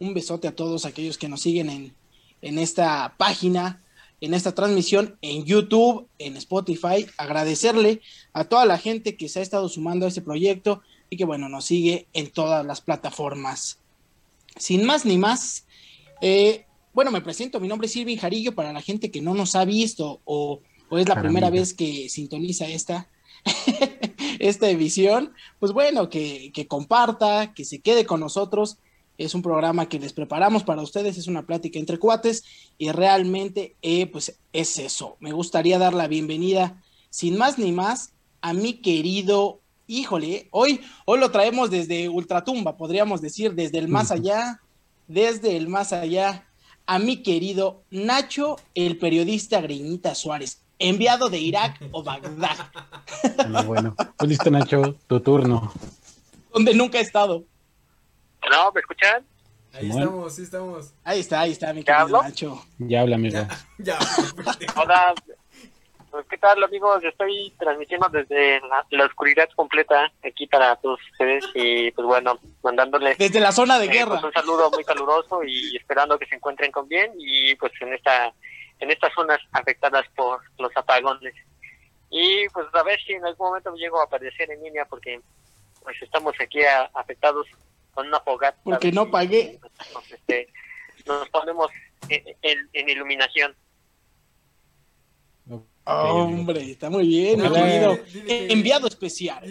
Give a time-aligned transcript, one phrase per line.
[0.00, 1.94] Un besote a todos aquellos que nos siguen en,
[2.42, 3.84] en esta página,
[4.20, 7.06] en esta transmisión en YouTube, en Spotify.
[7.16, 8.00] Agradecerle
[8.32, 11.48] a toda la gente que se ha estado sumando a este proyecto y que, bueno,
[11.48, 13.78] nos sigue en todas las plataformas.
[14.56, 15.64] Sin más ni más,
[16.20, 19.54] eh, bueno, me presento, mi nombre es Irving Jarillo, para la gente que no nos
[19.54, 23.08] ha visto o, es la primera vez que sintoniza esta,
[24.38, 28.78] esta edición, pues bueno, que, que comparta, que se quede con nosotros.
[29.16, 32.44] Es un programa que les preparamos para ustedes, es una plática entre cuates
[32.78, 35.16] y realmente, eh, pues es eso.
[35.20, 41.20] Me gustaría dar la bienvenida, sin más ni más, a mi querido, híjole, hoy, hoy
[41.20, 44.60] lo traemos desde Ultratumba, podríamos decir, desde el más allá,
[45.06, 46.46] desde el más allá
[46.86, 52.56] a mi querido Nacho, el periodista Greñita Suárez, enviado de Irak o Bagdad.
[53.66, 55.72] bueno, pues listo, Nacho, tu turno.
[56.52, 57.44] Donde nunca he estado.
[58.50, 59.24] No, ¿me escuchan?
[59.72, 60.94] Ahí estamos, sí estamos.
[61.02, 62.64] Ahí está, ahí está, mi querido Nacho.
[62.78, 63.40] Ya habla, amigo.
[63.78, 63.98] Ya,
[64.76, 65.14] Hola,
[66.10, 67.02] pues, ¿qué tal, amigos?
[67.02, 68.60] Estoy transmitiendo desde
[68.90, 73.18] la, oscuridad completa aquí para todos ustedes y, pues bueno, mandándoles...
[73.18, 74.20] Desde la zona de eh, guerra.
[74.20, 77.94] Pues, un saludo muy caluroso y esperando que se encuentren con bien y, pues, en
[77.94, 78.32] esta
[78.80, 81.34] en estas zonas afectadas por los apagones.
[82.10, 85.20] Y, pues, a ver si en algún momento llego a aparecer en línea porque,
[85.82, 86.60] pues, estamos aquí
[86.94, 87.48] afectados
[87.94, 88.58] con una fogata.
[88.64, 89.60] Porque no pagué.
[89.92, 90.48] Nos, este,
[91.06, 91.70] nos ponemos
[92.08, 93.54] en iluminación.
[95.86, 97.42] Hombre, está muy bien.
[98.26, 99.44] Enviado especial.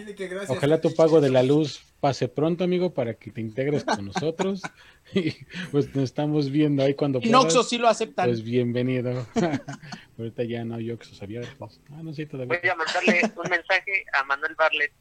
[0.48, 4.62] Ojalá tu pago de la luz pase pronto, amigo, para que te integres con nosotros.
[5.14, 5.32] y
[5.70, 7.32] pues nos estamos viendo ahí cuando puedas.
[7.32, 8.26] Noxo sí lo aceptan.
[8.26, 9.26] Pues bienvenido.
[10.18, 11.80] Ahorita ya no hay Oxos abiertos.
[11.92, 12.58] Ah, no, sí, todavía.
[12.60, 14.92] Voy a mandarle un mensaje a Manuel Barlet.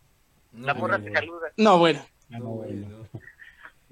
[0.60, 1.52] La morra te saluda.
[1.58, 2.06] No, bueno.
[2.32, 3.08] Ah, no, bueno.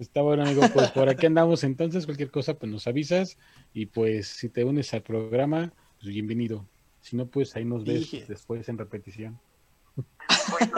[0.01, 0.63] Está bueno, amigo.
[0.73, 2.07] Pues por aquí andamos entonces.
[2.07, 3.37] Cualquier cosa, pues nos avisas.
[3.71, 6.67] Y pues si te unes al programa, pues bienvenido.
[7.01, 9.39] Si no, pues ahí nos ves después en repetición.
[10.49, 10.71] Bueno,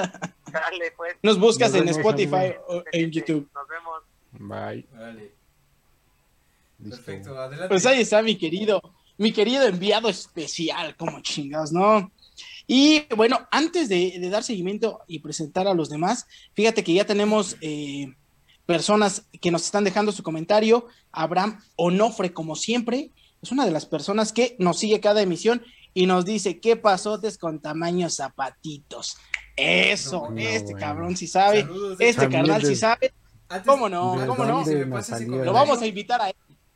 [0.51, 1.15] dale, pues.
[1.23, 3.49] Nos buscas en Spotify o en YouTube.
[3.53, 4.03] Nos vemos.
[4.33, 4.85] Bye.
[4.91, 5.31] Dale.
[6.83, 7.69] Perfecto, adelante.
[7.69, 8.81] Pues ahí está mi querido,
[9.17, 12.11] mi querido enviado especial, como chingados, ¿no?
[12.67, 17.55] Y bueno, antes de, dar seguimiento y presentar a los demás, fíjate que ya tenemos
[17.61, 18.13] eh,
[18.65, 20.87] personas que nos están dejando su comentario.
[21.11, 25.63] Abraham Onofre, como siempre, es una de las personas que nos sigue cada emisión
[25.93, 29.17] y nos dice, ¿qué pasotes con tamaños zapatitos?
[29.55, 31.67] Eso, este cabrón si sabe,
[31.99, 33.13] este carnal si sabe.
[33.65, 34.15] ¿Cómo no?
[34.25, 34.63] ¿Cómo no?
[34.65, 36.35] Lo vamos a invitar a él.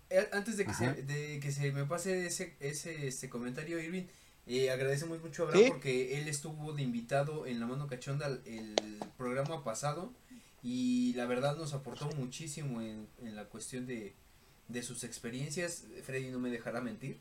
[0.10, 4.06] Eh, antes de que, se, de que se me pase ese, ese este comentario, Irving,
[4.46, 8.76] eh, agradecemos mucho a Abraham porque él estuvo de invitado en La Mano Cachonda el,
[9.18, 10.14] programa pasado
[10.64, 14.16] y la verdad nos aportó muchísimo en, en la cuestión de,
[14.68, 15.86] de sus experiencias.
[16.04, 17.20] Freddy no me dejará mentir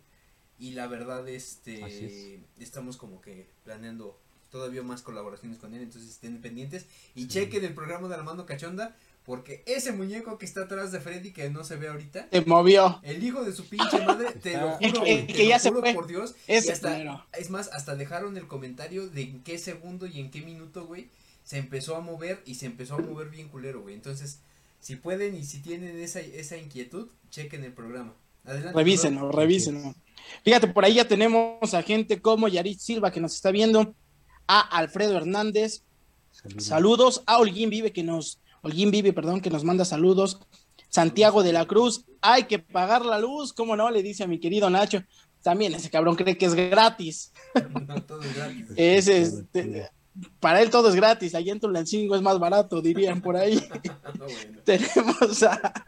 [0.59, 4.19] y la verdad este estamos como que planeando
[4.51, 8.97] todavía más colaboraciones con él, entonces estén pendientes y chequen el programa de Armando Cachonda
[9.25, 13.01] porque ese muñeco que está atrás de Freddy que no se ve ahorita se movió.
[13.03, 15.93] El hijo de su pinche madre, te lo juro, que, ya se fue.
[15.95, 16.37] por Dios.
[16.47, 21.11] es más, hasta dejaron el comentario de en qué segundo y en qué minuto, güey,
[21.47, 23.95] se empezó a mover y se empezó a mover bien culero, güey.
[23.95, 24.41] Entonces,
[24.81, 28.15] si pueden y si tienen esa, esa inquietud, chequen el programa.
[28.45, 28.77] Adelante.
[28.77, 29.95] Revísenlo, revísenlo.
[30.43, 33.95] Fíjate, por ahí ya tenemos a gente como Yarit Silva que nos está viendo,
[34.49, 35.85] a Alfredo Hernández,
[36.59, 40.41] saludos, a Holguín Vive que nos, Holguín Vive, perdón, que nos manda saludos,
[40.89, 43.89] Santiago de la Cruz, hay que pagar la luz, ¿cómo no?
[43.91, 45.05] Le dice a mi querido Nacho,
[45.43, 47.33] también ese cabrón cree que es gratis.
[47.87, 48.67] No, todo es gratis.
[48.77, 49.91] es este,
[50.41, 53.63] para él todo es gratis, allá en Tulancingo es más barato, dirían por ahí.
[54.65, 55.85] Tenemos a,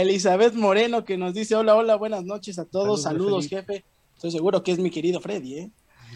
[0.00, 3.84] Elizabeth Moreno que nos dice, hola, hola, buenas noches a todos, saludos, jefe.
[4.14, 5.70] Estoy seguro que es mi querido Freddy, ¿eh?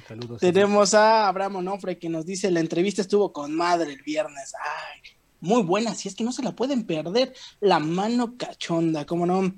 [0.08, 4.52] Saludos, Tenemos a Abraham Onofre que nos dice, la entrevista estuvo con madre el viernes.
[4.60, 5.00] Ay,
[5.40, 7.32] muy buena, si es que no se la pueden perder.
[7.60, 9.54] La mano cachonda, ¿cómo no?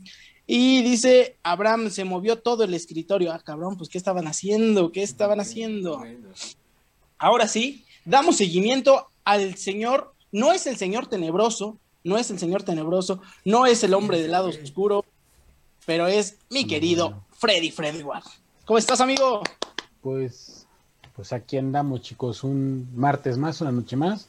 [0.46, 3.32] Y dice, Abraham, se movió todo el escritorio.
[3.32, 4.92] Ah, cabrón, pues ¿qué estaban haciendo?
[4.92, 6.04] ¿Qué estaban haciendo?
[7.18, 12.62] Ahora sí, damos seguimiento al Señor, no es el Señor tenebroso, no es el Señor
[12.62, 15.04] tenebroso, no es el hombre del lado oscuro,
[15.84, 18.24] pero es mi querido Freddy Freddy Ward.
[18.64, 19.42] ¿Cómo estás, amigo?
[20.00, 20.66] Pues,
[21.14, 24.28] pues aquí andamos, chicos, un martes más, una noche más,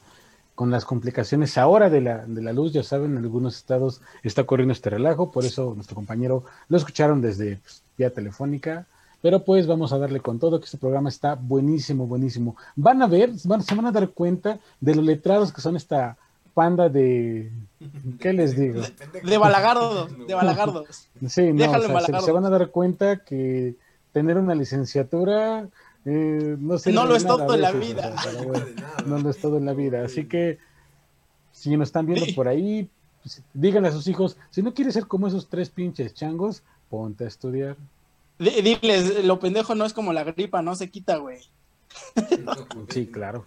[0.56, 4.44] con las complicaciones ahora de la, de la luz, ya saben, en algunos estados está
[4.44, 8.88] corriendo este relajo, por eso nuestro compañero lo escucharon desde pues, vía telefónica,
[9.22, 12.56] pero pues vamos a darle con todo, que este programa está buenísimo, buenísimo.
[12.76, 16.18] Van a ver, se van a dar cuenta de los letrados que son esta
[16.54, 17.52] panda de.
[18.20, 18.82] ¿Qué les digo?
[19.24, 21.08] De balagardos, de balagardos.
[21.28, 23.76] Sí, no, o sea, se, van a dar cuenta que
[24.12, 25.68] tener una licenciatura
[26.10, 28.16] eh, no, no lo es todo en la vida.
[29.06, 30.06] no lo es todo en la vida.
[30.06, 30.58] Así que
[31.52, 32.90] si nos están viendo por ahí,
[33.22, 37.26] pues, díganle a sus hijos, si no quieres ser como esos tres pinches changos, ponte
[37.26, 37.76] a estudiar.
[38.40, 41.40] Diles, lo pendejo no es como la gripa, no se quita, güey.
[42.90, 43.46] sí, claro.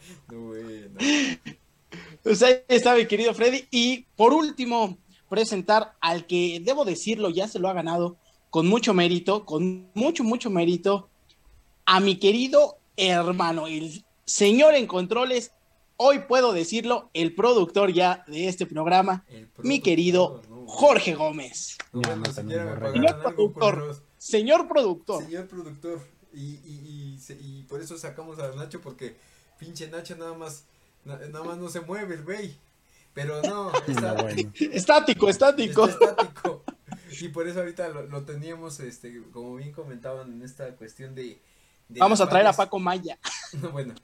[2.22, 3.66] Pues ahí está mi querido Freddy.
[3.70, 4.98] Y por último,
[5.28, 8.16] presentar al que, debo decirlo, ya se lo ha ganado
[8.50, 11.08] con mucho mérito, con mucho, mucho mérito,
[11.86, 15.52] a mi querido hermano, el señor en controles,
[15.96, 19.24] hoy puedo decirlo, el productor ya de este programa,
[19.58, 21.78] mi querido Jorge Gómez.
[22.34, 22.92] señor,
[23.22, 25.24] productor, señor productor.
[25.24, 26.00] Señor productor.
[26.32, 29.16] Y, por eso sacamos a Nacho, porque
[29.58, 30.64] pinche Nacho nada más,
[31.04, 32.54] nada más no se mueve el güey.
[33.14, 34.14] Pero no, está,
[34.72, 35.88] estático, estático.
[35.88, 36.64] estático.
[37.20, 41.40] Y por eso ahorita lo, teníamos, este, como bien comentaban en esta cuestión de...
[41.88, 43.18] Vamos a traer a Paco Maya.
[43.72, 43.94] bueno,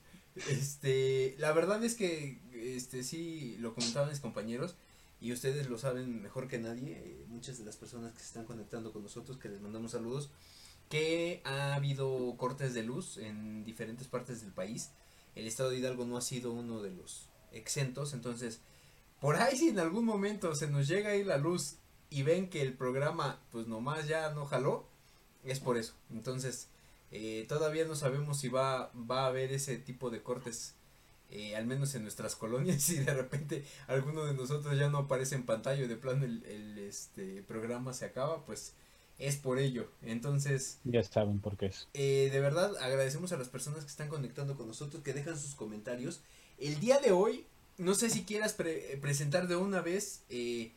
[0.49, 4.75] este, la verdad es que, este, sí, lo comentaban mis compañeros,
[5.26, 8.93] y ustedes lo saben mejor que nadie, muchas de las personas que se están conectando
[8.93, 10.31] con nosotros, que les mandamos saludos,
[10.88, 14.93] que ha habido cortes de luz en diferentes partes del país.
[15.34, 18.61] El estado de Hidalgo no ha sido uno de los exentos, entonces,
[19.20, 21.78] por ahí si en algún momento se nos llega ahí la luz
[22.08, 24.87] y ven que el programa pues nomás ya no jaló,
[25.43, 25.94] es por eso.
[26.08, 26.69] Entonces,
[27.11, 30.75] eh, todavía no sabemos si va, va a haber ese tipo de cortes
[31.31, 35.34] eh, al menos en nuestras colonias, si de repente alguno de nosotros ya no aparece
[35.34, 38.75] en pantalla o de plano el, este programa se acaba, pues
[39.19, 39.90] es por ello.
[40.02, 41.88] Entonces, ya saben por qué es.
[41.94, 45.55] Eh, de verdad, agradecemos a las personas que están conectando con nosotros, que dejan sus
[45.55, 46.20] comentarios.
[46.58, 47.46] El día de hoy,
[47.78, 48.55] no sé si quieras
[49.00, 50.73] presentar de una vez eh,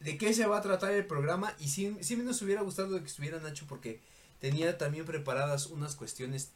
[0.00, 1.54] de qué se va a tratar el programa.
[1.58, 4.00] Y si sí nos hubiera gustado que estuviera Nacho, porque
[4.40, 6.50] tenía también preparadas unas cuestiones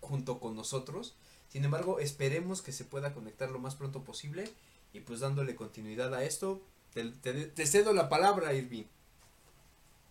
[0.00, 1.16] junto con nosotros.
[1.50, 4.48] Sin embargo, esperemos que se pueda conectar lo más pronto posible
[4.92, 6.62] y pues dándole continuidad a esto,
[6.92, 8.84] te, cedo la palabra, Irving.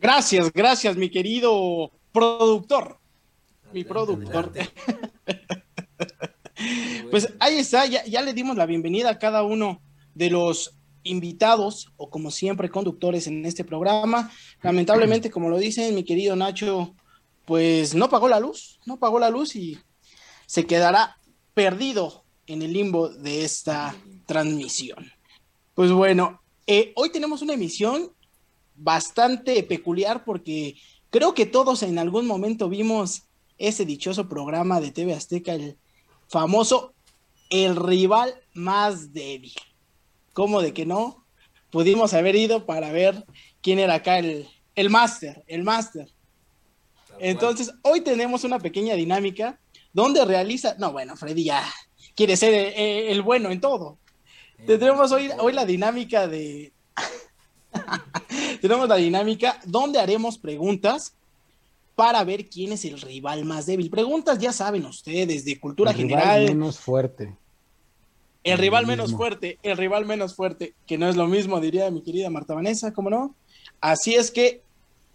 [0.01, 2.99] Gracias, gracias, mi querido productor.
[3.71, 4.51] mi productor.
[7.09, 9.81] pues ahí está, ya, ya le dimos la bienvenida a cada uno
[10.15, 14.29] de los invitados o como siempre conductores en este programa.
[14.61, 16.95] Lamentablemente, como lo dicen, mi querido Nacho,
[17.45, 19.79] pues no pagó la luz, no pagó la luz y
[20.45, 21.15] se quedará
[21.59, 23.93] perdido en el limbo de esta
[24.25, 25.11] transmisión.
[25.75, 28.13] Pues bueno, eh, hoy tenemos una emisión
[28.75, 30.77] bastante peculiar porque
[31.09, 33.23] creo que todos en algún momento vimos
[33.57, 35.77] ese dichoso programa de TV Azteca, el
[36.29, 36.93] famoso
[37.49, 39.55] El rival más débil.
[40.31, 41.25] ¿Cómo de que no?
[41.71, 43.25] Pudimos haber ido para ver
[43.61, 46.09] quién era acá el, el máster, el máster.
[47.19, 49.59] Entonces, hoy tenemos una pequeña dinámica
[49.93, 51.63] donde realiza, no, bueno, Freddy ya
[52.15, 53.97] quiere ser eh, eh, el, bueno en todo.
[54.65, 56.73] Tendremos hoy, hoy la dinámica de...
[58.61, 61.13] Tenemos la dinámica donde haremos preguntas
[61.95, 63.89] para ver quién es el rival más débil.
[63.89, 66.43] Preguntas, ya saben ustedes, de cultura general.
[66.43, 67.35] El rival menos fuerte.
[68.43, 72.01] El rival menos fuerte, el rival menos fuerte, que no es lo mismo, diría mi
[72.01, 73.35] querida Marta Vanessa, ¿cómo no?
[73.81, 74.61] Así es que,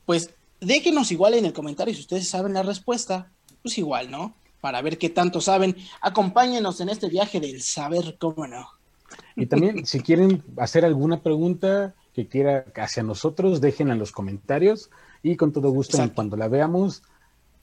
[0.05, 3.31] pues, déjenos igual en el comentario si ustedes saben la respuesta,
[3.63, 4.35] pues igual, ¿no?
[4.65, 5.77] Para ver qué tanto saben.
[6.01, 8.67] Acompáñenos en este viaje del saber, cómo no.
[9.37, 14.89] Y también, si quieren hacer alguna pregunta que quiera hacia nosotros, déjenla en los comentarios
[15.23, 17.03] y con todo gusto, cuando la veamos,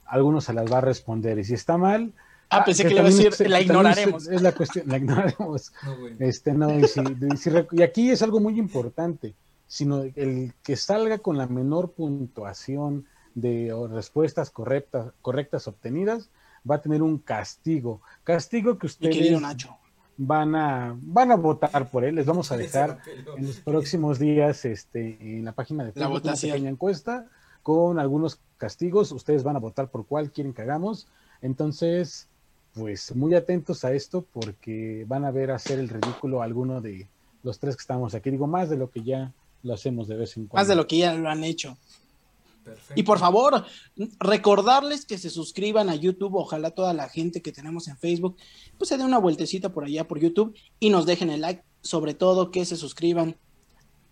[0.06, 1.40] algunos se las va a responder.
[1.40, 2.12] Y si está mal,
[2.48, 4.28] Ah, pensé que, le iba a decir, la ignoraremos.
[4.28, 5.72] Es, la cuestión, la ignoraremos.
[6.20, 6.84] Este, no, y,
[7.72, 9.34] y, aquí es algo muy importante,
[9.66, 16.28] sino el que salga con la menor puntuación de respuestas correctas, correctas obtenidas,
[16.68, 18.00] va a tener un castigo.
[18.24, 19.32] Castigo que ustedes
[20.16, 22.14] van a van a votar por él.
[22.14, 22.98] Les vamos a dejar
[23.36, 27.26] en los próximos días este, en la página de Facebook una pequeña encuesta
[27.62, 29.12] con algunos castigos.
[29.12, 31.06] Ustedes van a votar por cuál quieren que hagamos.
[31.40, 32.28] Entonces,
[32.74, 37.06] pues muy atentos a esto porque van a ver hacer el ridículo a alguno de
[37.42, 38.30] los tres que estamos aquí.
[38.30, 40.60] Digo, más de lo que ya lo hacemos de vez en cuando.
[40.60, 41.76] Más de lo que ya lo han hecho.
[42.94, 43.64] Y por favor,
[44.18, 48.36] recordarles que se suscriban a YouTube, ojalá toda la gente que tenemos en Facebook,
[48.78, 52.14] pues se dé una vueltecita por allá por YouTube y nos dejen el like, sobre
[52.14, 53.36] todo que se suscriban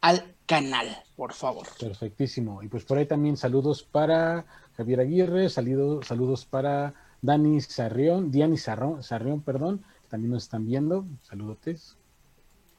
[0.00, 1.66] al canal, por favor.
[1.78, 2.62] Perfectísimo.
[2.62, 8.57] Y pues por ahí también saludos para Javier Aguirre, saludos, saludos para Dani Sarrión, Diani
[8.57, 11.97] Sarrión, Sarrión, perdón, también nos están viendo, saludotes.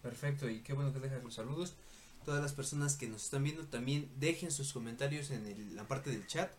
[0.01, 1.75] Perfecto, y qué bueno que dejas los saludos.
[2.25, 6.27] Todas las personas que nos están viendo también dejen sus comentarios en la parte del
[6.27, 6.51] chat.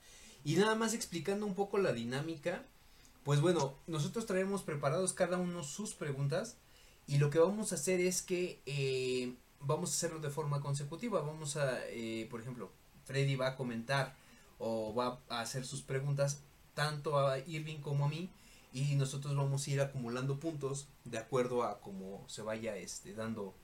[0.44, 2.64] Y nada más explicando un poco la dinámica.
[3.24, 6.56] Pues bueno, nosotros traemos preparados cada uno sus preguntas.
[7.06, 11.20] Y lo que vamos a hacer es que eh, vamos a hacerlo de forma consecutiva.
[11.20, 12.70] Vamos a, eh, por ejemplo,
[13.04, 14.16] Freddy va a comentar
[14.58, 16.40] o va a hacer sus preguntas
[16.74, 18.30] tanto a Irving como a mí
[18.72, 23.54] y nosotros vamos a ir acumulando puntos de acuerdo a cómo se vaya este dando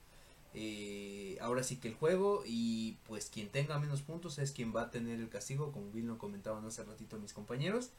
[0.61, 4.83] eh, ahora sí que el juego y pues quien tenga menos puntos es quien va
[4.83, 7.91] a tener el castigo como bien lo comentaban hace ratito mis compañeros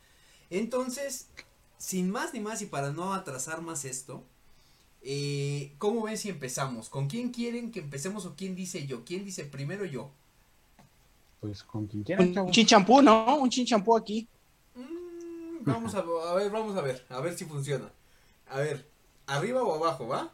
[0.50, 1.30] entonces
[1.78, 4.26] sin más ni más y para no atrasar más esto
[5.04, 6.90] eh, ¿cómo ven si empezamos?
[6.90, 9.06] ¿con quién quieren que empecemos o quién dice yo?
[9.06, 10.12] ¿quién dice primero yo?
[11.40, 12.22] Pues con quien quiera.
[12.22, 13.38] Un chinchampú, ¿no?
[13.38, 14.28] Un chinchampú aquí.
[14.76, 17.90] Mm, vamos a, a, ver, vamos a ver, a ver si funciona.
[18.50, 18.86] A ver,
[19.28, 20.34] ¿arriba o abajo, va?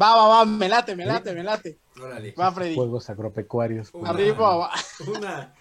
[0.00, 1.78] Va, va, va, me late, me late, me late.
[2.00, 2.32] Órale.
[2.32, 2.74] Va, Freddy.
[2.74, 3.90] Juegos agropecuarios.
[3.94, 5.04] Una, arriba abajo.
[5.08, 5.54] Una,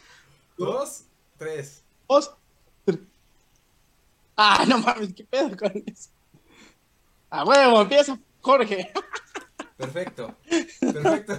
[0.58, 1.04] dos,
[1.38, 1.84] tres.
[2.10, 2.36] Dos.
[4.38, 6.10] Ah, no mames, ¿qué pedo con eso?
[7.30, 8.92] A huevo, empieza Jorge.
[9.78, 10.36] Perfecto,
[10.80, 11.38] perfecto.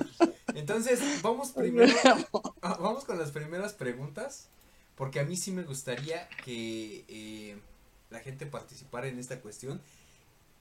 [0.54, 1.92] Entonces, vamos primero,
[2.62, 4.48] ah, vamos con las primeras preguntas,
[4.94, 7.58] porque a mí sí me gustaría que eh,
[8.10, 9.80] la gente participara en esta cuestión.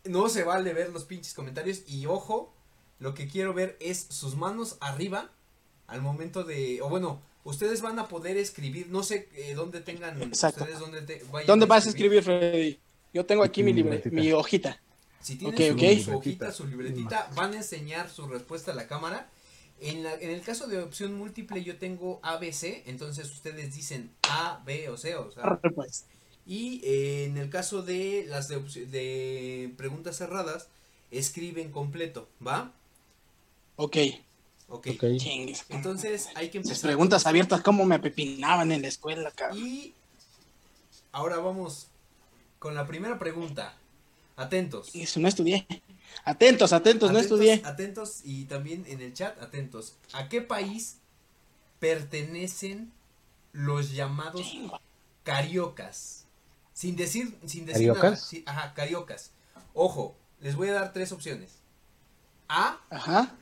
[0.06, 2.54] No se vale ver los pinches comentarios y ojo,
[3.00, 5.32] lo que quiero ver es sus manos arriba
[5.88, 10.20] al momento de, o bueno, ustedes van a poder escribir, no sé eh, dónde tengan,
[10.22, 12.80] ustedes dónde, ¿Dónde vas a escribir, Freddy?
[13.14, 14.82] Yo tengo aquí mi, libre, mi hojita.
[15.22, 19.30] Si tienen su, hojita, su libretita, van a enseñar su respuesta a la cámara
[19.80, 23.76] en, la, en el caso de opción múltiple yo tengo A, B, C, entonces ustedes
[23.76, 25.60] dicen A, B o C, o sea.
[25.60, 26.06] Pues.
[26.46, 30.68] Y eh, en el caso de las de, de, preguntas cerradas,
[31.12, 32.72] escriben completo, ¿va?
[33.78, 33.98] Ok.
[34.68, 34.88] Ok.
[35.70, 36.76] Entonces hay que empezar.
[36.76, 39.60] Las preguntas abiertas, ¿cómo me pepinaban en la escuela, cabrón?
[39.60, 39.94] Y
[41.12, 41.88] ahora vamos
[42.60, 43.78] con la primera pregunta.
[44.38, 44.94] Atentos.
[44.94, 45.66] Eso no estudié.
[46.24, 47.62] Atentos, atentos, no estudié.
[47.64, 49.94] Atentos y también en el chat, atentos.
[50.14, 50.98] ¿A qué país
[51.80, 52.92] pertenecen
[53.54, 54.58] los llamados
[55.24, 56.25] cariocas?
[56.76, 58.18] Sin decir, sin decir nada.
[58.46, 59.32] ajá, cariocas.
[59.74, 61.62] Ojo, les voy a dar tres opciones.
[62.50, 63.34] A, ajá.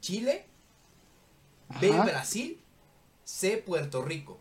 [0.00, 0.46] Chile.
[1.80, 2.60] B, Brasil.
[3.22, 4.40] C, Puerto Rico.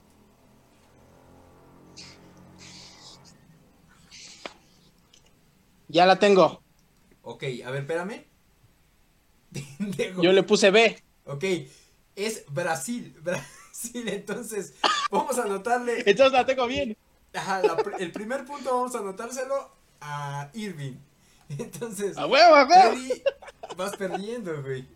[5.87, 6.63] Ya la tengo.
[7.21, 8.25] Ok, a ver, espérame.
[10.23, 10.99] Yo le puse B.
[11.25, 11.43] Ok,
[12.15, 13.15] es Brasil.
[13.21, 14.73] Brasil, entonces
[15.11, 16.01] vamos a anotarle.
[16.07, 16.97] Entonces la tengo bien.
[17.35, 17.61] Ajá,
[17.99, 20.95] el primer punto vamos a anotárselo a Irving.
[21.49, 22.97] Entonces, a huevo, a huevo.
[23.77, 24.87] vas perdiendo, güey.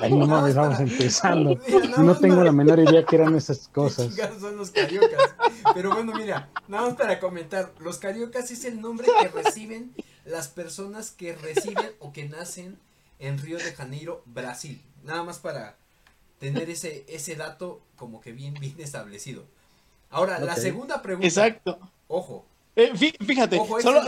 [0.00, 1.58] Ay, no mames, vamos empezando.
[1.98, 4.14] no, tengo la menor idea que eran esas cosas.
[4.40, 5.34] son los cariocas.
[5.74, 7.72] Pero bueno, mira, nada más para comentar.
[7.80, 9.94] Los cariocas es el nombre que reciben
[10.24, 12.78] las personas que residen o que nacen
[13.18, 14.82] en Río de Janeiro, Brasil.
[15.02, 15.76] Nada más para
[16.38, 19.44] tener ese, ese dato como que bien, bien establecido.
[20.14, 21.26] Ahora, la segunda pregunta.
[21.26, 21.78] Exacto.
[22.06, 22.46] Ojo.
[22.76, 23.60] Eh, fíjate,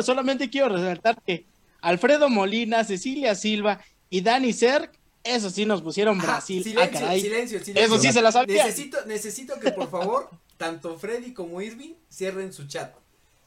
[0.03, 1.47] solamente quiero resaltar que
[1.81, 6.61] Alfredo Molina, Cecilia Silva y Dani Cerc, eso sí nos pusieron Brasil.
[6.79, 8.65] Ah, silencio, silencio, silencio, Eso sí se la sabía.
[8.65, 12.95] Necesito, necesito que por favor, tanto Freddy como Irving cierren su chat.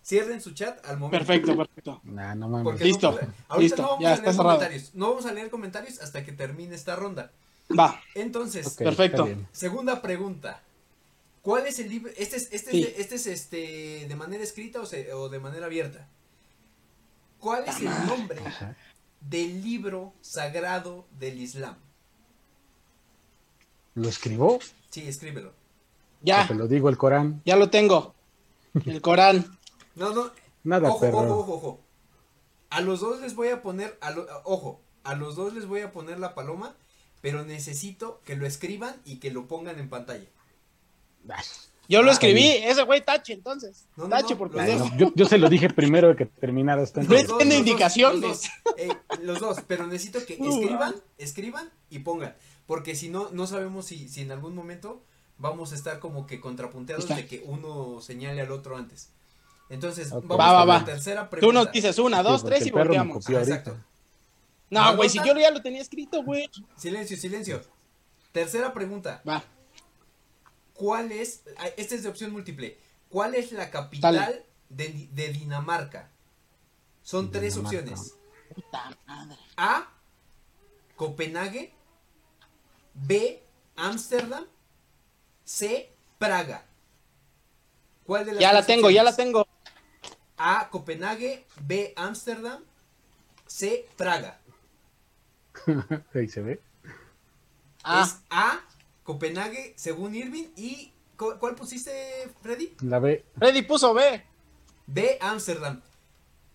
[0.03, 1.25] Cierren su chat al momento.
[1.25, 2.01] Perfecto, perfecto.
[2.03, 2.81] Nah, no mames.
[2.81, 3.19] listo.
[3.47, 4.95] ahorita listo, no vamos ya a leer comentarios.
[4.95, 7.31] No vamos a leer comentarios hasta que termine esta ronda.
[7.77, 8.01] Va.
[8.15, 9.29] Entonces, perfecto.
[9.51, 10.61] Segunda pregunta.
[11.49, 12.11] ¿Cuál es el libro?
[12.15, 14.81] Este es, este, este es este de manera escrita
[15.15, 16.07] o, de manera abierta.
[17.39, 18.39] ¿Cuál es el nombre
[19.19, 21.75] del libro sagrado del Islam?
[23.95, 24.59] ¿Lo escribo?
[24.91, 25.51] Sí, escríbelo.
[26.21, 26.47] Ya.
[26.47, 27.41] Te lo digo el Corán.
[27.45, 28.13] Ya lo tengo.
[28.85, 29.43] El Corán.
[29.95, 30.29] No, no.
[30.63, 31.79] Nada, ojo, Ojo, ojo, ojo.
[32.69, 34.13] A los dos les voy a poner, a
[34.43, 36.75] ojo, a los dos les voy a poner la paloma,
[37.21, 40.27] pero necesito que lo escriban y que lo pongan en pantalla.
[41.89, 43.87] Yo lo escribí, ese güey tache entonces.
[44.09, 44.51] tache por
[44.95, 47.01] yo, yo, se lo dije primero de que terminara esta.
[47.01, 48.49] No tiene indicaciones.
[48.77, 48.89] Eh,
[49.23, 52.35] los dos, pero necesito que escriban, escriban y pongan.
[52.67, 55.01] Porque si no, no sabemos si, si en algún momento
[55.39, 59.09] vamos a estar como que contrapunteados de que uno señale al otro antes.
[59.69, 61.47] Entonces, vamos va, la tercera pregunta.
[61.47, 63.27] Tú nos dices una, dos, tres y volteamos.
[63.27, 63.75] exacto.
[64.69, 66.47] No, güey, si yo ya lo tenía escrito, güey.
[66.77, 67.61] Silencio, silencio.
[68.31, 69.23] Tercera pregunta.
[69.27, 69.43] Va.
[70.79, 76.09] ¿Cuál es, ah, esta es de opción múltiple, cuál es la capital de, de, Dinamarca?
[77.03, 78.15] Son tres opciones.
[78.55, 79.37] Puta madre.
[79.57, 79.89] A,
[80.95, 81.73] Copenhague,
[82.93, 83.43] B,
[83.75, 84.45] Ámsterdam,
[85.43, 86.63] C, Praga.
[88.05, 89.45] ¿Cuál de las Ya la tengo, ya la tengo.
[90.37, 92.63] A, Copenhague, B, Ámsterdam,
[93.47, 94.39] C, Praga.
[96.15, 96.61] Ahí se ve.
[97.83, 98.03] A.
[98.03, 98.61] Es A,
[99.09, 101.91] Copenhague, según Irving, y ¿cuál pusiste,
[102.43, 102.75] Freddy?
[102.81, 103.25] La B.
[103.39, 104.23] Freddy puso B.
[104.85, 105.81] B, Ámsterdam.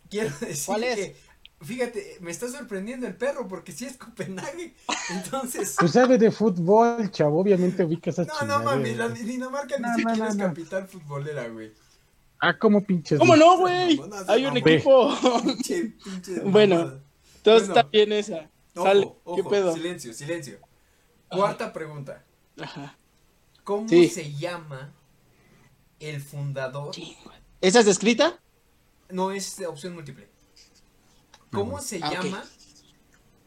[0.08, 0.94] Quiero decir ¿Cuál es?
[0.94, 1.16] que
[1.60, 4.72] Fíjate, me está sorprendiendo el perro porque si es Copenhague.
[5.10, 5.74] Entonces.
[5.74, 7.40] Tú sabes de fútbol, chavo.
[7.40, 11.72] Obviamente ubicas a No, no mames, la Dinamarca ni siquiera es capital futbolera, güey.
[12.38, 13.18] Ah, ¿cómo pinches?
[13.18, 14.00] ¿Cómo no, güey?
[14.28, 15.12] Hay un equipo.
[16.44, 17.00] bueno,
[17.42, 18.48] todo está bien esa.
[18.76, 19.12] Sale.
[19.34, 19.74] ¿Qué pedo?
[19.74, 20.60] Silencio, silencio.
[21.28, 22.22] Cuarta pregunta.
[22.60, 22.96] Ajá.
[23.64, 24.92] ¿Cómo se llama
[25.98, 26.94] el fundador?
[27.60, 28.38] ¿Esa es descrita?
[29.10, 30.28] No, es opción múltiple.
[31.50, 32.44] ¿Cómo se ah, llama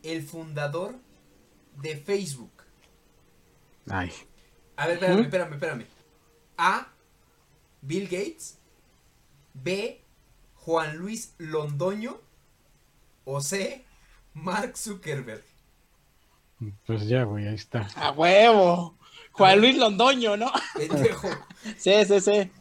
[0.04, 0.96] el fundador
[1.82, 2.64] de Facebook?
[3.90, 4.12] Ay.
[4.76, 5.86] A ver, espérame, espérame, espérame.
[6.58, 6.88] A.
[7.82, 8.58] Bill Gates.
[9.54, 10.02] B.
[10.56, 12.20] Juan Luis Londoño.
[13.26, 13.86] O C.
[14.34, 15.44] Mark Zuckerberg.
[16.86, 17.88] Pues ya, güey, ahí está.
[17.96, 18.97] A huevo.
[19.38, 20.52] Juan Luis Londoño, ¿no?
[20.76, 21.30] Pendejo.
[21.78, 22.52] sí, sí, sí.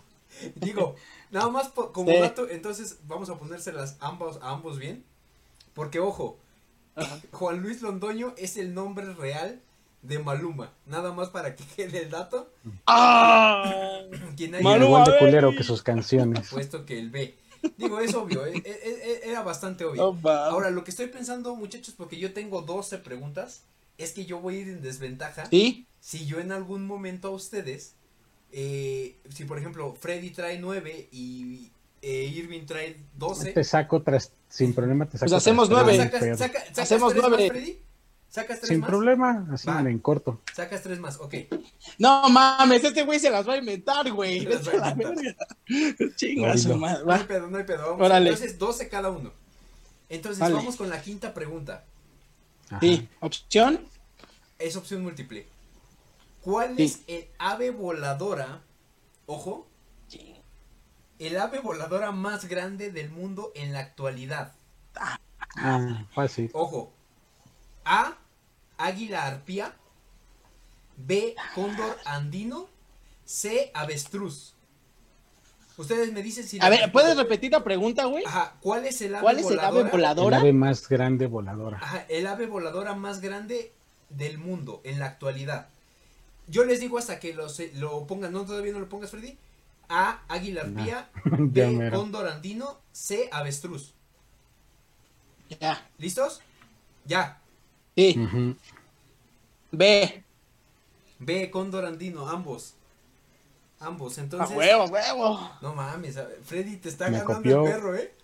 [0.55, 0.95] Digo,
[1.31, 5.05] nada más como dato, entonces vamos a ponérselas ambos, a ambos bien.
[5.75, 6.39] Porque, ojo,
[7.33, 9.61] Juan Luis Londoño es el nombre real
[10.03, 10.73] de Maluma.
[10.87, 12.51] Nada más para que quede el dato.
[12.87, 14.03] ¡Ah!
[14.63, 16.49] Maluma, igual de culero que sus canciones.
[16.51, 17.37] Puesto que el B.
[17.77, 20.17] Digo, es obvio, eh, eh, eh, era bastante obvio.
[20.29, 23.63] Ahora, lo que estoy pensando, muchachos, porque yo tengo 12 preguntas,
[23.99, 25.47] es que yo voy a ir en desventaja.
[25.47, 25.87] ¿Sí?
[26.01, 27.95] Si yo en algún momento a ustedes,
[28.51, 31.71] si por ejemplo Freddy trae 9 y
[32.03, 33.53] Irving trae 12.
[33.53, 35.31] Te saco tras sin problema te saco.
[35.31, 36.11] Pues hacemos nueve.
[36.77, 37.49] hacemos nueve.
[37.49, 37.87] Freddy?
[38.29, 40.43] ¿Sacas tres Sin problema, así me en corto.
[40.55, 41.35] Sacas tres más, ok.
[41.99, 44.47] No mames, este güey se las va a inventar, güey.
[46.17, 47.05] Chinga su madre.
[47.07, 47.97] No hay pedo, no hay pedo.
[47.97, 49.33] Vamos, entonces, 12 cada uno.
[50.09, 51.85] Entonces, vamos con la quinta pregunta.
[52.81, 53.81] Sí, opción.
[54.59, 55.47] Es opción múltiple.
[56.43, 58.63] ¿Cuál es el ave voladora?
[59.27, 59.67] Ojo,
[61.19, 64.53] el ave voladora más grande del mundo en la actualidad.
[65.57, 66.51] Ah, fácil.
[66.53, 66.93] Ojo.
[67.85, 68.17] A.
[68.79, 69.75] Águila arpía.
[70.97, 71.35] B.
[71.55, 72.69] Cóndor andino.
[73.25, 73.71] C.
[73.75, 74.56] Avestruz.
[75.77, 76.59] Ustedes me dicen si.
[76.61, 78.25] A ver, ¿puedes repetir la pregunta, güey?
[78.25, 78.55] Ajá.
[78.61, 80.37] ¿Cuál es el ave ¿Cuál es el ave voladora?
[80.39, 81.79] El ave más grande voladora.
[81.83, 82.07] Ajá.
[82.09, 83.73] El ave voladora más grande
[84.09, 85.69] del mundo en la actualidad.
[86.47, 88.33] Yo les digo hasta que lo, lo pongan.
[88.33, 89.37] ¿No todavía no lo pongas, Freddy?
[89.89, 90.23] A.
[90.29, 91.11] Águila arpía.
[91.25, 91.91] B.
[91.93, 92.79] Cóndor andino.
[92.93, 93.29] C.
[93.31, 93.93] Avestruz.
[95.61, 95.87] Ya.
[95.99, 96.41] ¿Listos?
[97.05, 97.39] Ya.
[97.95, 98.17] Sí.
[99.73, 100.23] B.
[101.19, 101.51] B.
[101.51, 102.29] Cóndor andino.
[102.29, 102.76] Ambos.
[103.81, 104.19] Ambos.
[104.19, 104.51] Entonces.
[104.51, 105.51] A huevo, huevo.
[105.61, 106.19] No mames.
[106.45, 108.15] Freddy te está ganando el perro, ¿eh?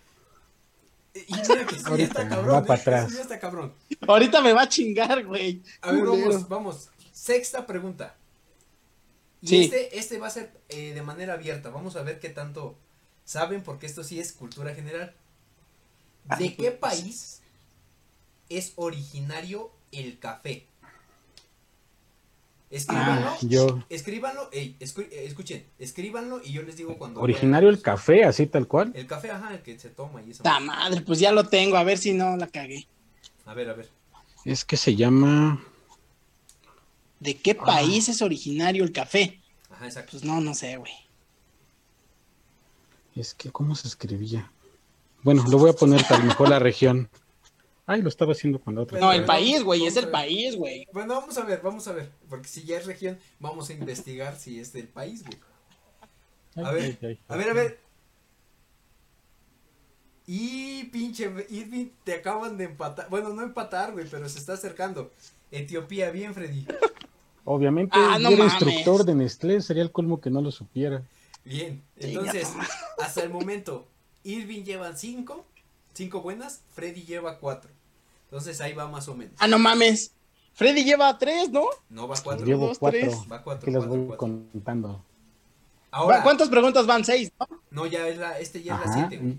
[1.15, 2.55] Y mira que sí, está cabrón.
[2.55, 2.81] Va para ¿eh?
[2.81, 3.11] atrás.
[3.11, 3.73] Sí, está cabrón.
[4.07, 5.61] Ahorita me va a chingar, güey.
[5.81, 6.89] A ver, vamos, vamos.
[7.11, 8.15] Sexta pregunta.
[9.41, 11.69] Y este, este va a ser eh, de manera abierta.
[11.69, 12.77] Vamos a ver qué tanto
[13.25, 15.13] saben, porque esto sí es cultura general.
[16.39, 17.41] ¿De qué país
[18.49, 20.67] es originario el café?
[22.73, 23.27] Escríbanlo.
[23.29, 23.83] Ah, yo.
[23.87, 24.49] Escríbanlo.
[24.51, 27.21] Ey, escuchen, escríbanlo y yo les digo cuando.
[27.21, 28.91] Originario el café, así tal cual.
[28.95, 30.41] El café, ajá, el que se toma y eso.
[30.41, 31.01] ¡Ta madre!
[31.01, 32.87] Pues ya lo tengo, a ver si no la cagué.
[33.45, 33.91] A ver, a ver.
[34.43, 35.63] Es que se llama.
[37.19, 37.63] ¿De qué ah.
[37.63, 39.39] país es originario el café?
[39.69, 40.13] Ajá, exacto.
[40.13, 40.93] Pues no, no sé, güey.
[43.15, 44.51] Es que, ¿cómo se escribía?
[45.21, 47.07] Bueno, lo voy a poner tal mejor la región.
[47.85, 48.99] Ay, lo estaba haciendo con la otra.
[48.99, 50.87] No, el país, güey, es el país, güey.
[50.93, 52.11] Bueno, vamos a ver, vamos a ver.
[52.29, 55.39] Porque si ya es región, vamos a investigar si es del país, güey.
[56.55, 57.79] A ver, a ver, a ver.
[60.25, 63.09] Y pinche Irving, te acaban de empatar.
[63.09, 65.11] Bueno, no empatar, güey, pero se está acercando.
[65.51, 66.65] Etiopía, bien, Freddy.
[67.43, 71.03] Obviamente, ah, no era instructor de Nestlé, sería el colmo que no lo supiera.
[71.43, 72.53] Bien, entonces,
[72.97, 73.85] hasta el momento,
[74.23, 75.45] Irving lleva cinco,
[75.93, 77.71] cinco buenas, Freddy lleva cuatro.
[78.25, 79.35] Entonces ahí va más o menos.
[79.39, 80.13] Ah, no mames.
[80.53, 81.65] Freddy lleva tres, ¿no?
[81.89, 82.45] No, va cuatro.
[82.45, 83.25] Llevo cuatro.
[83.31, 83.65] Va cuatro.
[83.65, 85.03] Que los voy contando.
[85.91, 87.05] Ahora, ¿Cuántas preguntas van?
[87.05, 87.47] Seis, ¿no?
[87.69, 89.37] No, ya es la, este ya es la siete,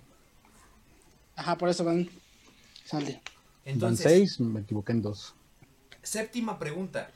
[1.37, 2.09] Ajá, por eso van.
[2.85, 3.21] Sale.
[3.65, 5.35] Entonces, van seis, me equivoqué en dos.
[6.03, 7.11] Séptima pregunta.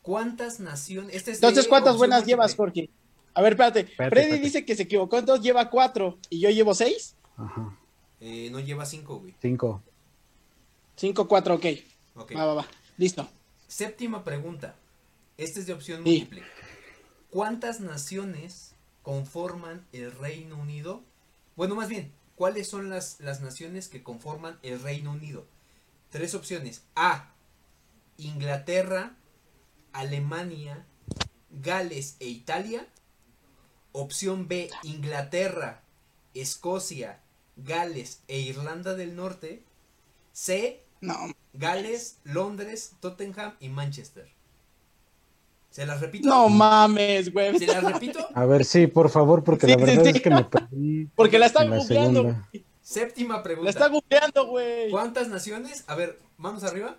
[0.00, 1.14] ¿Cuántas naciones?
[1.14, 2.88] Este Entonces, ¿cuántas buenas llevas, Jorge?
[3.34, 3.84] A ver, espérate.
[3.84, 6.18] Freddy dice que se equivocó, entonces lleva cuatro.
[6.30, 7.16] ¿Y yo llevo seis?
[7.36, 7.76] Ajá.
[8.20, 9.34] Eh, no lleva cinco, güey.
[9.40, 9.82] Cinco.
[10.96, 11.64] Cinco, cuatro, ok.
[12.16, 12.66] Va, va, va.
[12.96, 13.28] Listo.
[13.68, 14.74] Séptima pregunta.
[15.36, 16.42] Esta es de opción múltiple.
[17.30, 21.02] ¿Cuántas naciones conforman el Reino Unido?
[21.56, 25.46] Bueno, más bien, ¿cuáles son las, las naciones que conforman el Reino Unido?
[26.10, 26.84] Tres opciones.
[26.94, 27.32] A.
[28.16, 29.16] Inglaterra,
[29.92, 30.86] Alemania,
[31.50, 32.88] Gales e Italia.
[33.92, 34.70] Opción B.
[34.82, 35.82] Inglaterra,
[36.32, 37.20] Escocia,
[37.56, 39.62] Gales e Irlanda del Norte.
[40.32, 40.82] C.
[41.00, 41.14] No.
[41.54, 44.28] Gales, Londres, Tottenham y Manchester.
[45.70, 46.28] ¿Se las repito?
[46.28, 47.58] No mames, güey.
[47.58, 48.26] ¿Se las repito?
[48.34, 50.10] A ver, sí, por favor, porque Sí, la verdad sí.
[50.10, 51.08] es que me perdí.
[51.14, 52.36] Porque la está en la googleando.
[52.80, 53.64] Séptima pregunta.
[53.64, 54.90] La está googleando, güey.
[54.90, 55.84] ¿Cuántas naciones?
[55.86, 56.98] A ver, manos arriba.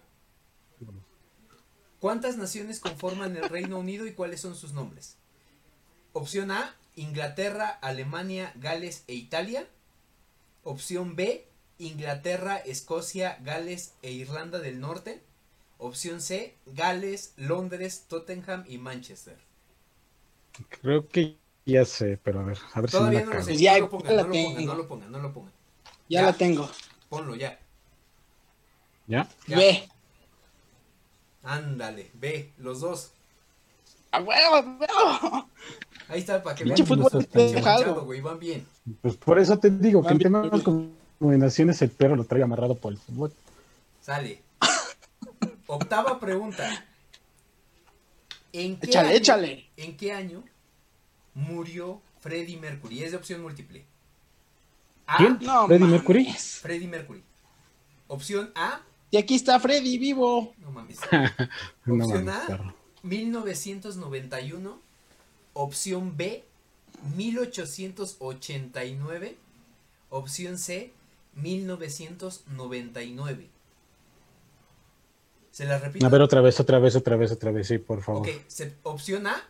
[1.99, 5.17] ¿Cuántas naciones conforman el Reino Unido y cuáles son sus nombres?
[6.13, 9.67] Opción A, Inglaterra, Alemania, Gales e Italia.
[10.67, 11.47] Opción B,
[11.79, 15.23] Inglaterra, Escocia, Gales e Irlanda del Norte.
[15.77, 19.37] Opción C, Gales, Londres, Tottenham y Manchester.
[20.69, 23.57] Creo que ya sé, pero a ver, a ver Todavía si no lo sé.
[23.57, 24.61] Ya, no lo pongan, no lo pongan, tengo.
[24.65, 25.53] no lo pongan, no lo pongan.
[26.09, 26.23] Ya, Ya.
[26.23, 26.69] la tengo.
[27.09, 27.59] Ponlo ya.
[29.07, 29.27] ¿Ya?
[29.47, 29.57] Ya.
[29.57, 29.89] Ve.
[31.43, 33.11] Ándale, ve, los dos.
[34.11, 35.49] A huevo, a huevo.
[36.09, 36.87] Ahí está, para que Pinche vean.
[36.87, 37.85] fútbol No te estás tan deja algo.
[37.85, 38.65] manchado, güey, van bien.
[39.01, 40.93] Pues por eso te digo que en bien, temas bien.
[41.19, 43.33] combinaciones el perro lo trae amarrado por el fútbol.
[44.01, 44.41] Sale.
[45.67, 46.85] Octava pregunta.
[48.53, 49.69] ¿En qué Échale, año, échale.
[49.75, 50.43] ¿En qué año
[51.33, 53.03] murió Freddie Mercury?
[53.03, 53.85] Es de opción múltiple.
[55.05, 55.17] A.
[55.17, 55.37] ¿Quién?
[55.41, 55.95] No, ¿Freddie mames.
[55.99, 56.25] Mercury?
[56.33, 57.23] Freddie Mercury.
[58.07, 58.81] Opción A.
[59.11, 60.53] Y aquí está Freddy vivo.
[60.59, 60.99] No mames.
[61.85, 62.47] No Opción mames, A.
[62.47, 62.73] perro.
[63.03, 64.81] 1991.
[65.57, 66.45] Opción B.
[67.15, 69.35] 1889.
[70.09, 70.93] Opción C.
[71.33, 73.49] 1999.
[75.51, 76.05] ¿Se las repito?
[76.05, 78.21] A ver, otra vez, otra vez, otra vez, otra vez, sí, por favor.
[78.21, 79.43] Ok, se- opción A,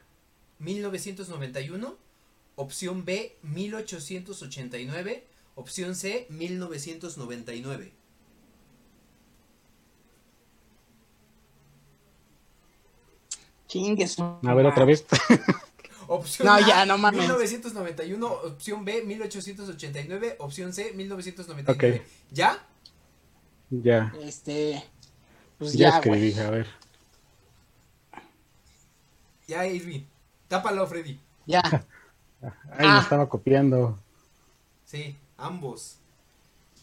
[0.59, 1.97] 1991.
[2.55, 5.27] Opción B, 1889.
[5.55, 7.91] Opción C, 1999.
[13.67, 14.17] Chingues.
[14.19, 15.05] A ver, otra vez.
[16.07, 17.21] Opción No, A, ya, no mames.
[17.21, 18.27] 1991.
[18.27, 20.35] Opción B, 1889.
[20.39, 21.97] Opción C, 1999.
[22.01, 22.07] Ok.
[22.31, 22.65] ¿Ya?
[23.69, 24.83] ya, Este.
[25.57, 26.67] Pues ya, escribí, a ver.
[29.47, 30.01] Ya, Irving.
[30.47, 31.19] Tápalo, Freddy.
[31.45, 31.61] Ya.
[32.41, 32.93] Ay, Ah.
[32.95, 33.97] me estaba copiando.
[34.85, 35.97] Sí, ambos.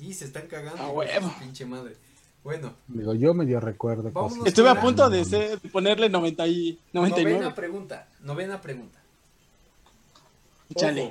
[0.00, 0.82] Y se están cagando.
[0.82, 1.34] A hijos de huevo.
[1.38, 1.96] Pinche madre.
[2.42, 4.12] Bueno, Digo, yo medio recuerdo.
[4.44, 7.38] Estuve a punto de, ser- de ponerle 90 y, 99.
[7.38, 8.08] novena pregunta.
[8.20, 8.98] Novena pregunta.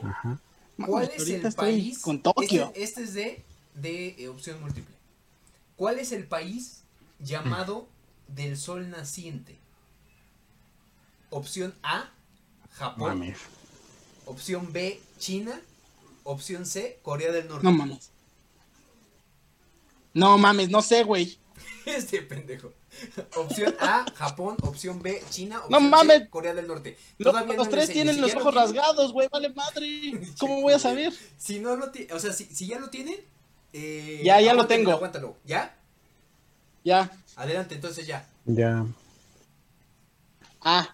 [0.04, 0.40] Ajá.
[0.86, 2.00] ¿Cuál es el país?
[2.00, 2.72] Con Tokio.
[2.76, 3.44] Este, este es de,
[3.76, 4.94] de eh, opción múltiple.
[5.76, 6.84] ¿Cuál es el país
[7.20, 7.88] llamado
[8.28, 9.58] del sol naciente?
[11.30, 12.12] Opción A,
[12.72, 13.20] Japón.
[13.20, 13.38] Mames.
[14.26, 15.60] Opción B, China.
[16.24, 17.66] Opción C, Corea del Norte.
[17.66, 18.10] No mames.
[20.14, 21.38] No mames, no sé, güey.
[21.86, 22.72] Este pendejo.
[23.36, 24.58] Opción A, Japón.
[24.62, 25.58] Opción B, China.
[25.70, 26.30] No Opción C, mames.
[26.30, 26.98] Corea del Norte.
[27.18, 29.28] Los, Todavía los no tres tienen los ojos rasgados, güey.
[29.32, 30.14] Vale madre.
[30.40, 31.14] ¿Cómo voy a saber?
[31.38, 33.16] Si no lo tienen, o sea, si, si ya lo tienen,
[33.74, 34.92] eh, Ya, ya lo tengo.
[34.92, 35.36] Aguántalo.
[35.46, 35.76] ¿Ya?
[36.84, 37.12] Ya.
[37.36, 38.28] Adelante, entonces ya.
[38.46, 38.86] Ya.
[40.62, 40.94] Ah.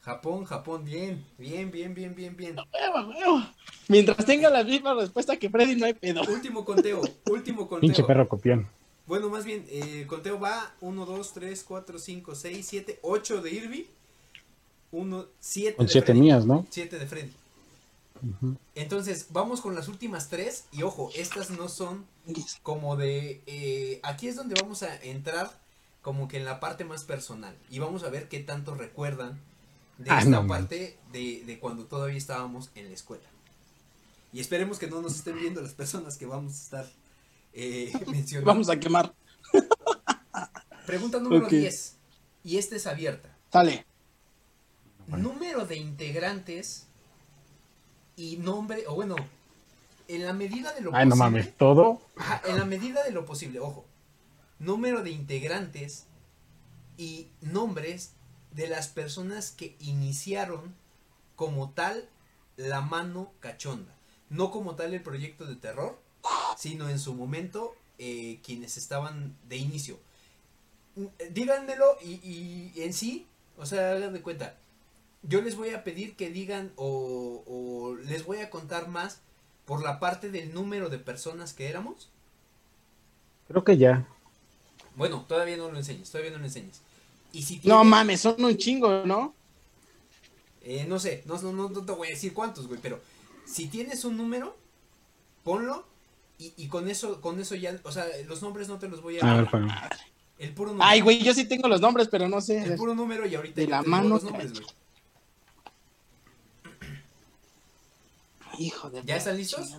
[0.00, 2.56] Japón, Japón, bien, bien, bien, bien, bien, bien.
[2.56, 3.42] Huevo, huevo.
[3.88, 6.22] Mientras tenga la misma respuesta que Freddy, no hay pedo.
[6.28, 7.00] Último conteo,
[7.30, 7.80] último conteo.
[7.80, 8.68] Pinche perro copión.
[9.06, 13.42] Bueno, más bien, eh, el conteo va 1, 2, 3, 4, 5, 6, 7, 8
[13.42, 13.90] de Irvi,
[14.92, 16.20] 1, 7 Con de siete Freddy.
[16.20, 16.66] mías, ¿no?
[16.70, 17.32] 7 de Freddy.
[18.22, 18.56] Ujú.
[18.74, 22.06] Entonces, vamos con las últimas tres y ojo, estas no son
[22.62, 23.42] como de...
[23.46, 25.60] eh, aquí es donde vamos a entrar
[26.00, 29.38] como que en la parte más personal y vamos a ver qué tanto recuerdan
[29.98, 33.24] de Ah, esta no parte de, de cuando todavía estábamos en la escuela.
[34.32, 36.86] Y esperemos que no nos estén viendo las personas que vamos a estar
[37.54, 37.92] eh.
[38.44, 39.14] Vamos a quemar.
[40.86, 41.50] Pregunta número Ok.
[41.52, 41.96] 10.
[42.44, 43.34] Y esta es abierta.
[43.50, 43.86] Sale.
[45.06, 46.86] Número de integrantes
[48.16, 49.16] y nombre, o bueno,
[50.08, 51.30] en la medida de lo Ay, no posible.
[51.30, 52.00] mames, todo.
[52.46, 53.84] En la medida de lo posible, ojo.
[54.58, 56.06] Número de integrantes
[56.96, 58.12] y nombres
[58.52, 60.74] de las personas que iniciaron
[61.34, 62.08] como tal
[62.56, 63.94] la mano cachonda.
[64.30, 66.00] No como tal el proyecto de terror,
[66.58, 69.98] sino en su momento eh, quienes estaban de inicio.
[70.96, 73.26] Mm, eh, Díganmelo y, y en sí,
[73.58, 74.56] o sea, hagan de cuenta.
[75.22, 79.20] Yo les voy a pedir que digan o, o les voy a contar más
[79.64, 82.10] por la parte del número de personas que éramos.
[83.48, 84.06] Creo que ya.
[84.96, 86.80] Bueno, todavía no lo enseñes, todavía no lo enseñes.
[87.32, 89.34] Y si No tienes- mames, son un chingo, ¿no?
[90.62, 93.00] Eh, no sé, no, no, no, no te voy a decir cuántos, güey, pero
[93.46, 94.56] si tienes un número,
[95.42, 95.84] ponlo
[96.38, 99.18] y, y con eso, con eso ya, o sea, los nombres no te los voy
[99.18, 99.50] a A ver, dar.
[99.50, 99.68] Juan.
[100.38, 100.88] El puro número.
[100.88, 102.62] Ay, güey, yo sí tengo los nombres, pero no sé.
[102.62, 104.66] El puro número y ahorita De la mano, los nombres, güey.
[108.58, 109.02] Hijo de.
[109.04, 109.76] ¿Ya están listos?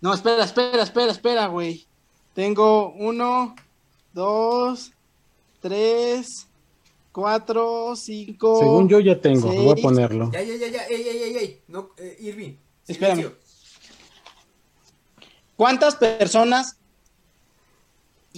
[0.00, 1.86] No, espera, espera, espera, espera, güey.
[2.34, 3.54] Tengo uno,
[4.12, 4.92] dos,
[5.60, 6.46] tres,
[7.12, 8.58] cuatro, cinco.
[8.60, 10.30] Según yo ya tengo, voy a ponerlo.
[10.32, 12.54] Ya, ya, ya, ya, ey, ey, ey, ey, no, eh, Irving.
[12.86, 13.16] Espérame.
[13.16, 13.45] silencio.
[15.56, 16.76] ¿Cuántas personas?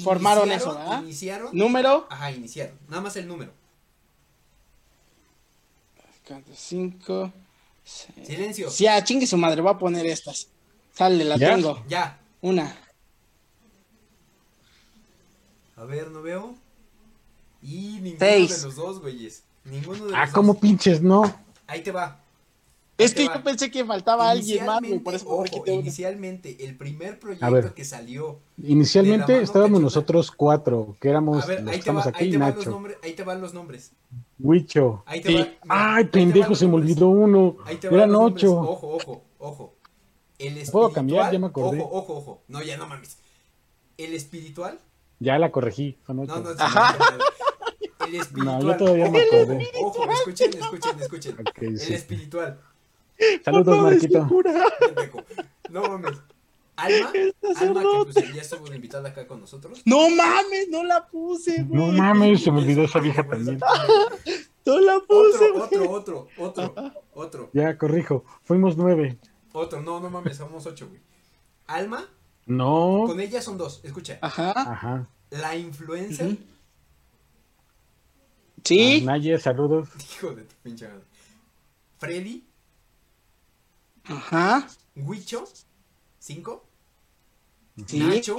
[0.02, 1.02] Formaron eso, ¿verdad?
[1.02, 1.48] Iniciaron.
[1.52, 2.06] Número.
[2.10, 2.78] Ajá, iniciaron.
[2.88, 3.52] Nada más el número.
[6.54, 7.32] Cinco.
[7.84, 8.26] seis.
[8.26, 8.70] Silencio.
[8.70, 10.48] Sí, a chingue su madre, voy a poner estas.
[10.92, 11.54] Sale, la ¿Ya?
[11.54, 11.82] tengo.
[11.88, 12.18] Ya.
[12.42, 12.76] Una.
[15.76, 16.54] A ver, no veo.
[17.62, 18.60] Y ninguno Seis.
[18.60, 19.42] de los dos, güeyes.
[19.64, 20.34] Ninguno de los Ah, dos.
[20.34, 21.22] como pinches, no.
[21.66, 22.20] Ahí te va.
[22.98, 23.36] Es Ahí que va.
[23.36, 27.38] yo pensé que faltaba alguien más, por eso ojo, inicialmente, el primer ver.
[27.38, 28.40] proyecto que salió.
[28.60, 32.12] Inicialmente estábamos nosotros cuatro, que éramos A ver, los ahí que te, va, estamos ahí
[32.26, 32.96] aquí, te van los Nacho, nombres.
[33.04, 33.92] Ahí te van los nombres.
[34.40, 35.04] Huicho.
[35.06, 35.34] Ahí te Sí.
[35.36, 35.40] va.
[35.44, 37.56] mira, Ay, ahí pendejo, se me olvidó uno.
[37.64, 38.58] Ahí te Eran ocho.
[38.60, 39.74] Ojo, ojo, ojo.
[40.38, 40.72] El espiritual.
[40.72, 41.32] ¿Puedo cambiar?
[41.32, 41.80] Ya me acordé.
[41.80, 42.42] Ojo, ojo, ojo.
[42.48, 43.16] No, ya no mames.
[43.96, 44.78] El espiritual.
[45.20, 46.40] Ya la corregí, son No, ocho.
[46.40, 48.06] no, no.
[48.08, 48.58] El espiritual.
[48.60, 49.70] No, yo todavía me acordé.
[49.82, 51.36] Ojo, escuchen, escuchen, escuchen.
[51.60, 51.94] El sí.
[51.94, 52.60] espiritual.
[53.44, 54.28] Saludos, Marquito.
[55.70, 56.18] No mames.
[56.76, 57.10] Alma,
[57.60, 59.82] Alma que pues, ya estuvo invitada acá con nosotros.
[59.84, 61.80] No mames, no la puse, güey.
[61.80, 63.58] No mames, se me olvidó esa vieja también.
[64.66, 65.88] No la puse, Otro, güey.
[65.88, 68.24] otro, otro, otro, otro, Ya, corrijo.
[68.44, 69.16] Fuimos nueve.
[69.52, 69.80] otro.
[69.80, 71.00] No, no mames, somos ocho, güey.
[71.66, 72.04] Alma,
[72.44, 73.04] No.
[73.06, 73.80] con ella son dos.
[73.82, 74.18] Escucha.
[74.20, 74.50] Ajá.
[74.50, 75.08] Ajá.
[75.30, 76.26] La influencer.
[76.26, 76.36] Ujú.
[78.62, 79.00] Sí.
[79.02, 79.88] Ah, Naye, saludos.
[80.12, 81.04] Hijo de tu pinche madre.
[81.98, 82.44] Freddy,
[84.08, 84.66] Ajá.
[84.96, 85.44] Huicho,
[86.18, 86.64] cinco.
[87.86, 87.98] Sí.
[88.00, 88.36] Nacho.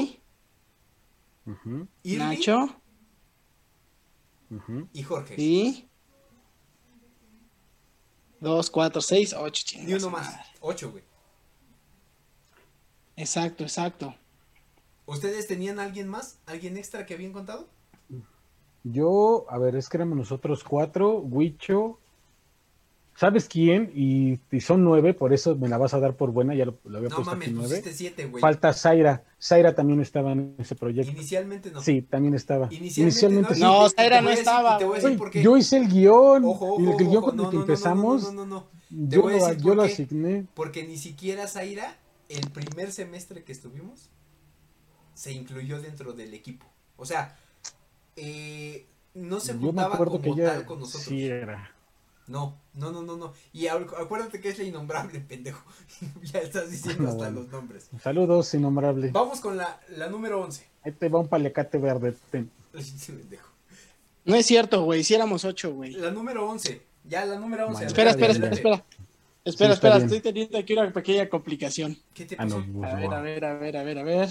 [2.04, 2.82] Irving Nacho.
[4.94, 5.36] y Jorge.
[5.36, 5.90] Sí.
[8.40, 9.64] Dos, cuatro, seis, ocho.
[9.76, 10.26] Ni chingas uno más.
[10.28, 10.44] madre.
[10.62, 11.04] Ocho, güey.
[13.16, 14.16] Exacto, exacto.
[15.06, 16.40] ¿Ustedes tenían alguien más?
[16.46, 17.68] ¿Alguien extra que habían contado?
[18.84, 21.99] Yo, a ver, es que éramos nosotros cuatro, Huicho.
[23.20, 23.92] ¿Sabes quién?
[23.94, 26.80] Y, y son nueve, por eso me la vas a dar por buena, ya lo,
[26.86, 27.84] lo había No puesto mames, aquí nueve.
[27.92, 28.40] siete, güey.
[28.40, 29.26] Falta Zaira.
[29.42, 31.12] Zaira también estaba en ese proyecto.
[31.12, 31.82] Inicialmente no.
[31.82, 32.68] Sí, también estaba.
[32.72, 33.62] Inicialmente, Inicialmente, sí.
[33.62, 35.02] No, Zaira no estaba, y Te voy a güey.
[35.02, 35.44] decir Güey, por qué.
[35.44, 36.46] Yo hice el guion.
[36.46, 37.26] Ojo, ojo, y el guion ojo.
[37.28, 39.08] con No, el que no, no, no, empezamos, No, no, no, no.
[39.10, 40.46] Te yo, voy a lo, decir yo lo asigné.
[40.54, 41.98] Porque ni siquiera Zaira,
[42.30, 44.10] el primer semestre que estuvimos,
[45.14, 46.66] se incluyó dentro del equipo.
[46.96, 47.38] O sea,
[48.16, 51.04] eh, no se juntaba como que ella tal con nosotros.
[51.04, 51.76] sí era.
[52.30, 53.34] No, no, no, no, no.
[53.52, 55.62] Y acu- acuérdate que es la innombrable, pendejo.
[56.24, 57.40] ya estás diciendo No, hasta bueno.
[57.42, 57.90] los nombres.
[58.02, 59.10] Saludos, innombrable.
[59.12, 60.66] Vamos con la, la número 11.
[60.84, 62.16] Ahí te va un paliacate verde.
[62.32, 62.50] ten.
[62.72, 63.50] Pendejo.
[64.26, 65.04] No es cierto, güey.
[65.04, 65.92] Si éramos ocho, güey.
[65.94, 66.82] La número 11.
[67.06, 67.74] Ya, la número 11.
[67.74, 68.86] Bueno, Espera, espera, espera, espera.
[69.44, 70.06] Espera, espera, bien.
[70.06, 71.98] estoy teniendo aquí una pequeña complicación.
[72.14, 72.58] ¿Qué te Ah, pasó?
[72.58, 74.30] A ver, a ver, a ver, a ver, a ver.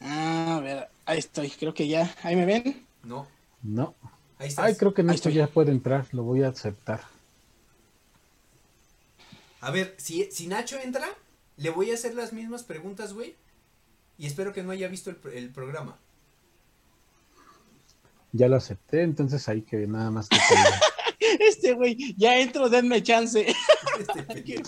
[0.00, 2.14] Ah, a ver, ahí estoy, creo que ya.
[2.22, 2.86] ¿Ahí me ven?
[3.02, 3.26] No,
[3.62, 3.94] No.
[4.40, 4.64] Ahí estás.
[4.64, 5.38] Ay, creo que en Ahí esto estoy.
[5.40, 6.06] ya puede entrar.
[6.12, 7.00] Lo voy a aceptar.
[9.60, 11.06] A ver, si, si Nacho entra,
[11.56, 13.36] le voy a hacer las mismas preguntas, güey.
[14.18, 15.96] Y espero que no haya visto el, pr- el programa.
[18.32, 20.36] Ya lo acepté, entonces ahí que nada más que.
[21.38, 23.46] Este, güey, ya entro, denme chance.
[23.98, 24.62] Este Qué.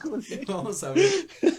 [0.47, 1.09] Vamos a ver.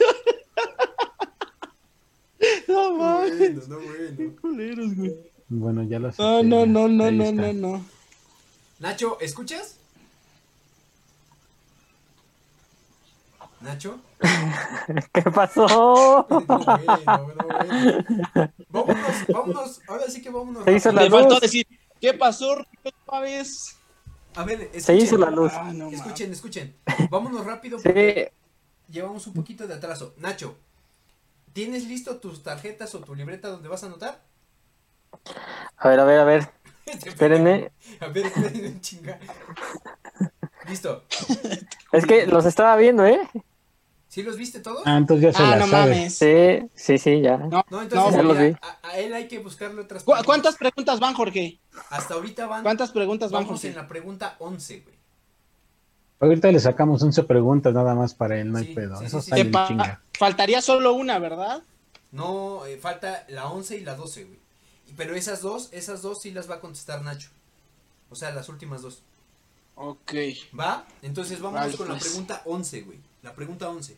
[2.68, 3.38] No, No mames.
[3.38, 4.36] bueno, no bueno.
[4.42, 5.16] Culeros, güey.
[5.50, 6.24] Bueno, ya lo acepté.
[6.24, 7.86] No, no, no, no, no, no, no.
[8.84, 9.80] Nacho, ¿escuchas?
[13.62, 13.98] Nacho.
[15.14, 16.28] ¿Qué pasó?
[16.30, 18.04] No, bueno, no, bueno.
[18.68, 19.82] Vámonos, vámonos.
[19.88, 20.66] Ahora sí que vámonos.
[20.66, 21.42] Se hizo la Le faltó luz.
[21.44, 21.66] decir,
[22.02, 22.58] ¿qué pasó,
[23.10, 23.78] Chávez?
[24.36, 24.82] A ver, escuchen.
[24.82, 25.54] Se hizo la luz.
[25.56, 25.88] Ah, no.
[25.88, 26.76] Escuchen, escuchen.
[27.10, 28.34] Vámonos rápido Sí, porque
[28.92, 30.14] llevamos un poquito de atraso.
[30.18, 30.58] Nacho,
[31.54, 34.26] ¿tienes listo tus tarjetas o tu libreta donde vas a anotar?
[35.78, 36.63] a ver, a ver, a ver.
[36.86, 37.72] Espérenme.
[38.00, 39.20] A ver, espérenme, chinga.
[40.68, 41.04] Listo.
[41.92, 43.20] Es que los estaba viendo, ¿eh?
[44.08, 44.84] ¿Sí los viste todos?
[44.86, 45.92] Ah, entonces ya se Ah, la no sabe.
[45.96, 46.16] mames.
[46.16, 47.38] Sí, sí, sí, ya.
[47.38, 48.56] No, No, no, entonces ya los mira, vi.
[48.62, 50.26] a, a él hay que buscarle otras ¿Cu- preguntas.
[50.26, 51.60] ¿Cuántas preguntas van, Jorge?
[51.90, 52.62] Hasta ahorita van.
[52.64, 53.70] ¿Cuántas preguntas van, Vamos Jorge?
[53.70, 54.96] en la pregunta 11, güey.
[56.20, 58.98] Ahorita le sacamos 11 preguntas nada más para él, no hay Sí, pedo.
[59.00, 59.30] sí, Eso sí, sí.
[59.32, 60.02] sale Te en pa- chinga.
[60.18, 61.64] Faltaría solo una, ¿verdad?
[62.12, 64.40] No, eh, falta la 11 y la 12, güey.
[64.98, 67.30] Pero esas dos, esas dos sí las va a contestar Nacho.
[68.10, 69.02] O sea, las últimas dos.
[69.76, 70.14] Ok.
[70.58, 70.86] ¿Va?
[71.02, 72.06] Entonces vamos Vale, con la pues.
[72.06, 73.00] pregunta 11, güey.
[73.22, 73.98] La pregunta 11.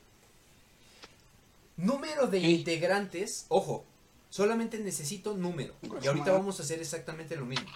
[1.77, 3.83] Número de integrantes, ojo,
[4.29, 5.75] solamente necesito número.
[6.01, 7.69] Y ahorita vamos a hacer exactamente lo mismo.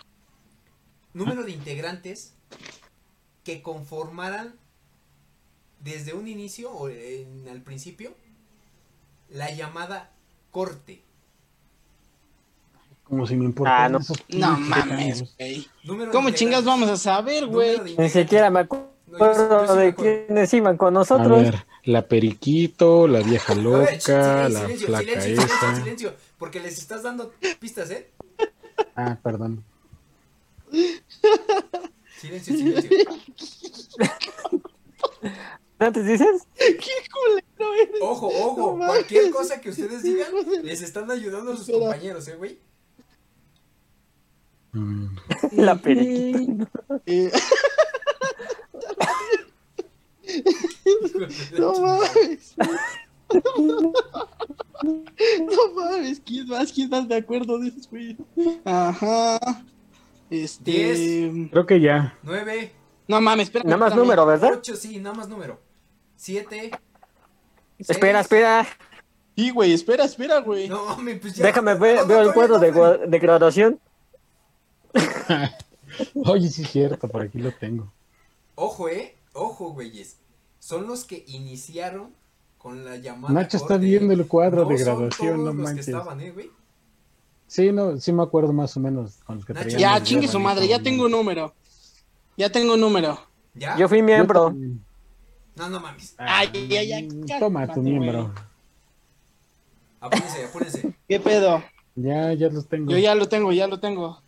[1.14, 2.34] Número de integrantes
[3.44, 4.56] que conformaran
[5.82, 8.14] desde un inicio o en, al principio
[9.30, 10.12] la llamada
[10.52, 11.02] corte.
[13.10, 14.40] Como si me importaran Ah, no.
[14.40, 15.68] No mames, güey.
[16.12, 17.96] ¿Cómo chingas vamos a saber, güey?
[17.98, 20.26] Ni siquiera me No, yo yo acuerdo de acuerdo.
[20.28, 21.42] quiénes iban con A nosotros.
[21.42, 25.76] ver, la Periquito, la vieja A ver, loca, silencio, la silencio, flaca silencio, silencio, esa.
[25.76, 28.12] silencio, porque les estás dando pistas, ¿eh?
[28.96, 29.64] Ah, perdón.
[32.20, 32.98] Silencio, silencio.
[35.80, 36.48] ¿Antes dices?
[36.58, 38.02] ¡Qué culero eres!
[38.02, 40.28] Ojo, ojo, No cualquier cosa que ustedes digan,
[40.62, 41.86] les están ayudando a sus Espera.
[41.92, 42.60] compañeros, ¿eh, güey?
[44.72, 45.08] Mm,
[45.54, 46.70] La periquita.
[47.06, 47.32] Eh,
[51.58, 52.56] no mames.
[54.84, 56.72] No mames, ¿quién más?
[56.72, 58.18] ¿Quién más me acuerdo de esos güeyes?
[58.66, 59.40] Ajá.
[60.30, 60.72] Este.
[60.72, 61.50] Diez.
[61.52, 62.18] Creo que ya.
[62.24, 62.72] Nueve,
[63.08, 63.64] No mames, espera.
[63.66, 64.54] Nada más número, ¿verdad?
[64.54, 65.60] ocho, sí, nada más número.
[66.16, 66.72] Siete.
[67.80, 68.26] Espera, seis.
[68.26, 68.68] espera.
[69.36, 70.68] Sí, güey, espera, espera, güey.
[70.68, 71.46] No, mames, pues ya.
[71.46, 73.80] Déjame ver, No, no, veo el todavía cuadro no, de, de graduación.
[76.26, 77.92] Oye, sí es cierto, por aquí lo tengo.
[78.56, 79.16] Ojo, eh.
[79.34, 80.18] Ojo, güeyes.
[80.60, 82.12] Son los que iniciaron
[82.58, 83.34] con la llamada.
[83.34, 83.86] Nacho está corte.
[83.86, 85.88] viendo el cuadro No de son graduación, todos no los que manches.
[85.88, 86.50] estaban, eh, güey.
[87.48, 89.70] Sí, no, sí me acuerdo más o menos con los que Nacho.
[89.70, 91.54] traían Ya, chingue su madre, ya tengo un número.
[92.38, 93.20] Ya tengo un número.
[93.54, 93.78] ¿Ya?
[93.78, 94.46] Yo fui Yo miembro.
[94.48, 94.84] también.
[95.56, 96.14] No, no mames.
[96.18, 98.34] Ay, ay, ay, Mm, cálmate, Toma tu miembro.
[100.00, 100.94] Apúrense, apúrense.
[101.08, 101.64] ¿Qué pedo?
[101.96, 102.92] Ya, ya los tengo.
[102.92, 104.22] Yo ya lo tengo, ya lo tengo.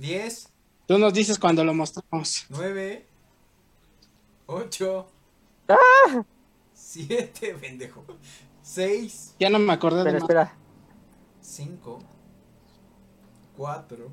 [0.00, 0.48] Diez.
[0.86, 2.46] Tú nos dices cuando lo mostramos.
[2.48, 3.06] 9,
[4.46, 5.06] 8,
[6.72, 8.02] 7, pendejo,
[8.62, 10.48] 6, Ya no me acordé de Espera, más.
[10.52, 10.56] espera.
[11.42, 11.98] 5,
[13.58, 14.10] 4,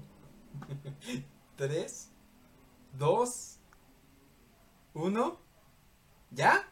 [1.55, 2.09] 3,
[2.99, 3.57] 2,
[4.93, 5.39] 1,
[6.31, 6.69] ¿ya?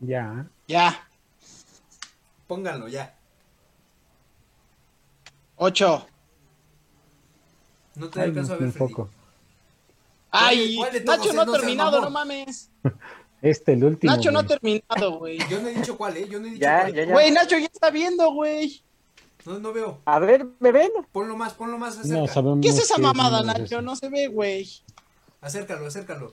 [0.00, 0.46] Ya.
[0.68, 1.08] Ya,
[2.46, 3.18] Pónganlo ya.
[5.56, 6.06] ocho.
[7.96, 9.08] No te alcanzo a ver, Poco.
[10.30, 12.70] Ay, Nacho no ha terminado, no mames.
[13.42, 14.10] Este, el último.
[14.10, 15.36] Nacho no ha terminado, güey.
[15.50, 16.26] Yo no he dicho cuál, ¿eh?
[16.26, 16.94] Yo no he dicho ya, cuál.
[16.94, 17.12] Ya.
[17.12, 18.82] Güey, Nacho ya está viendo, güey.
[19.44, 19.98] No, no veo.
[20.06, 20.90] A ver, ¿me ven?
[21.12, 22.32] Ponlo más, ponlo más acerca.
[22.62, 23.82] ¿Qué es esa mamada, Nacho?
[23.82, 24.66] No se ve, güey.
[25.42, 26.32] Acércalo, acércalo.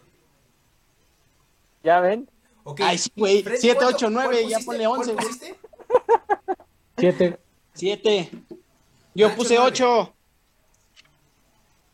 [1.84, 2.30] ¿Ya ven?
[2.64, 2.86] Okay.
[2.86, 3.44] Ay, sí, güey.
[3.44, 5.28] 7, 8, 9, ya ponle 11, güey.
[6.98, 7.40] 7.
[7.74, 8.30] 7.
[9.16, 10.14] Yo Nacho puse 8.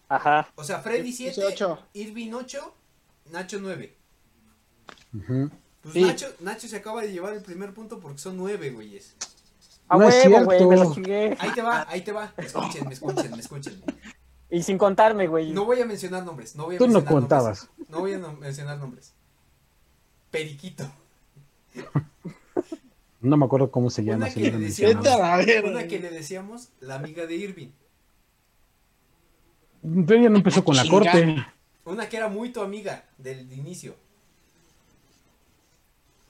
[0.10, 0.48] Ajá.
[0.56, 1.80] O sea, Freddy Yo puse 7, ocho.
[1.94, 2.74] Irving 8,
[3.32, 3.96] Nacho 9.
[5.14, 5.50] Ujú.
[5.82, 6.02] Pues Sí.
[6.04, 9.16] Nacho, Nacho se acaba de llevar el primer punto porque son 9, güeyes.
[9.90, 11.36] A No huevo, güey, me lo chingué.
[11.40, 12.34] Ahí te va, ahí te va.
[12.38, 13.84] Escúchenme, escúchenme, escúchenme.
[14.50, 15.52] Y sin contarme, güey.
[15.52, 17.68] No voy a mencionar nombres, no voy a Tú no mencionar contabas.
[17.68, 17.90] nombres.
[17.90, 19.14] No voy a no- mencionar nombres.
[20.32, 20.90] Periquito.
[23.22, 24.26] No me acuerdo cómo se llama.
[24.26, 25.70] Una que le verga.
[25.70, 27.70] Una que le decíamos la amiga de Irving.
[30.06, 30.98] Pero ella no empezó con la Chinga.
[31.12, 31.46] corte.
[31.86, 33.96] Una que era muy tu amiga del inicio.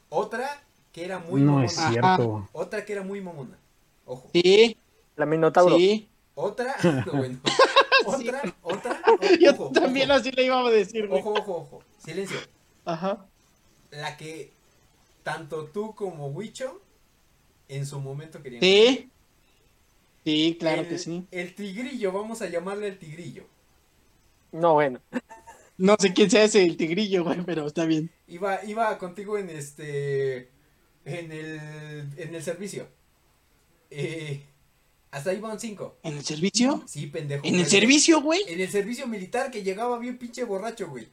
[0.10, 0.62] Otra
[0.94, 1.66] que era muy No mamona.
[1.66, 2.48] es cierto.
[2.54, 3.58] Otra que era muy mamona.
[4.06, 4.30] Ojo.
[4.34, 4.78] Sí,
[5.16, 5.76] La Minotauro.
[5.78, 6.08] sí.
[6.36, 7.40] Otra, no, bueno.
[8.06, 9.02] Otra, otra.
[9.42, 11.84] Yo ojo, también ojo, así le iba a decir, ojo, ojo, ojo.
[11.98, 12.38] Silencio.
[12.86, 13.26] Ajá.
[13.92, 14.52] La que
[15.24, 16.80] tanto tú como Wicho
[17.68, 18.62] en su momento querían.
[18.62, 19.10] Sí.
[20.28, 21.26] Sí, claro El- que sí.
[21.32, 23.46] El tigrillo, vamos a llamarle el tigrillo.
[24.52, 25.00] No, bueno.
[25.78, 28.12] No sé quién sea ese el tigrillo, güey, pero está bien.
[28.28, 30.50] Iba, iba contigo en este.
[31.06, 32.90] En el, en el servicio.
[33.90, 34.44] Eh,
[35.12, 35.98] hasta ahí van cinco.
[36.04, 36.84] ¿En el servicio?
[36.88, 37.46] Sí, pendejo.
[37.48, 38.42] ¿En el servicio, güey?
[38.50, 41.08] En el servicio militar que llegaba bien pinche borracho, güey.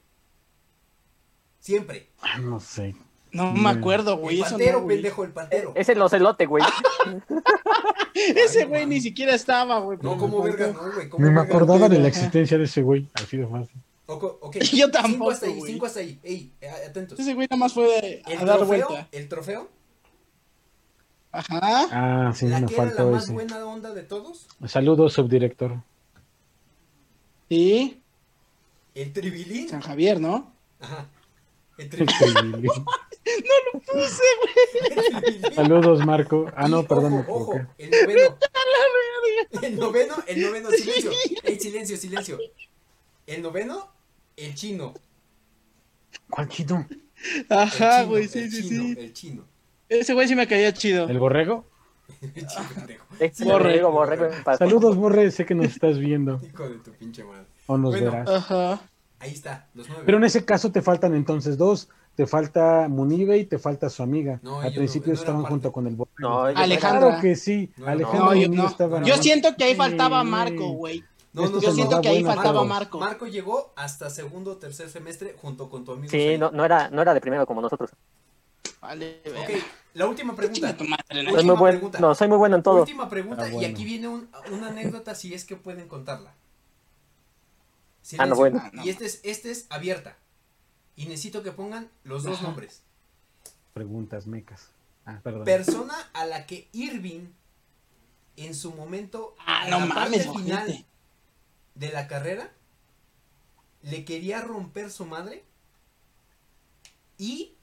[1.61, 2.09] Siempre.
[2.20, 2.97] Ah, No sé.
[3.35, 4.37] No me acuerdo, güey.
[4.37, 5.72] el Eso pantero, no, pendejo, el pantero.
[5.74, 6.64] Es el ocelote, güey.
[8.14, 9.99] Ese güey ni siquiera estaba, güey.
[10.01, 10.72] No, como faltó.
[10.72, 11.11] no, güey.
[11.18, 13.09] Ni me acordaba de la existencia de ese güey.
[13.14, 13.76] Así de fácil.
[14.07, 14.57] Oco- ok.
[14.61, 15.72] Yo Cinco tampoco, hasta ahí, güey.
[15.72, 16.18] cinco hasta ahí.
[16.22, 17.18] Ey, eh, atentos.
[17.18, 19.09] Ese güey nada más fue El a dar trofeo, vuelta.
[19.12, 19.68] el trofeo,
[21.32, 21.87] Ajá.
[21.91, 23.32] Ah, sí, la me que era la faltó más ese.
[23.32, 25.82] buena onda de todos, Saludos, subdirector.
[27.49, 28.01] Sí.
[28.95, 29.68] el tribilín.
[29.68, 30.53] San Javier, ¿no?
[30.80, 31.09] Ajá.
[31.77, 32.07] Tribilín.
[32.62, 32.85] tribilín.
[33.87, 36.47] Puse, Saludos, Marco.
[36.57, 38.39] Ah, no, Y, perdón, ojo, el noveno.
[39.62, 41.11] El noveno, el noveno, silencio.
[41.43, 42.39] Ey, silencio, silencio.
[43.27, 43.89] El noveno,
[44.37, 44.95] el chino.
[46.31, 46.87] ¿Cuál chino?
[47.49, 48.95] Ajá, güey, sí, el sí, chino, sí.
[48.99, 49.45] El chino.
[49.89, 51.09] Ese güey sí me caía chido.
[51.09, 51.64] ¿El borrego?
[52.20, 53.33] El.
[53.33, 54.57] Sí, borrego, borrego, borrego.
[54.59, 55.31] Saludos, Borre.
[55.31, 57.47] Sé que nos estás viendo Hijo de tu pinche madre.
[57.66, 58.11] o nos Bueno.
[58.11, 58.29] verás.
[58.29, 58.81] Ajá.
[59.25, 60.03] Ahí está, los nueve.
[60.05, 61.89] Pero en ese caso te faltan entonces dos.
[62.14, 64.39] Te falta Munibe y te falta su amiga.
[64.43, 65.97] No, Al principio no- no estaban junto con el.
[66.18, 67.01] No, Alejandra.
[67.09, 67.72] Claro que sí.
[67.77, 70.29] No, Alejandro no, y yo estaban Yo siento que ahí faltaba Sí.
[70.29, 71.03] Marco, güey.
[71.33, 72.68] No, no, Esto Yo siento que ahí faltaba todos.
[72.68, 73.01] Marco.
[73.01, 76.09] Marco llegó hasta segundo o tercer semestre junto con tu amigo.
[76.11, 77.91] Sí, no, no, era, no era de primero como nosotros.
[78.81, 79.51] Vale, Ok,
[79.95, 80.77] la última pregunta.
[80.79, 81.31] Madre.
[81.33, 81.99] Soy muy buen, pregunta.
[81.99, 82.81] no, soy muy bueno en todo.
[82.81, 86.35] Última pregunta Ah, y aquí viene un- una anécdota si es que pueden contarla.
[88.18, 88.61] Ah, no, bueno.
[88.62, 88.70] Ah.
[88.84, 90.16] Y este es, este es abierta.
[90.96, 92.44] Y necesito que pongan los dos Ajá.
[92.48, 92.82] nombres.
[93.72, 94.68] Preguntas mecas.
[95.07, 95.44] Ah, perdón.
[95.44, 97.26] Persona a la que Irving
[98.36, 100.84] en su momento Ah, en no la mames, parte final
[101.74, 102.52] de la carrera
[103.82, 105.44] le quería romper su madre
[107.18, 107.55] y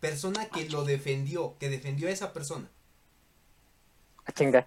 [0.00, 2.68] persona que lo defendió, que defendió a esa persona.
[4.24, 4.66] Ah, Chinga.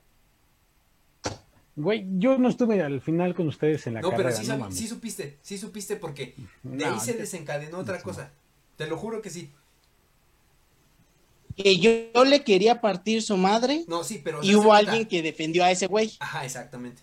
[1.76, 4.30] Güey, yo no estuve al final con ustedes en la No, carrera.
[4.32, 4.78] pero sí, no mames.
[4.78, 8.03] sí supiste, sí supiste porque de No, ahí se desencadenó otra no.
[8.03, 8.30] cosa.
[8.78, 9.49] Te lo juro que sí.
[11.55, 14.39] Que yo, yo le quería partir su madre No, sí, pero...
[14.41, 16.11] y hubo cuenta- alguien que defendió a ese güey.
[16.19, 17.01] Ajá, exactamente.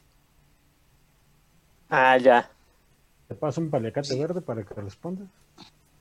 [1.88, 2.50] Ah, ya.
[3.28, 4.18] Te paso un paliacate Sí.
[4.18, 5.28] verde para que respondas.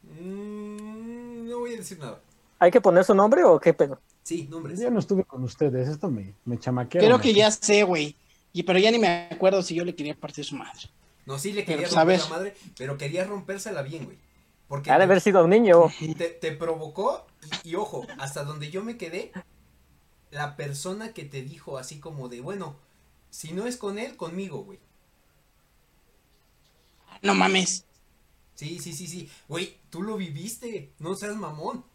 [0.04, 2.20] Mm, no voy a decir nada.
[2.60, 4.00] ¿Hay que poner su nombre o qué pedo?
[4.24, 4.80] Sí, nombres.
[4.80, 7.08] Yo no estuve con ustedes, esto me, me chamaquearon.
[7.08, 7.38] Creo que aquí.
[7.40, 8.16] ya sé, güey.
[8.58, 10.90] Y pero ya ni me acuerdo si yo le quería partir su madre.
[11.28, 14.18] No, sí le Pero, quería a romper la madre, pero quería rompérsela bien, güey.
[14.68, 15.94] Porque Ha de haber sido un niño.
[16.18, 17.28] te, te provocó
[17.64, 19.32] y, y ojo, hasta donde yo me quedé,
[20.32, 22.78] la persona que te dijo así como de, bueno,
[23.30, 24.80] si no es con él, conmigo, güey.
[27.22, 27.86] No mames.
[28.56, 29.30] Sí, sí, sí, sí.
[29.48, 31.86] Güey, tú lo viviste, no seas mamón.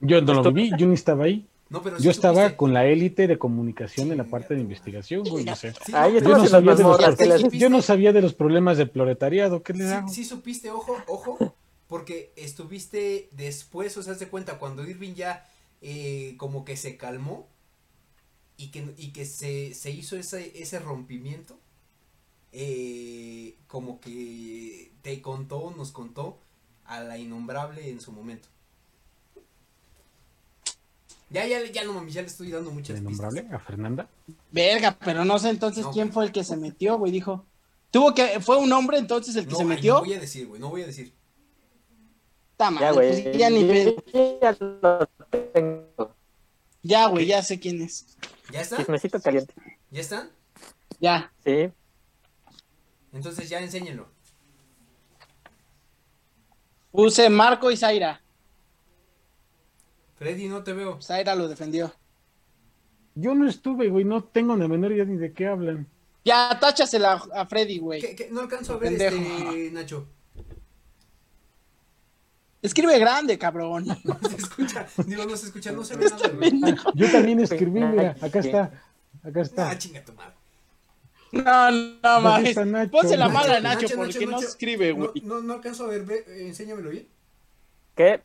[0.00, 1.48] Yo no lo viví, yo ni estaba ahí.
[1.68, 2.56] No, pero sí Yo estaba supiste.
[2.56, 5.72] con la élite de comunicación en la parte de investigación, güey, no sé.
[5.84, 8.78] Sí, Yo no sabía de los mazmorras, ¿qué les- supiste- Yo no sabía de problemas
[8.78, 10.08] del proletariado, ¿qué le Sí, hago?
[10.08, 11.56] sí supiste, ojo, ojo,
[11.88, 15.44] porque estuviste después, o sea, de cuenta, cuando Irving ya
[15.82, 17.48] eh, como que se calmó
[18.56, 21.58] y que, y que se, se hizo ese, ese rompimiento,
[22.52, 26.38] eh, como que te contó, nos contó
[26.84, 28.48] a la innombrable en su momento.
[31.28, 33.32] Ya, ya, ya no mames, ya le estoy dando muchas ¿De pistas.
[33.32, 33.54] nombrable?
[33.54, 34.08] ¿A Fernanda?
[34.52, 35.90] Verga, pero no sé entonces No.
[35.90, 37.10] quién fue el que se metió, güey.
[37.12, 37.44] Dijo.
[37.90, 38.40] Tuvo que.
[38.40, 39.94] Fue un hombre entonces el que No, se metió.
[39.94, 41.12] no voy a decir, güey, no voy a decir.
[42.56, 43.22] Ta Ya, madre, güey.
[43.24, 44.04] pues, ya ni pedo.
[44.40, 45.08] Ya lo
[45.52, 46.14] tengo.
[46.82, 48.06] Ya, güey, ya sé quién es.
[48.52, 48.76] ¿Ya está?
[48.76, 49.52] Chismecito caliente.
[49.90, 50.30] ¿Ya están?
[51.00, 51.32] Ya.
[51.44, 51.70] Sí.
[53.12, 54.08] Entonces ya enséñenlo.
[56.92, 58.22] Puse Marco y Zaira.
[60.16, 61.00] Freddy, no te veo.
[61.02, 61.92] Zaira lo defendió.
[63.14, 65.86] Yo no estuve, güey, no tengo la menor idea ni de qué hablan.
[66.24, 68.00] Ya, táchasela a a Freddy, güey.
[68.00, 68.28] ¿Qué- qué?
[68.30, 69.16] No alcanzo a ver Pendejo.
[69.16, 70.06] este Nacho.
[72.62, 73.86] Escribe grande, cabrón.
[74.04, 74.86] No se escucha.
[75.06, 76.52] Digo, no se escucha, no se ve nada, güey.
[76.64, 78.62] Ah, yo también escribí, mira, acá está,
[79.22, 79.78] acá Ah, está.
[79.78, 80.32] chinga tu madre.
[81.32, 82.56] No, no mames.
[82.90, 85.10] Ponse la mala a Nacho, Nacho, Nacho, porque no escribe, güey.
[85.22, 87.06] no, no alcanzo a ver, ve, eh, enséñamelo bien.
[87.94, 88.22] ¿Qué?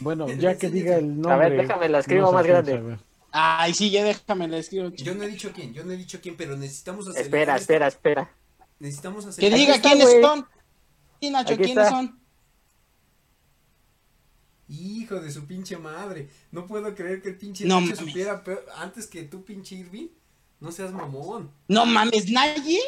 [0.00, 1.32] Bueno, ya que diga el nombre.
[1.32, 2.98] A ver, déjame, la escribo no más grande.
[3.30, 4.88] Ay, sí, ya déjame, le escribo.
[4.90, 7.26] Yo no he dicho quién, yo no he dicho quién, pero necesitamos acelerar.
[7.26, 7.62] Espera, esto.
[7.62, 8.34] espera, espera.
[8.78, 9.58] Necesitamos Que acelerar.
[9.58, 10.22] diga está, quiénes güey.
[10.22, 10.46] son.
[11.20, 11.90] Sí, Nacho, Aquí ¿quiénes está.
[11.90, 12.18] son?
[14.68, 16.28] Hijo de su pinche madre.
[16.52, 17.98] No puedo creer que el pinche No Nacho mames.
[17.98, 20.08] supiera peor- antes que tú, pinche Irving.
[20.60, 21.50] No seas mamón.
[21.68, 22.80] No mames, nadie.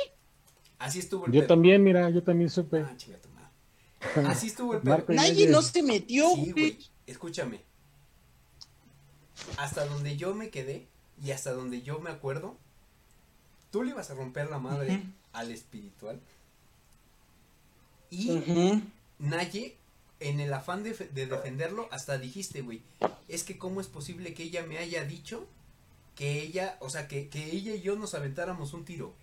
[0.79, 1.49] Así estuvo el Yo pedo.
[1.49, 2.81] también, mira, yo también supe.
[2.81, 4.29] Ah, chinga tu madre.
[4.29, 5.05] Así estuvo el pedo.
[5.09, 6.53] Nadie no se metió, Sí, güey.
[6.53, 6.79] güey.
[7.11, 7.61] Escúchame.
[9.57, 10.87] Hasta donde yo me quedé
[11.23, 12.57] y hasta donde yo me acuerdo,
[13.71, 15.03] tú le ibas a romper la madre
[15.33, 16.21] al espiritual.
[18.11, 18.83] Y Ujú.
[19.19, 19.77] Naye,
[20.21, 22.83] en el afán de defenderlo, hasta dijiste, güey,
[23.29, 25.47] es que cómo es posible que ella me haya dicho
[26.15, 29.15] que ella, o sea, que, que ella y yo nos aventáramos un tiro.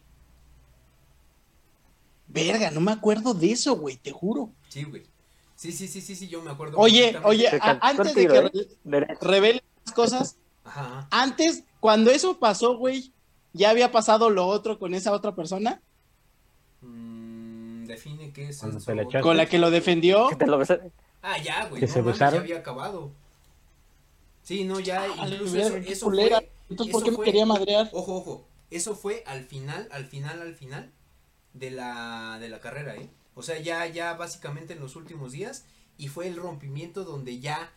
[2.28, 4.52] Verga, no me acuerdo de eso, güey, te juro.
[4.68, 5.04] Sí, güey.
[5.58, 6.78] Sí, sí, sí, sí, sí, yo me acuerdo.
[6.78, 8.68] Oye, oye, a- antes de que ¿eh?
[8.86, 13.12] re- revele las cosas, Ajá, antes, cuando eso pasó, güey,
[13.54, 15.82] ya había pasado lo otro con esa otra persona
[16.82, 18.94] Mm, define qué es eso.
[18.94, 20.30] la con la que lo defendió.
[20.30, 20.80] Que te lo besé.
[21.24, 21.80] Ah, ya, güey.
[21.80, 22.34] Que no se mames, besaron.
[22.36, 23.12] Ya había acabado.
[24.44, 25.08] Sí, no, ya.
[25.08, 26.52] Incluso verga, eso, fue.
[26.70, 27.90] Entonces, eso ¿por qué me quería madrear?
[27.94, 28.46] Ojo, ojo.
[28.70, 30.92] Eso fue al final, al final, al final
[31.54, 33.10] de la, de la carrera, ¿eh?
[33.38, 35.64] O sea, ya, ya básicamente en los últimos días.
[35.98, 37.72] Y fue el rompimiento donde ya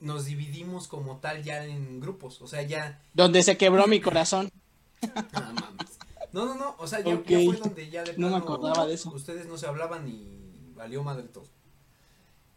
[0.00, 2.42] nos dividimos como tal ya en grupos.
[2.42, 3.00] O sea, ya.
[3.14, 4.50] Donde se quebró mi corazón.
[5.32, 5.98] Ah, mames.
[6.32, 6.74] No, no, no.
[6.78, 9.10] O sea, ya, ya fue donde ya de No me plano acordaba de eso.
[9.10, 11.44] Ustedes no se hablaban y valió madre todo.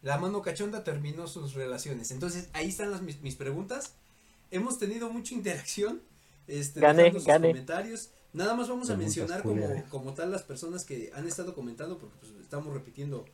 [0.01, 2.11] La mano cachonda terminó sus relaciones.
[2.11, 3.93] Entonces, ahí están las, mis, mis preguntas.
[4.51, 6.01] Hemos tenido mucha interacción.
[6.47, 7.47] Este, Gané, dejando sus gané.
[7.49, 8.09] comentarios.
[8.31, 12.15] Nada más vamos a mencionar como, como tal las personas que han estado comentando, porque
[12.19, 13.25] pues, estamos repitiendo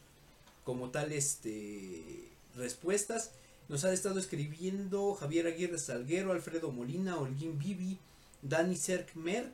[0.64, 3.32] como tal este respuestas.
[3.68, 7.98] Nos ha estado escribiendo Javier Aguirre Salguero, Alfredo Molina, Holguín Bibi,
[8.42, 9.54] Dani Cerc Merck,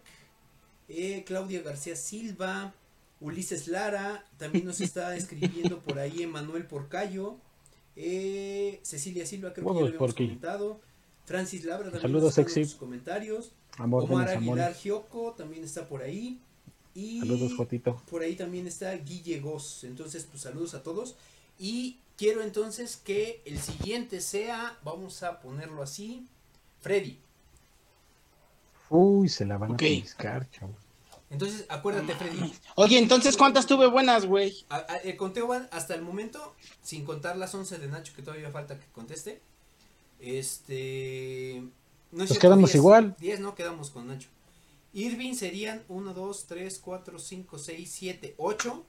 [0.89, 2.74] eh, Claudia García Silva,
[3.22, 7.38] Ulises Lara, también nos está escribiendo por ahí Emanuel Porcayo,
[7.96, 10.82] eh, Cecilia Silva, creo que ya lo habíamos comentado,
[11.26, 12.66] Francis Labra también Saludos, nos está sexy.
[12.66, 14.74] sus comentarios, Amor, Omar Aguilar.
[14.76, 16.40] Gioco también está por ahí,
[16.94, 18.02] y Saludos, Jotito.
[18.10, 19.84] por ahí también está Guille Goss.
[19.84, 21.16] Entonces, pues saludos a todos.
[21.58, 26.28] Y quiero entonces que el siguiente sea, vamos a ponerlo así,
[26.82, 27.20] Freddy.
[28.90, 30.76] Uy, se la van a piscar, chavo.
[31.30, 32.54] Entonces, acuérdate, Freddy.
[32.76, 34.66] Oye, entonces, ¿cuántas tuve buenas, güey?
[35.06, 38.78] el conteo va hasta el momento, sin contar las 11 de Nacho, que todavía falta
[38.78, 39.42] que conteste.
[40.20, 41.64] Este.
[42.12, 43.16] No Nos quedamos 10, igual.
[43.20, 44.28] 10, no quedamos con Nacho.
[44.93, 48.84] Irving serían 1, 2, 3, 4, 5, 6, 7, 8.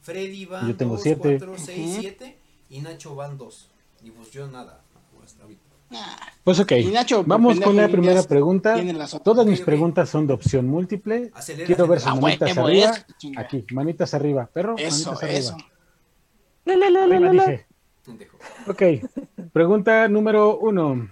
[0.00, 1.38] Freddy tengo 2, siete.
[1.38, 2.00] 4, 6, Ujú.
[2.00, 2.38] 7.
[2.70, 3.70] Y Nacho van 2.
[4.04, 4.80] Y pues yo nada.
[5.24, 5.60] hasta ahorita.
[5.90, 8.76] Ah, Pues ok, Y Nacho, vamos con la primera pregunta.
[9.22, 11.30] Todas mis preguntas son de opción múltiple.
[11.34, 11.66] Acelera.
[11.66, 13.06] Quiero ver sus Ah, manitas huevo, arriba.
[13.36, 14.76] Aquí, manitas arriba, perro.
[14.76, 15.52] Eso, manitas eso.
[15.54, 15.68] arriba.
[16.64, 17.66] La, la, la, la, la, la.
[18.66, 18.82] Ok,
[19.52, 21.10] pregunta número uno.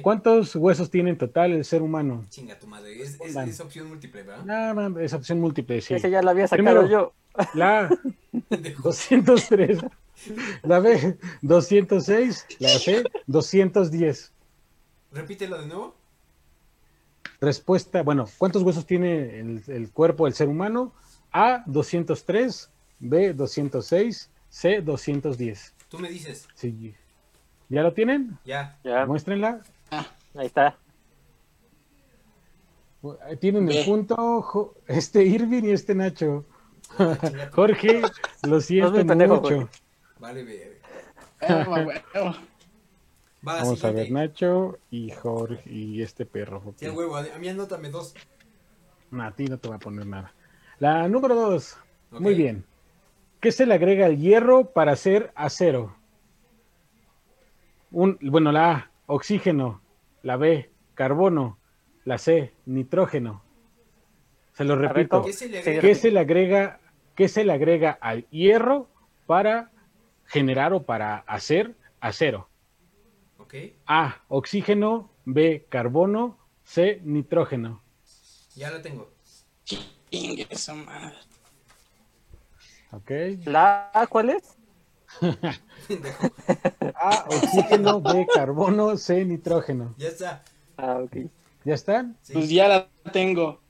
[0.00, 2.24] ¿Cuántos huesos tiene en total el ser humano?
[2.30, 3.02] Chinga tu madre.
[3.02, 4.70] Es, es, opción múltiple, ¿verdad?
[4.70, 5.94] Ah, man, es opción múltiple, sí.
[5.94, 6.88] Ese ya la había sacado Primero.
[6.88, 7.12] yo.
[7.54, 7.90] La
[8.48, 8.82] Pendejo.
[8.82, 9.78] 203,
[10.62, 14.32] la B 206, la C 210.
[15.12, 15.96] Repítelo de nuevo.
[17.40, 20.92] Respuesta, bueno, ¿cuántos huesos tiene el, el cuerpo del ser humano?
[21.32, 22.70] A 203,
[23.00, 25.74] B 206, C 210.
[25.88, 26.46] Tú me dices.
[26.54, 26.94] Sí.
[27.68, 28.38] ¿Ya lo tienen?
[28.44, 28.78] Ya.
[28.84, 29.62] Ya, Muéstrenla.
[30.34, 30.76] Ahí está.
[33.40, 36.44] Tienen el punto este Irving y este Nacho.
[36.98, 37.18] Ah,
[37.52, 38.02] Jorge,
[38.46, 39.40] lo siento mucho.
[39.40, 39.66] Jorge.
[40.20, 40.80] Vale.
[41.40, 41.64] Ah.
[43.46, 44.12] Va, Vamos a ver.
[44.12, 46.62] Nacho y Jorge y este perro.
[46.76, 47.16] Sí, huevo.
[47.16, 48.14] A mí anótame dos.
[49.10, 50.32] No, a ti no te voy a poner nada.
[50.78, 51.76] La número dos.
[52.12, 52.64] Muy bien.
[53.40, 55.96] ¿Qué se le agrega al hierro para hacer acero?
[57.90, 59.81] Un, bueno, la A, oxígeno.
[60.22, 61.58] La B, carbono.
[62.04, 63.42] La C, nitrógeno.
[64.54, 65.22] Se lo repito.
[65.22, 65.80] ¿Qué se le agrega?
[65.80, 66.80] ¿Qué se le agrega,
[67.14, 68.88] qué se le agrega al hierro
[69.26, 69.70] para
[70.26, 72.48] generar o para hacer acero?
[73.38, 73.54] Ok.
[73.86, 75.10] A, oxígeno.
[75.24, 76.38] B, carbono.
[76.64, 77.82] C, nitrógeno.
[78.54, 79.10] Ya la tengo.
[80.86, 81.16] Madre.
[82.90, 83.10] ¿Ok?
[83.46, 84.58] ¿La cuál es?
[86.94, 88.00] A, oxígeno.
[88.00, 88.96] B, carbono.
[88.96, 89.94] C, nitrógeno.
[89.98, 90.42] Ya está.
[90.76, 91.16] Ah, ok.
[91.64, 92.16] ¿Ya están?
[92.22, 92.32] Sí.
[92.32, 93.60] Pues ya la tengo.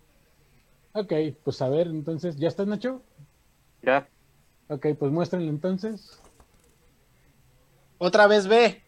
[0.94, 1.12] Ok,
[1.44, 3.02] pues a ver, entonces, ¿ya estás, Nacho?
[3.82, 4.08] Ya.
[4.68, 6.18] Ok, pues muéstrenlo entonces.
[7.98, 8.82] Otra vez ve.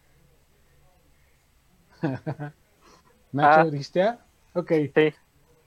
[3.32, 3.64] Nacho, Ah.
[3.70, 4.18] ¿dijiste A?
[4.54, 4.72] Ok.
[4.94, 5.14] Sí.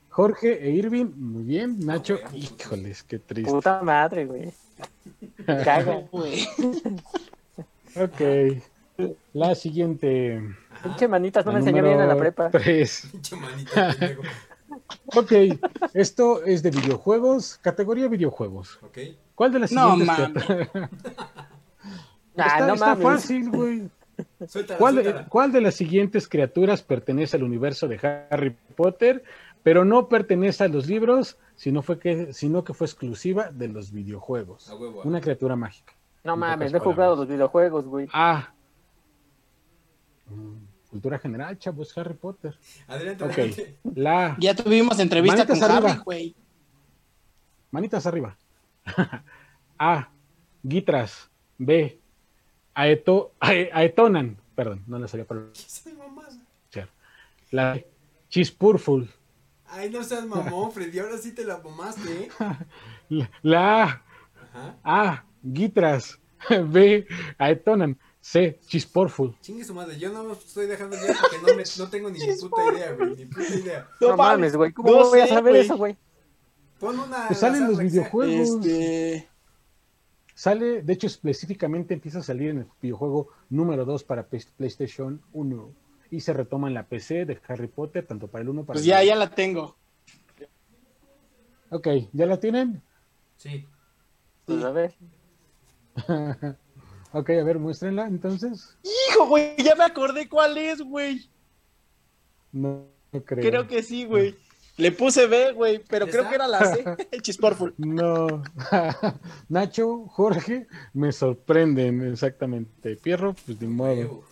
[0.09, 1.85] Jorge e Irving, muy bien.
[1.85, 3.51] Nacho, Ah, híjoles, qué triste.
[3.51, 4.51] Puta madre, güey.
[5.45, 6.03] Caga.
[6.11, 6.47] Güey.
[7.95, 8.61] Ok.
[9.33, 10.41] La siguiente.
[10.83, 12.49] Pinche manitas no La me enseñó bien en la prepa.
[12.49, 13.07] Tres.
[13.11, 14.21] Pinche manita, pendejo.
[15.15, 15.31] Ok,
[15.93, 18.79] esto es de videojuegos, categoría videojuegos.
[18.83, 18.97] Ok.
[19.35, 20.43] ¿Cuál de las No siguientes?
[20.43, 20.69] criaturas-
[22.39, 23.03] Ah, está no está mames.
[23.03, 23.89] fácil, güey.
[24.47, 25.27] Suéltala, ¿Cuál de, suéltala.
[25.29, 29.23] cuál de las siguientes criaturas pertenece al universo de Harry Potter,
[29.63, 33.91] pero no pertenece a los libros, sino, fue que, sino que fue exclusiva de los
[33.91, 34.69] videojuegos?
[34.69, 35.01] Huevo.
[35.03, 35.93] Una criatura mágica.
[36.23, 38.07] No mames, no he jugado los videojuegos, güey.
[38.13, 38.53] A.
[40.29, 42.57] Mm, Cultura general, chavo, es Harry Potter.
[42.87, 43.31] Adelante, Ok.
[43.31, 43.77] adelante.
[43.95, 44.37] La.
[44.39, 45.91] Ya tuvimos entrevista Manitas con arriba.
[45.91, 46.35] Harry, güey.
[47.71, 48.37] Manitas arriba.
[49.77, 50.09] A.
[50.67, 51.29] Gitras.
[51.57, 51.99] B.
[52.73, 54.37] Aeto, ae- aetonan.
[54.55, 56.39] Perdón, no le salía por ¿Qué esas mamás?
[57.51, 57.79] La.
[58.29, 59.09] Chispurful.
[59.69, 60.99] Ay, no seas mamón, Freddy.
[60.99, 62.29] Ahora sí te la mamaste, ¿eh?
[63.09, 64.03] La, la A.
[64.53, 64.77] Ajá.
[64.83, 65.25] A.
[65.53, 66.19] Gitras.
[66.69, 67.05] B.
[67.37, 67.97] Aetonan.
[68.21, 68.59] C.
[68.67, 69.35] Chisporful.
[69.41, 72.73] Chingue su madre, yo no estoy dejando ya porque no, me, no tengo ni puta
[72.73, 73.15] idea, güey.
[73.15, 73.89] Ni puta idea.
[74.01, 74.73] No, mames, güey.
[74.73, 75.61] ¿Cómo no voy a saber güey.
[75.65, 75.95] eso, güey?
[76.79, 77.27] Pon una.
[77.27, 78.49] Pues salen al los videojuegos.
[78.65, 79.29] Este.
[80.35, 85.21] Sale, de hecho, específicamente empieza a salir en el videojuego número 2 para Play- PlayStation
[85.33, 85.71] 1.
[86.09, 88.83] Y se retoma en la PC de Harry Potter, tanto para el 1 para Pues
[88.85, 89.07] el ya, 2.
[89.07, 89.75] ya la tengo.
[91.69, 92.81] Ok, ¿ya la tienen?
[93.35, 93.65] Sí.
[94.45, 94.93] Pues a ver.
[97.11, 98.77] ok, a ver, muéstrenla entonces.
[98.83, 101.29] Hijo, güey, ya me acordé cuál es, güey.
[102.53, 103.43] No, no creo.
[103.49, 104.35] Creo que sí, güey.
[104.77, 106.29] Le puse B, güey, pero ¿Ya creo está?
[106.29, 106.85] que era la C.
[107.11, 107.73] El Chisporful.
[107.77, 108.43] No.
[109.49, 112.95] Nacho, Jorge, me sorprenden exactamente.
[112.95, 114.23] Pierro, pues de modo.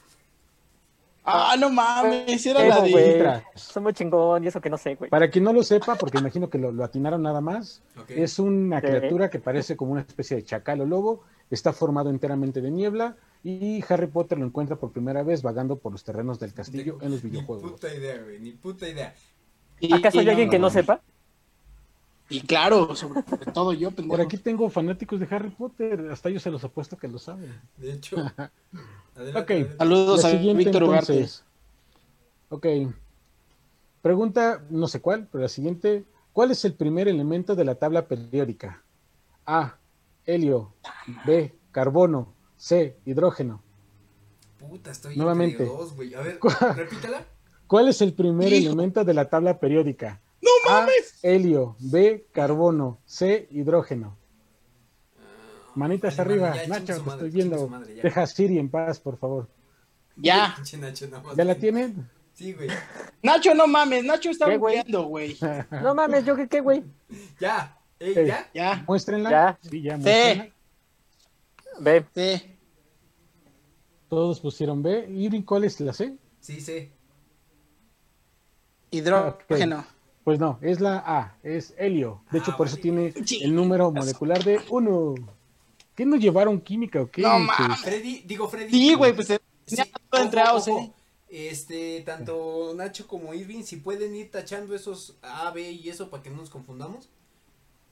[1.27, 3.43] Ah, no mames, era la de.
[3.55, 5.09] Soy muy chingón y eso que no sé, güey.
[5.09, 8.79] Para quien no lo sepa, porque imagino que lo, lo atinaron nada más, es una
[8.81, 13.15] criatura que parece como una especie de chacal o lobo, está formado enteramente de niebla
[13.43, 17.11] y Harry Potter lo encuentra por primera vez vagando por los terrenos del castillo en
[17.11, 17.71] los Ni videojuegos.
[17.73, 18.39] puta idea, güey.
[18.39, 19.13] Ni puta idea.
[19.79, 21.01] Y- ¿Acaso hay alguien que no sepa?
[22.29, 23.21] Y claro, sobre
[23.53, 24.09] todo yo, pendejo.
[24.17, 27.53] Por aquí tengo fanáticos de Harry Potter, hasta yo se los apuesto que lo saben.
[27.77, 28.15] De hecho.
[29.15, 29.49] Adelante, Ok.
[29.51, 29.77] adelante.
[29.77, 31.13] Saludos La a siguiente, Víctor Ugarte.
[31.13, 31.43] entonces.
[32.49, 32.65] Ok.
[34.01, 36.05] Pregunta, no sé cuál, pero la siguiente.
[36.33, 38.83] ¿Cuál es el primer elemento de la tabla periódica?
[39.45, 39.77] A.
[40.25, 40.73] Helio.
[41.25, 41.55] B.
[41.71, 42.33] Carbono.
[42.57, 42.97] C.
[43.05, 43.61] Hidrógeno.
[44.59, 45.63] Puta, estoy Nuevamente.
[45.63, 46.13] entre dos, güey.
[46.13, 46.39] A ver,
[46.75, 47.23] repítala.
[47.67, 48.67] ¿Cuál es el primer Hijo.
[48.67, 50.21] elemento de la tabla periódica?
[50.45, 50.81] ¡No A.
[50.81, 51.19] mames!
[51.23, 51.75] Helio.
[51.79, 52.27] B.
[52.31, 52.99] Carbono.
[53.05, 53.47] C.
[53.51, 54.17] Hidrógeno.
[55.75, 56.55] Manitas Vale, arriba.
[56.55, 57.67] ya, Nacho, te madre, estoy viendo.
[57.67, 57.93] madre.
[57.95, 59.49] Deja a Siri en paz, por favor.
[60.15, 60.55] Ya.
[60.79, 61.07] Nacho.
[61.35, 62.09] ¿Ya la tienen?
[62.33, 62.69] Sí, güey.
[63.21, 65.37] Nacho, no mames, Nacho está bugueando, güey.
[65.83, 66.83] No mames, ¿yo qué, qué, güey?
[67.39, 67.77] Ya.
[67.99, 68.27] Ey, Ey.
[68.27, 68.49] ya.
[68.53, 68.83] Ya.
[68.87, 69.29] Muéstrenla.
[69.29, 69.59] Ya.
[69.69, 70.49] Sí, ya, muéstrenla.
[71.79, 72.05] Ve.
[72.15, 72.57] Sí.
[74.07, 75.07] Todos pusieron B.
[75.09, 76.15] ¿Y cuál es la C?
[76.39, 76.91] Sí, sí.
[78.91, 79.85] Hidrógeno.
[80.25, 82.21] Pues no, es la A, es helio.
[82.31, 83.41] De hecho, Ah, por eso tiene Sí.
[83.43, 85.15] el número molecular de 1.
[85.95, 87.21] ¿Qué nos llevaron química o qué?
[87.21, 87.79] No Pues, mames.
[87.81, 88.69] Freddy, digo Freddy.
[88.71, 89.39] Sí, güey, pues tenía
[89.85, 90.71] Sí, todo entre ojo, A o C.
[90.71, 90.93] ojo.
[91.29, 96.21] Este, tanto Nacho como Irving, si pueden ir tachando esos A, B y eso para
[96.23, 97.07] que no nos confundamos.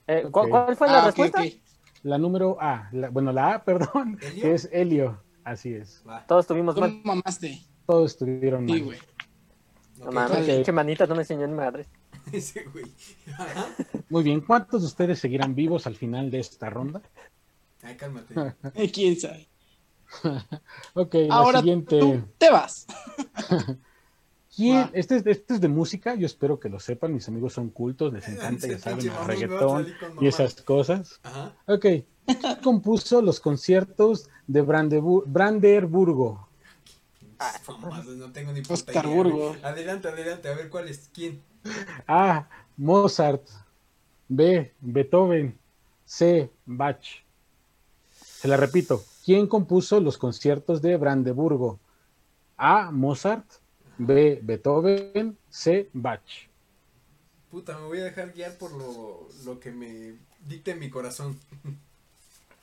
[0.07, 0.27] Eh.
[0.31, 1.41] ¿cuál, cuál fue la Ah, respuesta?
[2.03, 4.41] La número A, la- bueno, la A, perdón, ¿Helio?
[4.41, 5.21] que es helio.
[5.43, 6.01] Así es.
[6.07, 6.25] Va.
[6.27, 6.99] Todos tuvimos Tú mal.
[7.03, 7.61] mamaste.
[7.85, 8.83] Todos estuvieron Sí, mal.
[8.85, 8.99] güey.
[9.99, 11.87] No mames, pinche manitas no me enseñó ni madres.
[12.31, 12.85] Ese güey.
[14.09, 17.01] Muy bien, ¿cuántos de ustedes seguirán vivos al final de esta ronda?
[17.81, 18.33] Ay, cálmate.
[18.93, 19.47] ¿Quién sabe?
[20.93, 21.99] Ok, la Ahora siguiente.
[21.99, 22.85] tú te vas.
[24.93, 28.13] Este, es- este es de música, yo espero que lo sepan, mis amigos son cultos,
[28.13, 29.87] les encanta, ya saben, el reggaetón
[30.21, 31.19] y esas cosas.
[31.23, 31.55] Ajá.
[31.65, 31.81] Ok,
[32.27, 36.49] ¿quién compuso los conciertos de Brandebu- Brandeburgo?
[37.67, 39.55] Mamadas, no tengo ni puta Oscar idea, Burgo.
[39.63, 41.09] Adelante, adelante, a ver cuál es.
[41.13, 41.41] ¿Quién?
[42.07, 42.47] A.
[42.77, 43.47] Mozart.
[44.27, 44.71] B.
[44.81, 45.57] Beethoven.
[46.05, 46.49] C.
[46.65, 47.03] Bach.
[48.11, 49.03] Se la repito.
[49.25, 51.79] ¿Quién compuso los conciertos de Brandeburgo?
[52.57, 52.91] A.
[52.91, 53.45] Mozart.
[53.97, 54.39] B.
[54.41, 55.37] Beethoven.
[55.49, 55.89] C.
[55.93, 56.21] Bach.
[57.51, 60.15] Puta, me voy a dejar guiar por lo, lo que me
[60.47, 61.39] dicte mi corazón.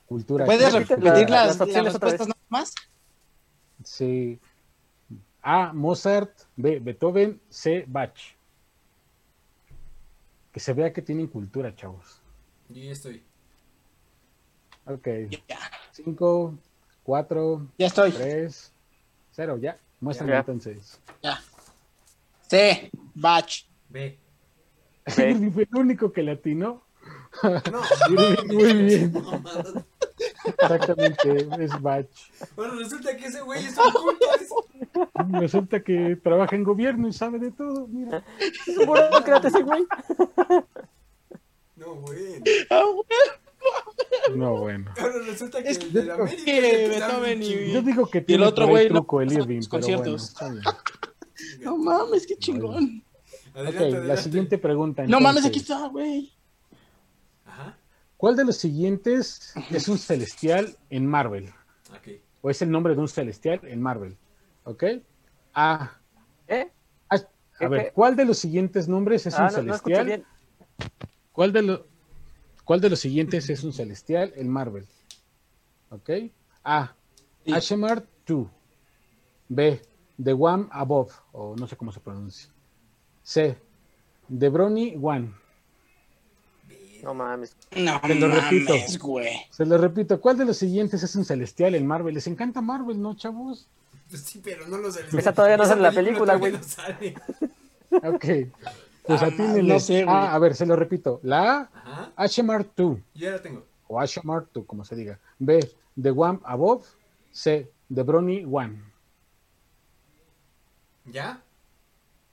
[0.07, 0.45] Cultura.
[0.45, 2.75] ¿Puedes repetir la- las, las las respuestas nada más?
[3.85, 4.39] Sí.
[5.43, 5.73] A.
[5.73, 6.31] Mozart.
[6.57, 6.79] B.
[6.81, 7.41] Beethoven.
[7.49, 7.85] C.
[7.87, 8.15] Bach.
[10.53, 12.21] Que se vea que tienen cultura, chavos.
[12.69, 13.23] Yo ya estoy.
[14.87, 15.07] Ok.
[15.49, 15.59] Ya,
[15.93, 16.55] 5,
[17.05, 18.11] 4, ya estoy.
[18.13, 18.73] 3,
[19.33, 19.59] 0.
[19.59, 19.79] Ya.
[20.01, 20.39] Muéstrame Ya.
[20.41, 21.01] entonces.
[21.23, 21.41] Ya.
[22.49, 22.91] C.
[23.89, 24.19] Ve.
[25.17, 26.83] Irving fue el único que latino.
[27.43, 27.83] No,
[28.55, 29.13] muy bien.
[30.45, 32.07] Exactamente, es Bach.
[32.57, 34.27] Bueno, resulta que ese güey es un culto.
[34.41, 37.87] es- Resulta que trabaja en gobierno y sabe de todo.
[37.89, 38.25] Mira.
[38.87, 39.85] Burócrata ese güey.
[41.77, 42.43] No, güey.
[42.71, 44.39] Ah, güey.
[44.39, 44.91] No, bueno.
[44.99, 47.73] Ahora resulta que Es el de la que América que es el Beethoven un y-.
[47.73, 49.83] Yo digo que el tiene otro por ahí güey no truco el pasa Irving, pero
[49.87, 50.03] bueno.
[50.03, 50.35] conciertos.
[51.61, 53.05] No mames, qué chingón.
[53.55, 55.05] Adelante, Ok, la siguiente pregunta.
[55.07, 56.33] No mames, aquí está, güey.
[58.21, 61.51] ¿Cuál de los siguientes es un celestial en Marvel?
[62.43, 64.19] ¿O es el nombre de un celestial en Marvel?
[64.65, 64.85] ¿Ok?
[65.55, 65.99] A.
[66.47, 66.71] ¿Eh?
[67.09, 67.93] A, ¿Qué, a ver?
[67.95, 70.07] ¿cuál de los siguientes nombres es Ah, un no, no escuché celestial?
[70.07, 70.91] bien.
[71.33, 71.87] ¿Cuál de, lo-
[72.67, 74.87] ¿Cuál de los siguientes es un celestial en Marvel?
[75.89, 76.11] ¿Ok?
[76.63, 76.95] A.
[77.47, 77.55] Sí.
[77.55, 78.49] Ashemar 2.
[79.49, 79.81] B.
[80.23, 82.51] The One Above, o no sé cómo se pronuncia.
[83.23, 83.57] C.
[84.39, 85.33] The Brony One.
[87.03, 87.57] No mames.
[87.77, 88.73] No Te lo repito.
[88.75, 89.29] mames, güey.
[89.51, 92.15] Se lo repito, ¿cuál de los siguientes es un celestial en Marvel?
[92.15, 93.67] Les encanta Marvel, ¿no, chavos?
[94.09, 95.01] Pues sí, pero no lo sé.
[95.17, 96.53] Esa todavía no sale en la película, güey.
[96.53, 97.15] no sale.
[97.91, 98.25] Ok.
[99.07, 99.63] Pues Ah, atínenle.
[99.75, 101.21] no sé, ah, a ver, se lo repito.
[101.23, 102.13] La A, Ajá.
[102.17, 103.65] Ashemar 2, Yo ya la tengo.
[103.89, 105.19] o Ashemar 2, como se diga.
[105.39, 105.59] B,
[106.01, 106.85] The One Above.
[107.33, 108.83] C, The Brony One.
[111.07, 111.41] ¿Ya?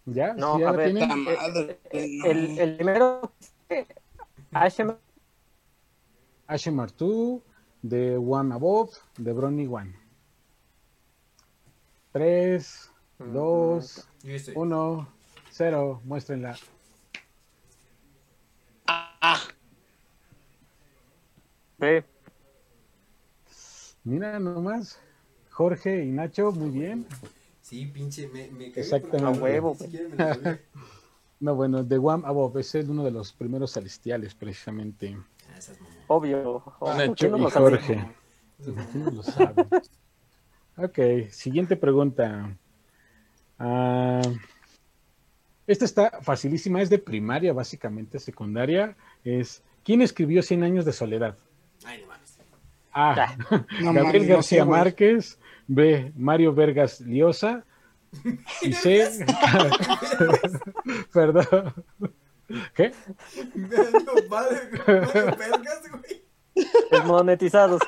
[0.06, 0.34] ¿Ya?
[0.34, 1.24] No, ¿Sí ya a la ver, tienen?
[1.24, 1.32] No.
[1.92, 3.32] El, el primero.
[6.48, 7.42] Ashemar 2,
[7.84, 9.94] The One Above, The Brony One.
[12.14, 14.54] 3, 2, Yo ya estoy.
[14.56, 15.08] 1,
[15.52, 16.02] 0.
[16.06, 16.58] Muéstrenla.
[18.88, 19.42] Ah,
[21.78, 22.04] B.
[24.04, 25.00] Mira nomás.
[25.52, 27.06] Jorge y Nacho, muy bien.
[27.62, 29.40] Sí, pinche, me, me cagué Exactamente.
[29.40, 29.76] A huevo,
[31.40, 35.18] No, bueno, The One Above es el- uno de los primeros celestiales, precisamente.
[35.50, 35.60] Ah.
[36.08, 36.64] Obvio.
[36.80, 36.96] obvio.
[36.98, 37.52] Nacho ¿Quién no y?
[37.52, 38.06] Jorge.
[38.64, 39.66] ¿Quién no lo sabe?
[40.78, 42.56] Ok, siguiente pregunta.
[43.60, 44.22] Ah,
[45.66, 48.96] esta está facilísima, es de primaria, básicamente, secundaria.
[49.24, 51.38] Es ¿Quién escribió Cien años de soledad?
[51.86, 52.38] Ay, no mames.
[52.92, 53.38] A.
[53.82, 54.66] no Gabriel García.
[54.66, 55.40] Márquez.
[55.68, 56.12] B.
[56.16, 57.66] Mario Vergas Llosa.
[58.62, 59.26] Y C.
[61.14, 61.74] Perdón.
[62.74, 62.94] ¿Qué?
[66.92, 67.82] Desmonetizados.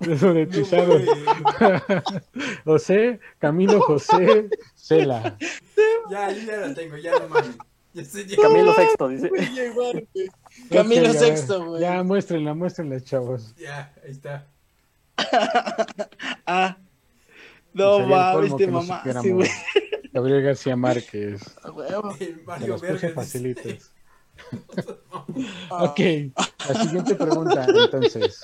[0.00, 0.98] Desmonetizado.
[2.64, 3.20] No, o C.
[3.38, 5.36] Camilo José Cela.
[6.10, 7.56] Ya, yo ya la tengo, ya no mames.
[8.40, 9.30] Camilo Sexto, dice.
[10.70, 11.82] Camilo Ok, a ver, Sexto, güey.
[11.82, 13.54] Ya, muéstrenla, muéstrenla, chavos.
[13.56, 14.46] Ya, ahí está.
[16.46, 16.78] Ah.
[17.78, 19.30] No mames, te supiéramos.
[19.32, 19.48] güey.
[20.12, 21.40] Gabriel García Márquez.
[22.46, 23.12] Mario Vergas.
[23.14, 23.92] facilitos.
[25.70, 26.00] Ah, Ok,
[26.68, 28.40] la siguiente pregunta, entonces.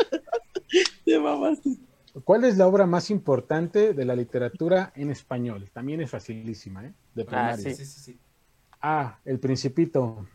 [1.04, 1.76] Te mamaste.
[2.24, 5.68] ¿Cuál es la obra más importante de la literatura en español?
[5.72, 6.92] También es facilísima, ¿eh?
[7.14, 7.56] De Ah, primaria.
[7.56, 8.18] Sí, sí, sí, sí.
[8.80, 9.18] A.
[9.24, 10.26] El Principito.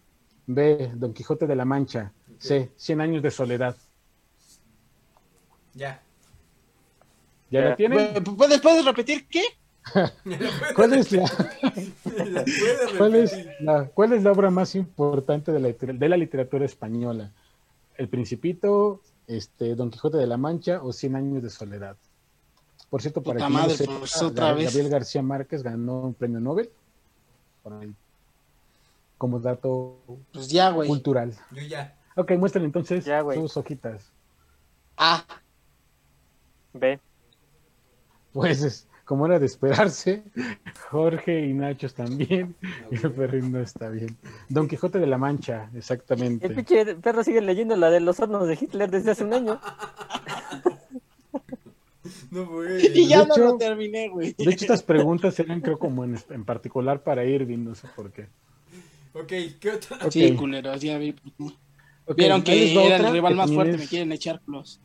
[0.46, 0.92] B.
[0.96, 2.12] Don Quijote de la Mancha.
[2.38, 2.72] C.
[2.76, 3.76] Cien años de soledad.
[5.74, 6.02] Ya.
[7.52, 8.24] ¿Ya la tienen?
[8.24, 9.44] ¿Puedes, ¿Puedes repetir qué?
[10.76, 11.30] ¿Cuál es la, ¿La
[12.04, 16.18] puedes cuál es la- cuál es la obra más importante de la, liter- de la
[16.18, 17.32] literatura española?
[17.98, 21.96] ¿El Principito, este, Don Quijote de la Mancha o Cien años de soledad?
[22.90, 24.66] Por cierto, para lo madre, sepa, pues, otra Gab- vez.
[24.66, 26.70] Gabriel García Márquez ganó un premio Nobel
[27.64, 27.94] por ahí,
[29.18, 29.98] como dato
[30.34, 30.88] Pues ya, güey.
[30.88, 31.34] cultural.
[31.52, 31.96] Yo ya.
[32.16, 34.12] Ok, muestren entonces Ya, sus hojitas.
[34.98, 35.24] Ah,
[36.74, 37.00] B.
[38.42, 40.22] Pues es- como era de esperarse,
[40.92, 42.56] Jorge y Nachos también,
[42.92, 44.16] y el perrín no está bien.
[44.50, 46.48] Don Quijote de la Mancha, El exactamente.
[46.52, 49.60] pinche perro sigue leyendo la de los hornos de Hitler desde hace un año.
[52.32, 52.48] No,
[52.80, 54.34] y ya De no hecho- lo terminé, güey.
[54.34, 58.12] De hecho, estas preguntas eran creo como en, en particular para Irving, no sé por
[58.12, 58.28] qué.
[59.14, 59.98] Ok, ¿qué otra?
[60.06, 60.12] Ok.
[60.12, 61.16] Sí, culeros, ya vi.
[62.06, 64.80] Ok, Vieron que era el rival más fuerte, es- me quieren echar plus.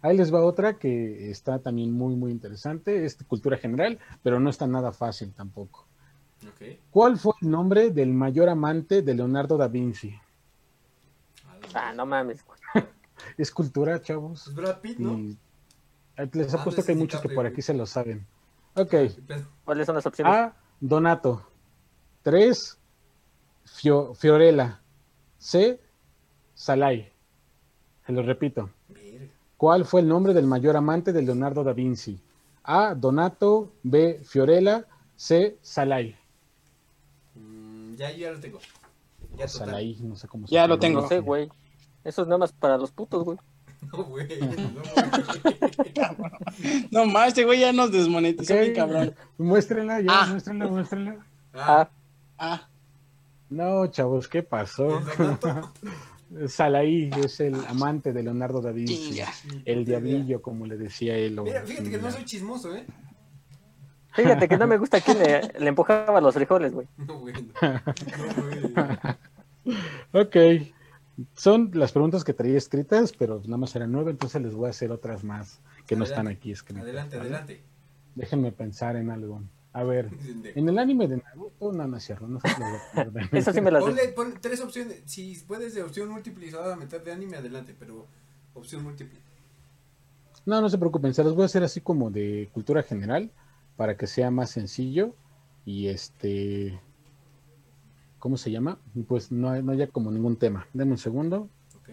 [0.00, 3.04] Ahí les va otra que está también muy, muy interesante.
[3.04, 5.86] Es cultura general, pero no está nada fácil tampoco.
[6.46, 6.78] Ok.
[6.90, 10.14] ¿Cuál fue el nombre del mayor amante de Leonardo da Vinci?
[11.74, 12.44] Ah, no mames.
[13.36, 14.46] Es cultura, chavos.
[14.46, 15.18] Es Brad Pitt, ¿no?
[15.18, 15.36] Y
[16.16, 18.24] eh, les Ah, apuesto no, que hay muchos que por aquí se lo saben.
[18.76, 18.94] Ok.
[19.26, 20.32] Pero- ¿Cuáles son las opciones?
[20.32, 20.54] A.
[20.80, 21.44] Donato.
[22.22, 22.78] 3.
[24.14, 24.80] Fiorella.
[25.38, 25.80] C.
[26.54, 27.12] Salai.
[28.06, 28.70] Se lo repito.
[29.58, 32.18] ¿Cuál fue el nombre del mayor amante de Leonardo da Vinci?
[32.64, 32.94] A.
[32.94, 33.72] Donato.
[33.82, 34.20] B.
[34.24, 34.86] Fiorella.
[35.16, 35.58] C.
[35.60, 36.16] Salai.
[37.34, 38.58] Mm, ya, ya lo tengo.
[39.36, 39.46] Ya.
[39.48, 41.02] Salai, no sé cómo se Ya lo tengo.
[41.02, 41.50] No sé, güey.
[42.04, 43.38] Eso es nada más para los putos, güey.
[43.92, 44.28] No, güey.
[44.40, 46.88] No, güey.
[46.90, 48.60] No más, este güey ya nos desmonetizó, Ok.
[48.60, 49.14] bien cabrón.
[49.38, 50.26] Muéstrenla, ya, Ah.
[50.30, 51.16] muéstrenla, muéstrenla.
[51.54, 51.88] Ah,
[52.38, 52.68] Ah,
[53.50, 55.00] No, chavos, ¿qué pasó?
[56.46, 59.10] Salai es el amante de Leonardo da Vinci.
[59.10, 59.28] chinga.
[59.64, 61.40] El diablillo, como le decía él.
[61.42, 62.84] Mira, fíjate que no soy chismoso, ¿eh?
[64.12, 66.86] Fíjate que no me gusta quién le, le empujaba los frijoles, güey.
[66.96, 67.34] No, güey.
[69.64, 69.74] No, güey.
[70.12, 70.36] Ok.
[71.34, 74.70] Son las preguntas que traía escritas, pero nada más eran nueve, entonces les voy a
[74.70, 76.84] hacer otras más que no están aquí escritas.
[76.84, 77.30] Adelante, ¿vale?
[77.30, 77.62] adelante.
[78.14, 79.42] Déjenme pensar en algo.
[79.72, 80.10] A ver,
[80.54, 82.90] en el anime de Naruto, no, no es cierto, no sé si lo voy a
[83.10, 83.90] poner de- Eso sí me las sé.
[83.90, 85.02] Ponle, pon tres opciones.
[85.04, 88.06] Si puedes de opción múltiple y se va a meter de anime, adelante, pero
[88.54, 89.18] opción múltiple.
[90.46, 93.30] No, no se preocupen, se los voy a hacer así como de cultura general
[93.76, 95.14] para que sea más sencillo
[95.66, 96.80] y este
[98.18, 98.78] ¿cómo se llama?
[99.06, 100.66] Pues no, hay- no haya como ningún tema.
[100.72, 101.90] Deme un segundo Ok.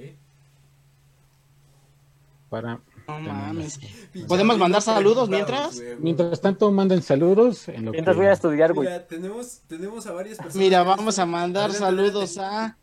[2.50, 2.80] para...
[3.08, 3.80] No mames.
[4.28, 5.80] ¿Podemos mandar saludos mientras?
[6.00, 7.68] Mientras tanto, manden saludos.
[7.68, 8.88] En lo Mientras que- voy a estudiar, güey.
[8.88, 10.56] Mira, tenemos, tenemos a varias personas.
[10.58, 12.74] Mira, vamos a mandar Adelante, saludos adelante.
[12.74, 12.78] a.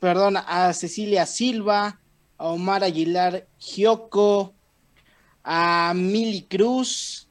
[0.00, 2.00] Perdón, a Cecilia Silva,
[2.36, 4.54] a Omar Aguilar Gioco,
[5.42, 7.28] a Mili Cruz,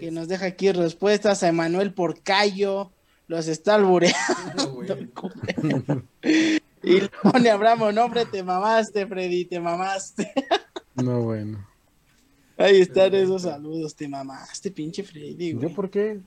[0.00, 2.90] que nos deja aquí respuestas, a Emanuel Porcayo,
[3.28, 4.18] los está albureando.
[4.56, 4.88] No, güey.
[6.82, 10.32] Y le pone Abramo, nombre, te mamaste, Freddy, te mamaste.
[10.94, 11.66] No, bueno.
[12.58, 15.68] Ahí están esos saludos, te mamaste, pinche Freddy, güey.
[15.70, 16.20] ¿Yo por qué?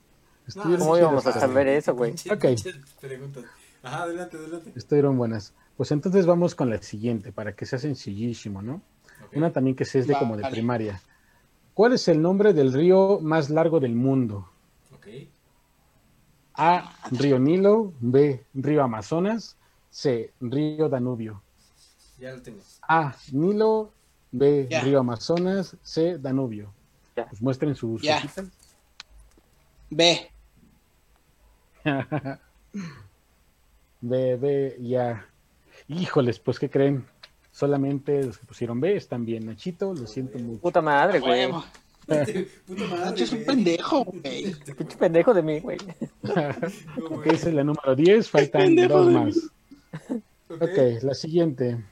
[0.44, 2.12] Estuvieron No, ¿Cómo íbamos a saber eso, güey?
[2.14, 3.00] Pinche- Ok.
[3.00, 3.44] preguntas.
[3.82, 4.72] Ajá, adelante, adelante.
[4.74, 5.54] Estuvieron buenas.
[5.76, 8.82] Pues entonces vamos con la siguiente, para que sea sencillísimo, ¿no?
[9.34, 10.54] Una también que se es de como de Vale.
[10.56, 11.00] primaria.
[11.72, 14.48] ¿Cuál es el nombre del río más largo del mundo?
[14.94, 15.06] Ok.
[16.54, 19.56] A, río Nilo, B, río Amazonas,
[19.96, 21.40] C, río Danubio.
[22.18, 22.60] Ya lo tengo.
[22.86, 23.92] A, Nilo,
[24.30, 24.82] B, Ya.
[24.82, 26.70] río Amazonas, C, Danubio.
[27.16, 27.24] Ya.
[27.26, 28.18] Pues muestren sus Ya.
[28.18, 28.44] hojitas.
[29.90, 30.30] Ve,
[34.02, 35.26] B, B, ya.
[35.88, 37.06] Híjoles, pues, ¿qué creen?
[37.50, 39.46] Solamente los que pusieron B están bien.
[39.46, 40.60] Nachito, lo siento mucho.
[40.60, 41.46] Puta madre, güey.
[41.46, 41.64] huevo.
[42.66, 43.04] Puta madre.
[43.06, 44.54] Nacho es un pendejo, güey.
[44.76, 45.78] Pinche pendejo de mí, güey.
[47.10, 49.50] Ok, esa es la número 10, faltan dos más.
[50.48, 50.62] Ok.
[50.62, 51.84] Ok, la siguiente.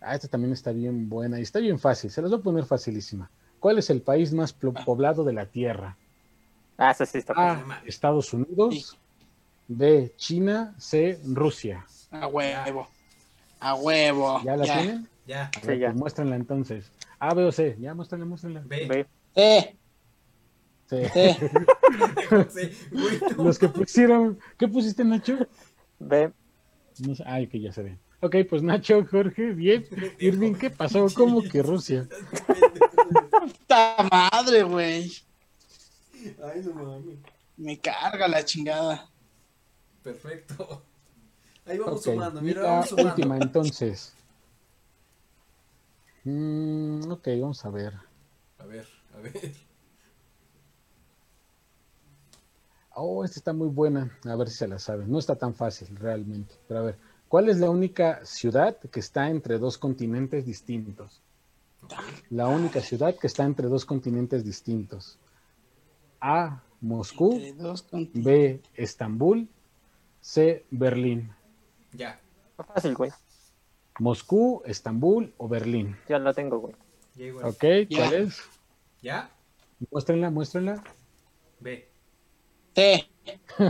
[0.00, 2.10] Ah, esta también está bien buena y está bien fácil.
[2.10, 3.30] Se las voy a poner facilísima.
[3.60, 5.96] ¿Cuál es el país más plo- poblado de la Tierra?
[6.76, 7.34] Ah, eso sí está.
[7.36, 8.74] A, Estados Unidos.
[8.90, 8.96] Sí.
[9.68, 10.74] B, China.
[10.78, 11.86] C, Rusia.
[12.10, 12.88] A huevo.
[13.60, 14.40] A huevo.
[14.44, 14.74] ¿Ya la ya.
[14.80, 15.08] tienen?
[15.26, 15.44] Ya.
[15.56, 15.86] A Sí, ver, ya.
[15.88, 16.90] pues muéstrenla entonces.
[17.20, 17.76] A, B o C.
[17.78, 18.64] Ya, muéstrenla, muéstrenla.
[18.64, 18.68] Sí.
[22.50, 23.44] Sí, güey, no.
[23.44, 24.38] Los que pusieron.
[24.58, 25.38] ¿Qué pusiste, Nacho?
[25.98, 26.32] Ve.
[26.98, 27.22] No sé.
[27.26, 27.98] Ay, que ya se ve.
[28.20, 29.84] Ok, pues Nacho, Jorge, bien.
[30.20, 31.06] Irving, ¿qué pasó?
[31.14, 32.08] ¿Cómo que Rusia?
[33.40, 35.10] Puta madre, güey.
[36.44, 37.18] Ay, no mames.
[37.56, 39.08] Me carga la chingada.
[40.02, 40.82] Perfecto.
[41.66, 43.10] Ahí vamos sumando, mira, la vamos sumando.
[43.10, 44.14] última entonces.
[46.24, 47.94] Mm, ok, vamos a ver.
[48.58, 49.52] A ver, a ver.
[52.94, 54.16] Oh, esta está muy buena.
[54.24, 55.10] A ver si se la saben.
[55.10, 56.54] No está tan fácil realmente.
[56.68, 61.22] Pero a ver, ¿cuál es la única ciudad que está entre dos continentes distintos?
[62.30, 65.18] La única ciudad que está entre dos continentes distintos.
[66.20, 67.40] A, Moscú.
[68.14, 69.48] B, Estambul.
[70.20, 71.32] C, Berlín.
[71.92, 72.20] Ya.
[72.50, 73.10] Está fácil, güey.
[73.98, 75.96] Moscú, Estambul o Berlín.
[76.08, 76.74] Ya la tengo, güey.
[77.16, 77.46] Ya igual.
[77.46, 77.98] Ok, Ya.
[77.98, 78.40] ¿cuál es?
[79.02, 79.30] ¿Ya?
[79.90, 80.82] Muéstrenla, muéstrenla.
[81.60, 81.91] Ve.
[82.72, 83.08] T.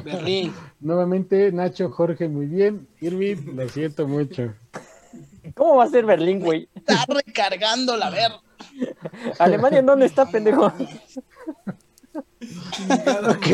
[0.04, 0.54] Berlín.
[0.80, 2.88] Nuevamente, Nacho, Jorge, muy bien.
[3.00, 4.54] Irving, lo siento mucho.
[5.54, 6.68] ¿Cómo va a ser Berlín, güey?
[6.74, 8.32] Está recargando la ver.
[9.38, 10.72] ¿Alemania en dónde está, pendejo?
[12.42, 13.46] Ok,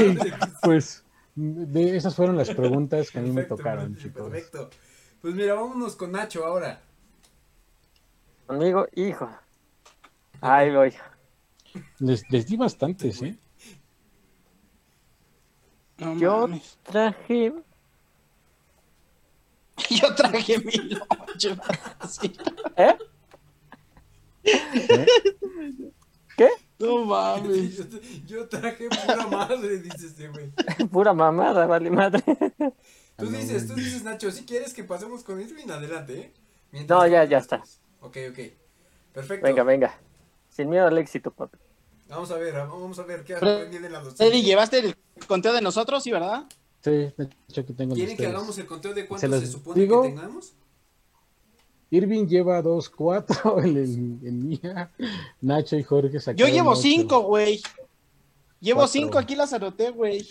[0.63, 4.31] pues de esas fueron las preguntas que a mí me tocaron, perfecto, chicos.
[4.31, 4.71] Perfecto.
[5.21, 6.81] Pues mira, vámonos con Nacho ahora.
[8.47, 9.29] Conmigo, hijo.
[10.41, 10.95] Ahí voy.
[11.99, 13.39] Les, les di bastantes, ¿eh?
[15.99, 16.79] No Yo mames.
[16.83, 17.53] traje.
[19.91, 21.57] Yo traje mi ocho.
[22.09, 22.33] Sí.
[22.77, 22.97] ¿Eh?
[26.37, 26.49] ¿Qué?
[26.79, 27.77] No mames.
[27.77, 27.85] Yo,
[28.27, 30.53] yo traje pura madre, dice este güey.
[30.93, 32.23] Pura mamada, vale madre.
[33.17, 36.33] Tú dices, tú dices, Nacho, si quieres que pasemos con Irving, adelante,
[36.73, 36.85] ¿eh?
[36.89, 37.63] No, ya, ya está.
[38.01, 38.39] Ok, ok.
[39.13, 39.45] Perfecto.
[39.47, 39.99] Venga, venga.
[40.49, 41.59] Sin miedo al éxito, papi.
[42.09, 44.41] Vamos a ver, vamos a ver qué Pero- aprendí de la Teddy, docencia.
[44.43, 44.97] ¿llevaste el
[45.27, 46.45] conteo de nosotros, sí, verdad?
[46.83, 49.47] Sí, de hecho aquí tengo ¿Quieren que hagamos el conteo de ¿Se cuántos los se,
[49.49, 50.03] supone digo?
[50.03, 50.53] que tengamos?
[51.91, 54.91] Irving lleva dos, cuatro en, el- en mía.
[55.41, 56.83] Nacho y Jorge Yo sacaron llevo ocho.
[56.83, 57.61] cinco, güey.
[58.61, 58.93] Llevo Cuatro.
[58.93, 60.27] cinco, aquí las anoté, güey.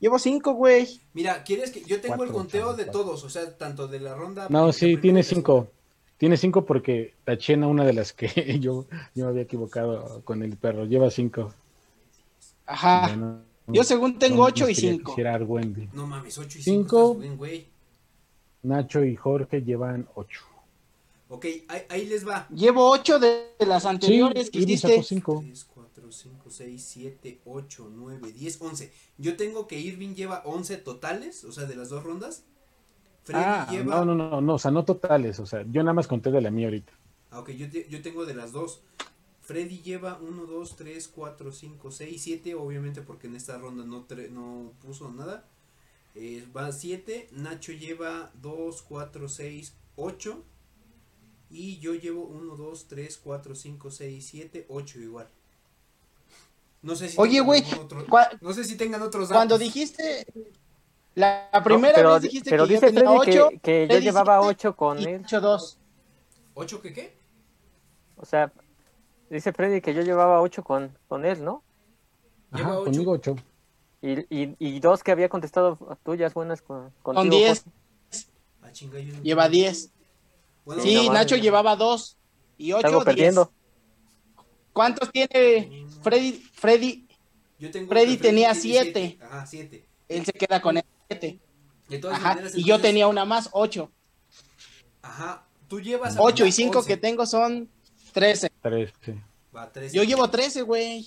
[0.00, 1.00] Llevo cinco, güey.
[1.14, 3.02] Mira, ¿quieres que yo tengo el conteo de cuatro.
[3.02, 3.24] todos?
[3.24, 4.48] O sea, tanto de la ronda.
[4.50, 5.68] No, sí, tiene y la cinco.
[6.24, 10.42] Tiene cinco porque taché a una de las que yo, yo me había equivocado con
[10.42, 10.86] el perro.
[10.86, 11.52] Lleva cinco.
[12.64, 13.08] Ajá.
[13.08, 15.14] Ya no- Yo según tengo no ocho y que cinco.
[15.14, 15.82] segunda.
[15.92, 16.64] No mames, 8 y 5.
[16.80, 17.14] Cinco.
[17.16, 17.66] Bien, güey.
[18.62, 20.40] Nacho y Jorge llevan ocho.
[21.28, 22.48] Ok, ahí, ahí les va.
[22.48, 24.88] Llevo ocho de las Sí, anteriores que Irving hiciste.
[24.92, 25.40] sacó cinco.
[25.44, 28.90] 3, 4, 5, 6, 7, 8, 9, 10, 11.
[29.18, 32.44] Yo tengo que Irving lleva 11 totales, o sea, de las dos rondas.
[33.24, 33.96] Freddy Ah, lleva.
[33.96, 36.40] no, no, no, no, o sea, no totales, o sea, yo nada más conté de
[36.40, 36.92] la mía ahorita.
[37.30, 38.80] Ah, ok, yo, te- yo tengo de las dos.
[39.40, 42.54] Freddy lleva 1, 2, 3, 4, 5, 6, 7.
[42.54, 45.44] Obviamente porque en esta ronda no, tre- no puso nada.
[46.14, 50.42] Eh, va 7, Nacho lleva 2, 4, 6, 8.
[51.50, 55.28] Y yo llevo 1, 2, 3, 4, 5, 6, 7, 8 igual.
[56.82, 58.04] No sé si Oye, güey, otro-
[58.40, 59.36] no sé si tengan otros datos.
[59.38, 60.26] Cuando dijiste
[61.14, 63.98] la, primera pero, vez dijiste pero que dice yo tenía Freddy que, 8 que yo
[63.98, 65.20] llevaba siete 8 con él.
[65.24, 65.78] 8 2.
[66.54, 67.16] ¿8 qué qué?
[68.16, 68.52] O sea,
[69.30, 71.62] dice Freddy que yo llevaba 8 con, con él, ¿no?
[72.52, 72.84] Lleva Ajá, ocho.
[72.90, 73.36] conmigo ocho.
[74.02, 77.64] Y, y, y dos que había contestado tuyas buenas con, Con contigo, 10
[78.62, 78.70] Ah,
[79.22, 79.90] lleva 10.
[80.64, 81.12] Bueno, Sí, no.
[81.12, 82.16] Nacho llevaba 2
[82.58, 83.04] y 8 Salgo 10.
[83.04, 83.52] perdiendo.
[84.72, 86.32] ¿Cuántos tiene Freddy?
[86.54, 87.06] Freddy,
[87.58, 89.18] yo tengo Freddy tenía tiene siete.
[89.22, 89.84] Ajá, 7.
[90.08, 91.38] él se queda con el 7.
[91.88, 93.90] De todas Ajá, maneras, y yo tenía una más, 8.
[95.02, 96.14] Ajá, tú llevas.
[96.18, 96.88] 8 y apenas 5 11.
[96.88, 97.68] que tengo son
[98.12, 98.50] 13.
[98.62, 99.12] Tres, sí.
[99.54, 99.94] Va, 13.
[99.96, 101.06] Yo llevo 13, güey.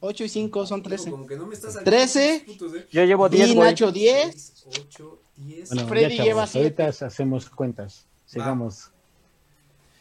[0.00, 1.10] 8 y 5 son 13.
[1.10, 2.44] Como que no me estás 13.
[2.46, 2.86] Puntos, ¿eh?
[2.90, 3.68] Yo llevo 10, Y güey.
[3.70, 4.66] Nacho 10.
[4.66, 5.68] 8, 10.
[5.70, 7.04] Bueno, Freddy ya, lleva ahorita siete.
[7.06, 8.06] hacemos cuentas.
[8.26, 8.90] Sigamos.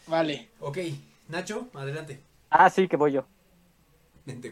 [0.08, 0.78] Vale, Ok,
[1.30, 2.22] Nacho, adelante.
[2.50, 3.26] Ah, sí, que voy yo.
[4.26, 4.52] Vente.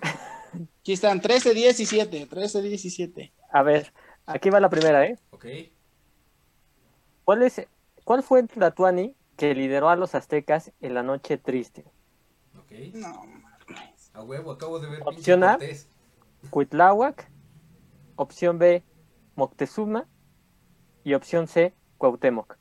[0.82, 2.28] aquí están 13, 10 y 7.
[2.30, 3.34] 13, 10 y 7.
[3.52, 3.94] A ver,
[4.26, 5.18] aquí va la primera, ¿eh?
[5.32, 5.46] Ok.
[7.24, 7.62] ¿Cuál, es,
[8.04, 11.86] ¿Cuál fue el Tlatuani que lideró a los aztecas en la noche triste?
[12.60, 12.72] Ok.
[12.94, 13.24] No,
[14.14, 15.02] A huevo, acabo de ver.
[15.06, 15.58] Opción A.
[16.50, 17.30] Cuitláhuac,
[18.16, 18.84] opción B,
[19.36, 20.08] Moctezuma
[21.04, 22.58] y opción C, Cuauhtémoc.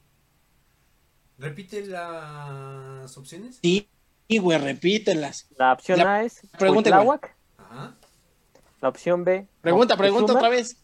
[1.39, 3.59] Repite las opciones.
[3.63, 3.89] sí,
[4.39, 5.49] güey, repítelas.
[5.57, 7.97] La opción La A es pregunta, Cuitláhuac, Ajá.
[8.83, 10.77] la opción B, Pregunta, pregunta otra vez.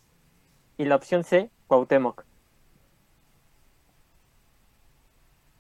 [0.79, 2.25] Y la opción C, Cuauhtémoc.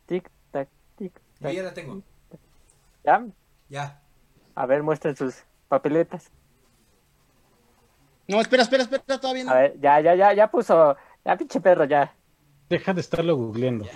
[0.06, 1.52] Tic, tac, tic, Yo tac.
[1.54, 2.02] ya la tengo.
[3.04, 3.26] ¿Ya?
[3.68, 4.00] Ya.
[4.54, 6.30] A ver, muestren sus papeletas.
[8.28, 9.52] No, espera, espera, espera, todavía no.
[9.52, 10.96] A ver, ya, ya, ya, ya puso.
[11.24, 12.14] Ya, pinche perro, ya.
[12.68, 13.86] Deja de estarlo googleando.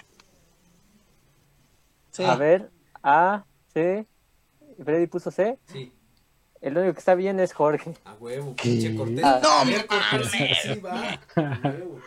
[2.11, 2.25] Sí.
[2.25, 2.71] A ver,
[3.03, 4.07] A, C.
[4.83, 5.59] Freddy puso C.
[5.67, 5.93] Sí.
[6.61, 7.95] El único que está bien es Jorge.
[8.05, 8.69] A huevo, ¿Qué?
[8.69, 9.25] pinche Cortés.
[9.25, 9.65] Ah.
[9.65, 11.19] No Cortés, sí, va.
[11.37, 12.01] A huevo.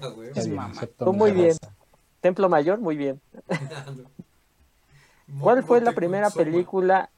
[0.00, 0.54] A huevo.
[0.56, 0.80] Mamá.
[0.98, 1.56] Tú mi muy bien.
[2.20, 3.20] Templo Mayor, muy bien.
[5.40, 7.10] ¿Cuál fue la primera película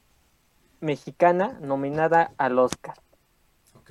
[0.81, 2.95] mexicana nominada al Oscar?
[3.77, 3.91] Ok.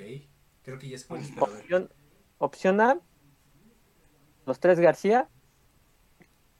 [0.62, 1.30] Creo que ya es es.
[1.40, 1.90] Opción,
[2.38, 2.98] opción A,
[4.46, 5.28] Los Tres García.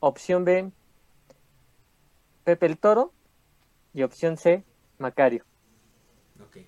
[0.00, 0.70] Opción B,
[2.44, 3.12] Pepe el Toro.
[3.94, 4.64] Y opción C,
[4.98, 5.44] Macario.
[6.42, 6.58] Ok.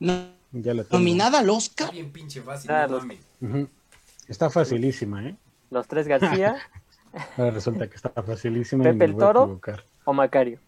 [0.00, 0.98] No- Ya la tengo.
[0.98, 1.92] nominada al Está Oscar.
[1.92, 3.68] bien pinche fácil, Ah, no los-.
[4.28, 5.36] Está facilísima, ¿eh?
[5.70, 6.56] Los Tres García
[7.36, 9.60] Ahora resulta que está facilísima y Pepe me el Toro.
[10.04, 10.60] o Macario.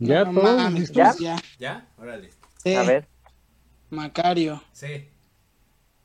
[0.00, 0.96] Ya No todos mames, listos.
[0.96, 1.04] ¿Ya?
[1.06, 1.36] pues ya.
[1.58, 1.88] ¿Ya?
[1.98, 2.30] Órale.
[2.62, 3.08] Sí, A ver,
[3.90, 4.62] Macario.
[4.72, 5.08] Sí.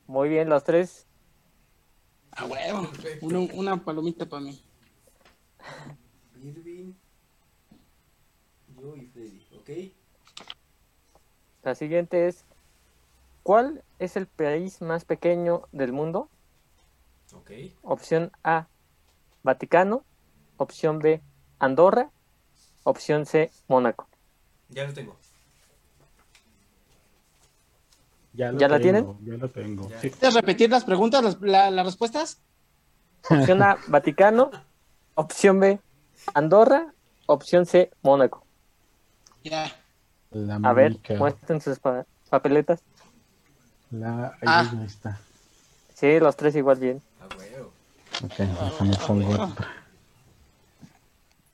[0.07, 1.05] muy bien, los tres.
[2.31, 2.89] A huevo.
[3.21, 4.59] Una, una palomita para mí.
[6.43, 6.93] Irving.
[8.83, 9.41] Yo y Freddy.
[9.57, 9.69] Ok.
[11.63, 12.43] La siguiente es,
[13.43, 16.27] ¿cuál es el país más pequeño del mundo?
[17.33, 17.51] Ok.
[17.81, 18.67] Opción A,
[19.41, 20.03] Vaticano.
[20.57, 21.21] Opción B,
[21.59, 22.11] Andorra.
[22.83, 24.09] Opción C, Mónaco.
[24.67, 25.15] Ya lo tengo.
[28.33, 29.89] Ya, lo ¿Ya la tengo, Ya lo tengo.
[29.89, 29.99] Ya.
[30.01, 30.09] Sí.
[30.11, 32.41] ¿Quieres repetir las preguntas, las, la- las respuestas?
[33.29, 34.51] Opción A, Vaticano.
[35.15, 35.79] Opción B,
[36.33, 36.93] Andorra.
[37.27, 38.42] Opción C, Mónaco.
[39.43, 39.71] Ya.
[40.31, 42.81] La A ver, muestren sus pa- papeletas.
[43.91, 44.29] La...
[44.41, 44.83] ahí Ah.
[44.85, 45.19] está.
[45.93, 47.01] Sí, los tres igual bien.
[47.21, 47.71] A huevo.
[48.23, 49.67] Ok, déjame pongo otra.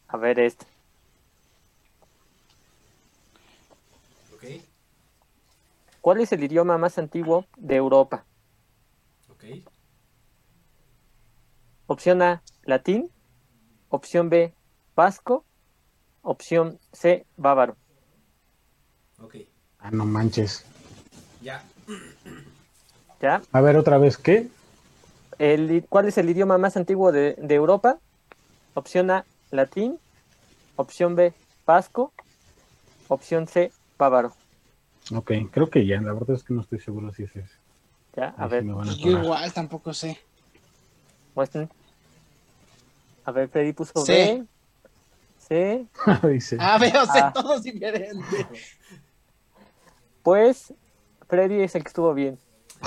[0.08, 0.66] A ver este.
[4.34, 4.44] Ok.
[6.02, 8.26] ¿Cuál es el idioma más antiguo de Europa?
[9.30, 9.44] Ok.
[11.88, 13.12] Opción A, latín.
[13.90, 14.54] Opción B,
[14.96, 15.44] vasco.
[16.22, 17.78] Opción C, bávaro.
[19.22, 19.36] Ok.
[19.80, 20.66] Ah, no manches.
[21.42, 21.64] Ya.
[23.22, 23.42] ¿Ya?
[23.52, 24.48] A ver, otra vez, ¿qué?
[25.38, 28.00] El ¿Cuál es el idioma más antiguo de, de Europa?
[28.76, 30.00] Opción A, latín.
[30.76, 31.34] Opción B,
[31.66, 32.14] vasco.
[33.08, 34.34] Opción C, bávaro.
[35.16, 36.02] Ok, creo que ya.
[36.02, 37.56] La verdad es que no estoy seguro si es ese.
[38.16, 38.34] ¿Ya?
[38.38, 40.20] A ver, a Yo igual tampoco sé.
[41.36, 41.70] muestren.
[43.26, 44.14] A ver, Freddy puso C.
[44.14, 44.46] B.
[45.50, 45.86] C.
[46.24, 46.58] Dice.
[46.60, 47.34] Ah, veo, sé, Ah.
[47.34, 48.78] todos diferentes.
[50.24, 50.74] Pues
[51.28, 52.40] Freddy es el que estuvo bien.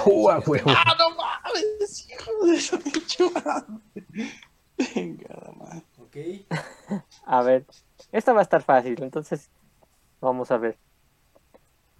[0.06, 0.70] ¡Uh, a huevo!
[0.70, 2.08] ¡Ah, no mames!
[2.08, 3.24] Hijo de su pinche.
[4.94, 5.82] Venga.
[5.98, 6.16] Ok.
[7.26, 7.66] A ver,
[8.10, 9.50] esta va a estar fácil, entonces
[10.20, 10.78] vamos a ver.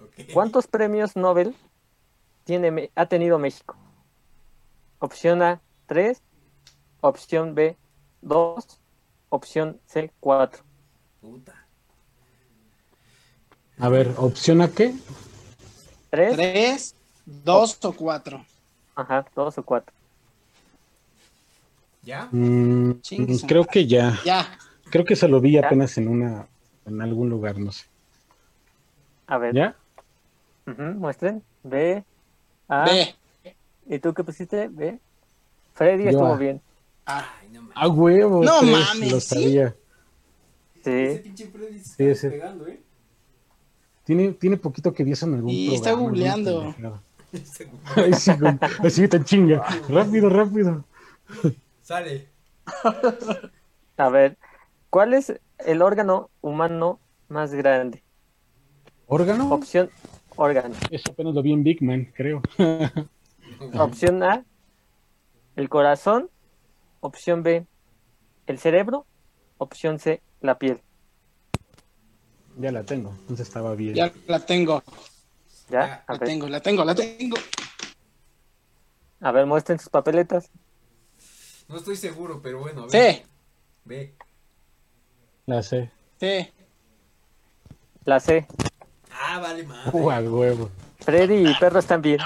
[0.01, 0.33] Ok.
[0.33, 1.55] ¿Cuántos premios Nobel
[2.45, 3.77] tiene, ha tenido México?
[4.99, 6.23] Opción A, 3.
[7.01, 7.77] Opción B,
[8.21, 8.81] 2.
[9.33, 10.63] Opción C, 4.
[11.23, 11.67] Puta.
[13.79, 14.93] A ver, ¿opción a qué?
[16.11, 16.37] 3.
[16.37, 18.45] 3, 2 o 4.
[18.95, 19.95] Ajá, 2 o 4.
[22.03, 22.29] ¿Ya?
[22.31, 23.01] Mm,
[23.49, 24.21] creo que ya.
[24.23, 24.59] Ya.
[24.91, 26.47] Creo que se lo vi apenas en una
[26.85, 27.87] en algún lugar, no sé.
[29.29, 29.55] A ver.
[29.55, 29.77] ¿Ya?
[30.67, 31.43] muestren.
[31.63, 32.05] B.
[32.69, 32.85] A.
[32.85, 33.15] B.
[33.87, 34.69] ¿Y tú qué pusiste?
[34.69, 34.99] B.
[35.73, 36.61] Freddy estuvo bien.
[37.05, 37.77] Ay, no mames.
[37.77, 38.45] A huevo.
[38.45, 39.13] No mames.
[39.13, 39.75] Lo sabía.
[40.85, 40.91] Sí.
[40.91, 42.81] Ese pinche Freddy se sí, está pegando, ¿eh?
[44.05, 46.75] Tiene, tiene poquito que vieron en algún y está googleando.
[47.97, 48.33] Ay, sí,
[48.85, 49.63] así tan chinga.
[49.89, 50.85] Rápido, rápido.
[51.83, 52.29] Sale.
[53.97, 54.37] A ver,
[54.91, 56.99] ¿cuál es el órgano humano
[57.29, 58.03] más grande?
[59.07, 59.53] ¿Órgano?
[59.53, 59.91] Opción
[60.37, 60.75] órgano.
[60.91, 62.43] Eso apenas lo vi en Big Man, creo.
[63.79, 64.45] Opción A,
[65.57, 66.31] el corazón.
[67.03, 67.67] Opción B,
[68.47, 69.07] el cerebro.
[69.59, 70.81] Opción C, la piel.
[72.57, 73.95] Ya la tengo, entonces estaba bien.
[73.95, 74.85] Ya la tengo.
[75.69, 77.37] Ya, la tengo, la tengo, la tengo.
[79.21, 80.49] A ver, muestren sus papeletas.
[81.69, 82.91] No estoy seguro, pero bueno, a ver.
[82.93, 83.27] C.
[83.85, 84.15] B.
[85.47, 85.91] La C.
[86.21, 86.53] C.
[88.05, 88.47] La C.
[89.11, 90.29] Ah, vale, madre.
[90.29, 90.71] huevo.
[91.01, 92.21] Freddy y Perro están bien.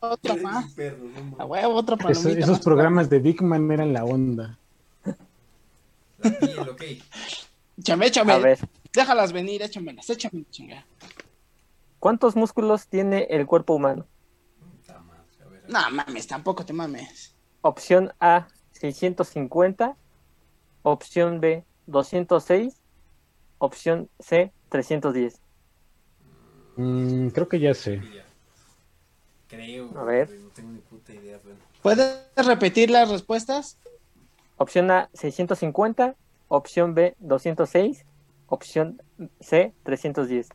[0.00, 0.74] Otra más.
[1.38, 4.58] a huevo, otra palomita esos programas de Big Man eran la onda.
[6.22, 6.82] Piel, ok.
[7.78, 8.32] Échame, échame.
[8.32, 8.58] A ver.
[8.92, 10.86] Déjalas venir, échamelas, échame, chinga.
[11.98, 14.06] ¿Cuántos músculos tiene el cuerpo humano?
[15.68, 17.34] No mames, tampoco te mames.
[17.60, 19.96] Opción A, 650.
[20.82, 22.80] Opción B, 206.
[23.58, 25.40] Opción C, 310.
[26.76, 28.00] Mm, creo que ya sé.
[29.48, 29.96] Creo.
[29.96, 30.30] A ver.
[30.30, 31.38] No tengo ni puta idea.
[31.82, 33.78] ¿Puedes repetir las respuestas?
[34.56, 36.16] Opción A, 650.
[36.48, 38.04] Opción B, 206.
[38.48, 39.02] Opción
[39.40, 40.48] C, 310.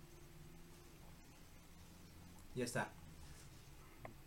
[2.55, 2.89] Ya está.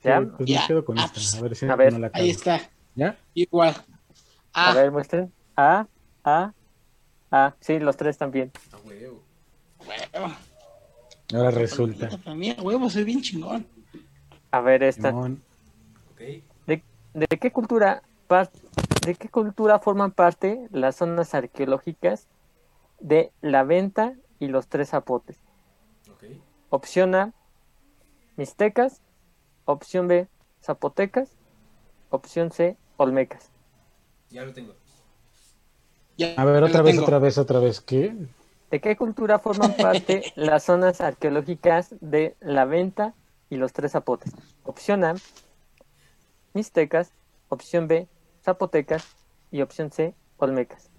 [0.03, 0.21] ¿Ya?
[0.21, 1.39] pues me quedo con esta.
[1.39, 2.61] A ver si a ver, no la ahí está.
[2.95, 3.19] ¿Ya?
[3.33, 3.75] Igual.
[4.53, 5.33] A, a ver, muestren.
[5.57, 5.87] A,
[6.23, 6.53] A,
[7.31, 7.55] A.
[7.61, 8.53] Sí, los tres también.
[8.73, 9.23] A huevo.
[9.87, 10.35] Huevo.
[11.33, 12.09] Ahora resulta.
[12.19, 13.67] Para mí, a huevo, soy bien chingón.
[14.55, 15.13] A ver, esta.
[16.13, 16.45] Okay.
[16.69, 16.81] ¿De,
[17.13, 18.05] ¿De, qué cultura
[19.05, 22.29] de qué cultura forman parte las zonas arqueológicas
[23.01, 25.41] de la venta y los tres zapotes?
[26.15, 26.41] Okay.
[26.71, 27.33] Opción A,
[28.37, 29.03] mixtecas.
[29.65, 30.29] Opción B,
[30.63, 31.33] zapotecas.
[32.11, 33.51] Opción C, olmecas.
[34.31, 34.77] Ya lo tengo.
[36.37, 37.81] a ver, otra vez, otra vez, otra vez.
[37.81, 38.15] ¿Qué?
[38.71, 43.15] ¿De qué cultura forman parte las zonas arqueológicas de la venta
[43.55, 44.33] y los tres zapotes?
[44.65, 45.15] Opción A,
[46.53, 47.13] mixtecas.
[47.49, 48.09] Opción B,
[48.45, 49.07] zapotecas.
[49.53, 50.91] Y opción C, olmecas.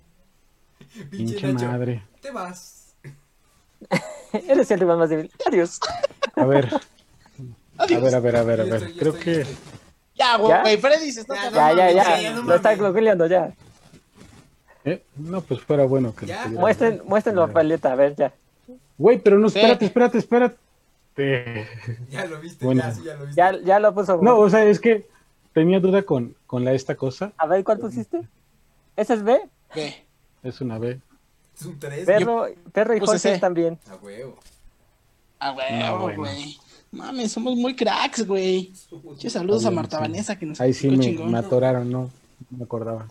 [1.11, 2.03] Pinche madre.
[2.21, 2.95] Te vas.
[4.47, 5.31] Eres el rival más débil.
[5.45, 5.79] Adiós.
[6.35, 6.69] A ver.
[7.77, 8.93] A ver, a ver, a ver, a ver.
[8.97, 9.45] Creo que.
[10.15, 12.21] Ya, güey, Freddy se está Ya, ya, ya.
[12.21, 12.31] ya.
[12.31, 13.53] Lo está googleando ya.
[14.85, 15.03] ¿Eh?
[15.17, 16.25] No, pues fuera bueno que.
[16.25, 16.47] Ya.
[16.47, 18.33] Muestren, muestren la paleta, a ver, ya.
[18.97, 20.64] Güey, pero no, espérate, espérate, espérate.
[22.09, 23.41] Ya lo viste, ya, sí, ya lo viste.
[23.41, 24.21] Ya, ya lo puso.
[24.21, 25.07] No, o sea, es que
[25.53, 27.31] tenía duda con, con la esta cosa.
[27.37, 28.27] A ver, ¿cuál pusiste?
[28.95, 29.39] ¿Ese es B?
[29.73, 30.05] B.
[30.43, 30.99] Es una B.
[31.55, 32.05] Es un 3.
[32.05, 33.79] Perro, perro y José también.
[33.89, 34.37] A huevo.
[35.39, 36.57] A huevo, güey.
[36.91, 38.73] Mames, somos muy cracks, güey.
[39.03, 42.09] Muchos saludos a Marta Vanessa que nos Ahí sí me, me, atoraron, no,
[42.49, 43.07] no me acordaba.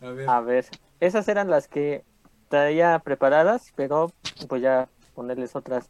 [0.00, 0.28] A ver.
[0.28, 0.66] A ver,
[1.00, 2.04] esas eran las que
[2.48, 4.12] traía preparadas, pero
[4.48, 5.86] voy a ponerles otras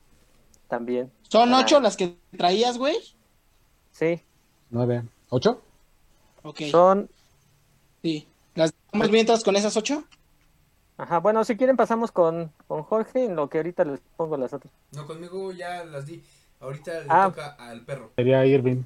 [0.68, 1.10] también.
[1.34, 2.94] ¿Son ocho las que traías, güey?
[3.90, 4.22] Sí.
[4.70, 5.02] Nueve.
[5.30, 5.60] ¿Ocho?
[6.44, 6.60] Ok.
[6.70, 7.10] Son...
[8.02, 8.28] Sí.
[8.54, 10.04] ¿Las damos mientras con esas ocho?
[10.96, 14.52] Ajá, bueno, si quieren pasamos con, con Jorge, en lo que ahorita les pongo las
[14.52, 14.72] otras.
[14.92, 16.22] No, conmigo ya las di.
[16.60, 17.24] Ahorita le Ah.
[17.26, 18.12] toca al perro.
[18.14, 18.84] Sería Irving.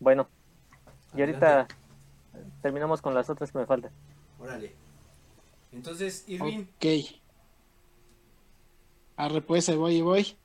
[0.00, 0.26] Bueno,
[1.14, 1.68] y ahorita
[2.62, 3.92] terminamos con las otras que me faltan.
[4.40, 4.74] Órale.
[5.70, 6.66] Entonces, Irving.
[6.78, 7.14] Ok.
[9.18, 10.36] Arre pues, ahí voy, ahí voy.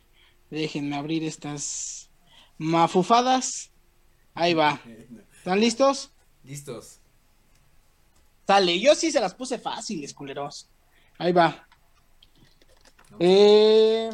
[0.52, 2.10] Déjenme abrir estas
[2.58, 3.72] mafufadas.
[4.36, 4.80] Ahí va.
[5.38, 6.12] ¿Están listos?
[6.44, 7.00] Listos.
[8.46, 10.70] Sale, yo sí se las puse fáciles, culeros.
[11.18, 11.68] Ahí va.
[13.20, 14.10] Eh,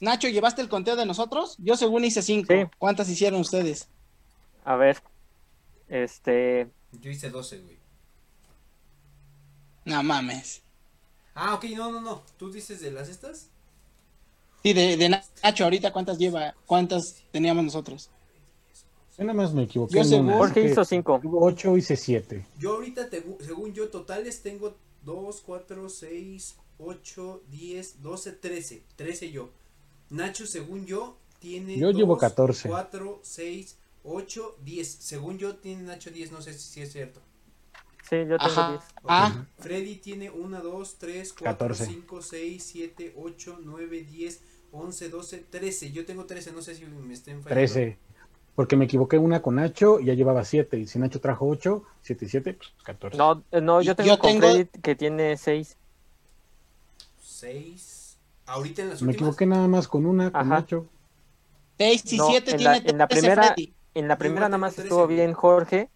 [0.00, 1.56] Nacho, ¿llevaste el conteo de nosotros?
[1.58, 2.54] Yo según hice cinco.
[2.54, 2.62] Sí.
[2.78, 3.88] ¿Cuántas hicieron ustedes?
[4.64, 5.02] A ver,
[5.88, 7.78] este, Yo hice 12, güey.
[9.84, 10.62] No mames.
[11.34, 12.22] Ah, ok, no, no, no.
[12.38, 13.50] ¿Tú dices de las estas?
[14.62, 18.10] Sí, de, de Nacho, ahorita cuántas lleva, cuántas teníamos nosotros.
[19.16, 19.96] Yo nada más me equivoqué.
[19.96, 21.20] Yo según- Jorge que hizo 5.
[21.22, 22.46] tuvo 8, hice 7.
[22.58, 24.74] Yo ahorita, te- según yo, totales tengo
[25.04, 28.82] 2, 4, 6, 8, 10, 12, 13.
[28.96, 29.50] 13 yo.
[30.10, 32.68] Nacho, según yo, tiene Yo llevo 14.
[32.68, 34.88] 4, 6, 8, 10.
[35.00, 36.32] Según yo, tiene Nacho 10.
[36.32, 37.20] No sé si, es cierto.
[38.08, 38.70] Sí, yo tengo Ajá.
[38.72, 38.82] 10.
[38.82, 39.04] Ok.
[39.08, 39.46] Ah.
[39.58, 41.86] Freddy tiene 1, 2, 3, 4, 14.
[41.86, 44.40] 5, 6, 7, 8, 9, 10,
[44.72, 45.92] 11, 12, 13.
[45.92, 46.52] Yo tengo 13.
[46.52, 47.54] No sé si me estén fallando.
[47.54, 47.98] 13.
[48.54, 50.78] Porque me equivoqué una con Nacho y ya llevaba 7.
[50.78, 53.16] Y si Nacho trajo 8, 7 y 7, pues 14.
[53.16, 55.76] No, no, yo Yo tengo con tengo- Freddy que tiene 6.
[57.22, 58.18] 6.
[58.46, 59.28] Ahorita en las me últimas.
[59.28, 60.48] equivoqué nada más con una, con Ajá.
[60.50, 60.86] Nacho.
[61.78, 63.72] 6 y No, 7 en tiene la- en la 13 primera- Freddy.
[63.94, 64.88] En la Yo primera nada más 13.
[64.88, 65.88] estuvo bien Jorge.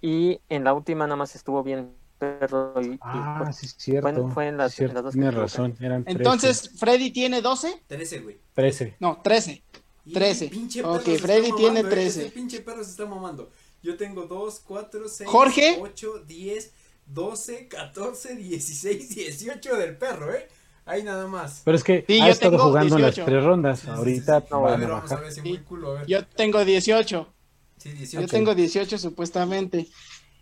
[0.00, 1.92] Y en la última nada más estuvo bien
[2.22, 3.52] Perro y, y Ah, Jorge.
[3.52, 4.22] sí, es cierto.
[4.24, 6.18] Fue- fue en las- Sí, en las dos que Tienes razón, eran 13.
[6.18, 7.82] Entonces, Freddy tiene 12.
[7.88, 8.38] 13, güey.
[8.54, 8.96] 13.
[9.00, 9.62] No, 13.
[10.04, 10.48] Y 13.
[10.48, 12.20] pinche Ok, Freddy tiene mamando, eh, 13.
[12.22, 13.50] ese pinche perro se está mamando.
[13.82, 15.78] Yo tengo 2, 4, 6, Jorge.
[15.80, 16.72] 8, 10,
[17.06, 20.46] 12, 14, 16, 18 del perro, ¿eh?
[20.84, 21.62] Ahí nada más.
[21.64, 23.24] Pero es que Sí, ha yo estado tengo jugando en las 18.
[23.30, 23.78] tres rondas.
[23.80, 24.52] Sí, sí, Ahorita sí, sí.
[24.54, 25.48] no, a ver, a vamos a ver si Sí.
[25.48, 26.06] muy culo, a ver.
[26.06, 27.32] Yo tengo 18.
[27.78, 28.26] Sí, Yo 18.
[28.28, 29.88] tengo 18 supuestamente.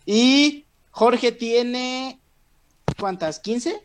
[0.06, 2.18] Y Jorge tiene.
[2.98, 3.42] ¿Cuántas?
[3.42, 3.80] ¿15?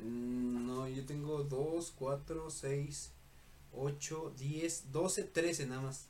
[0.00, 3.10] Mm, No, yo tengo 2, 4, 6,
[3.76, 6.06] 8, 10, 12, 13 nada más.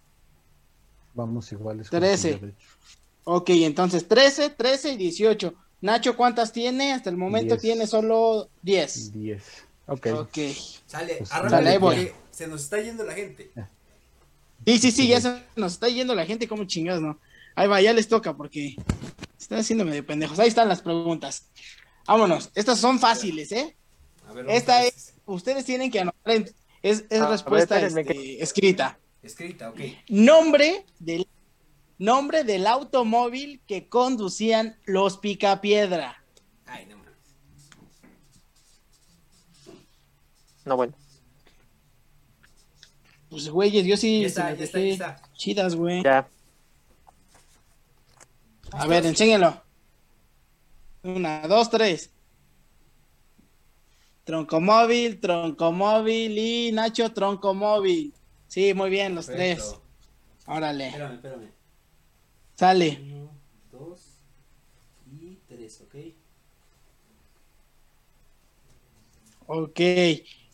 [1.15, 1.91] Vamos iguales.
[1.91, 2.33] 13.
[2.39, 2.67] con- de hecho.
[3.25, 5.55] Ok, entonces 13, 13 y 18.
[5.81, 6.93] Nacho, ¿cuántas tiene?
[6.93, 7.61] Hasta el momento 10.
[7.63, 9.13] tiene solo 10.
[9.13, 9.43] 10.
[9.87, 10.07] Ok.
[10.15, 10.39] Ok.
[10.87, 11.97] Sale, Pues, arranca sale, ahí voy.
[11.97, 13.51] porque se nos está yendo la gente.
[14.65, 17.19] Sí, sí, sí, ya se nos está yendo la gente como chingados, ¿no?
[17.55, 18.77] Ahí va, ya les toca porque
[19.43, 20.39] están haciéndome de pendejos.
[20.39, 21.51] Ahí están las preguntas.
[22.07, 22.51] Vámonos.
[22.55, 23.77] Estas son fáciles, ¿eh?
[24.29, 24.93] A ver, vamos Esta a ver.
[24.95, 26.51] es, ustedes tienen que anotar, en-
[26.83, 28.99] es, es A ver, respuesta espérenme este, escrita.
[29.23, 29.81] Escrita, ok.
[30.09, 31.29] Nombre del,
[31.99, 36.25] nombre del automóvil que conducían los Picapiedra.
[36.67, 37.13] Ay, no mames.
[40.65, 40.95] No, bueno.
[43.31, 45.23] Pues, güeyes, yo sí Ya está, ya está.
[45.35, 46.03] chidas, güey.
[46.03, 46.29] Ya.
[48.73, 49.63] A ver, enséñalo.
[51.03, 52.11] Una, dos, tres.
[54.25, 58.15] Troncomóvil, troncomóvil y Nacho troncomóvil.
[58.47, 59.77] Sí, muy bien, los tres.
[60.47, 61.51] Órale, Espérame, espérame.
[62.55, 63.01] sale.
[63.03, 63.31] Uno,
[63.71, 64.19] dos
[65.11, 65.95] y tres, ¿ok?
[69.47, 69.81] Ok,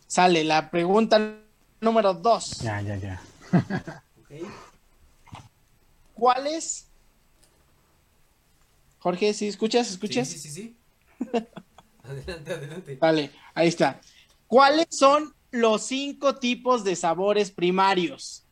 [0.07, 0.43] sale.
[0.43, 1.37] La pregunta
[1.79, 2.57] número dos.
[2.59, 3.21] Ya, ya, ya.
[4.21, 4.31] Ok.
[6.15, 6.88] ¿Cuáles?
[8.99, 9.89] Jorge, ¿sí escuchas?
[9.89, 10.27] ¿Escuchas?
[10.27, 10.77] Sí, sí, sí, sí.
[12.03, 12.95] adelante, adelante.
[12.97, 13.99] Vale, ahí está.
[14.47, 18.45] ¿Cuáles son los cinco tipos de sabores primarios?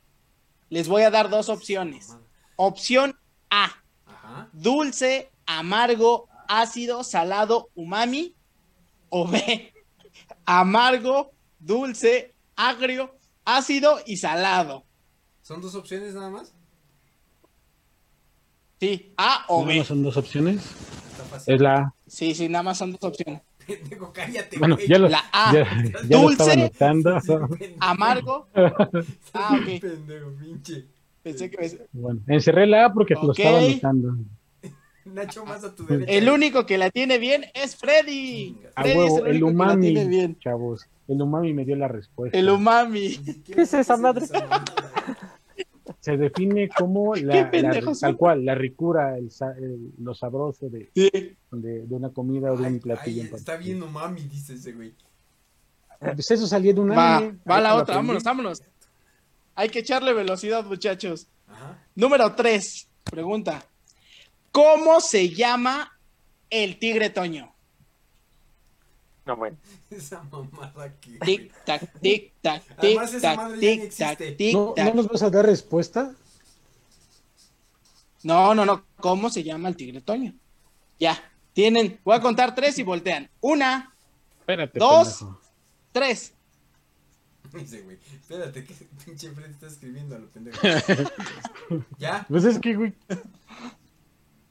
[0.70, 2.16] Les voy a dar dos opciones.
[2.56, 3.18] Opción
[3.50, 3.72] A,
[4.06, 4.50] Ajá.
[4.54, 8.34] dulce, amargo, ácido, salado, umami.
[9.10, 9.74] O B,
[10.46, 14.86] amargo, dulce, agrio, ácido y salado.
[15.42, 16.54] ¿Son dos opciones nada más?
[18.80, 19.78] Sí, A o Nada B.
[19.80, 20.62] más son dos opciones.
[21.46, 21.94] Es la.
[22.08, 23.42] Sí, sí, nada más son dos opciones.
[23.66, 27.76] Pendejo, cállate, Bueno, ya lo, La A, ya, ya lo estaba dulce.
[27.80, 28.48] Amargo.
[29.34, 29.82] Ah, ok.
[29.82, 30.86] Pendejo, pinche.
[31.22, 33.40] Pensé que me- Bueno, encerré la A porque lo Ok.
[33.40, 34.16] estaba anotando.
[35.06, 36.12] Nacho más a tu derecha.
[36.12, 38.58] El único que la tiene bien es Freddy.
[38.76, 40.40] A Freddy es huevo, el el único que la umami, tiene bien.
[40.40, 40.86] chavos.
[41.08, 42.38] El umami me dio la respuesta.
[42.38, 43.18] El umami.
[43.46, 44.26] ¿Qué es esa madre?
[46.00, 47.52] Se define como la,
[48.00, 51.10] tal cual, la ricura, el, el- lo sabroso de, Sí.
[51.52, 53.24] de, de una comida o de un platillo.
[53.36, 54.94] está viendo mami, dice ese güey.
[56.00, 57.38] Pues eso salía de un Va, anime.
[57.50, 58.62] va la otra, vámonos, vámonos.
[59.56, 61.28] Hay que echarle velocidad, muchachos.
[61.48, 61.84] Ajá.
[61.96, 62.88] Número 3.
[63.04, 63.66] Pregunta.
[64.52, 65.92] ¿Cómo se llama
[66.52, 67.52] el tigre Toño?
[69.28, 69.58] No, bueno.
[69.90, 71.20] Esa mamada que.
[71.20, 74.32] Tic, tac, tic, tac, tic, Además, esa tac, madre ya ni tic, tac, existe.
[74.32, 74.96] tic, ¿No, ¿No tac.
[74.96, 76.16] nos vas a dar respuesta?
[78.24, 78.86] No, no, no.
[79.00, 80.34] ¿Cómo se llama el tigre Toño?
[81.00, 81.22] Ya.
[81.54, 83.30] Tienen, voy a contar tres y voltean.
[83.42, 83.94] Una,
[84.40, 84.80] Espérate.
[84.80, 85.20] Dos.
[85.20, 85.42] pendejo.
[85.92, 86.34] tres.
[87.54, 87.98] Dice, güey.
[88.14, 88.74] Espérate, que
[89.06, 90.60] pinche Fred está escribiendo a lo pendejo.
[91.98, 92.26] ¿Ya?
[92.30, 92.94] Pues es que, güey.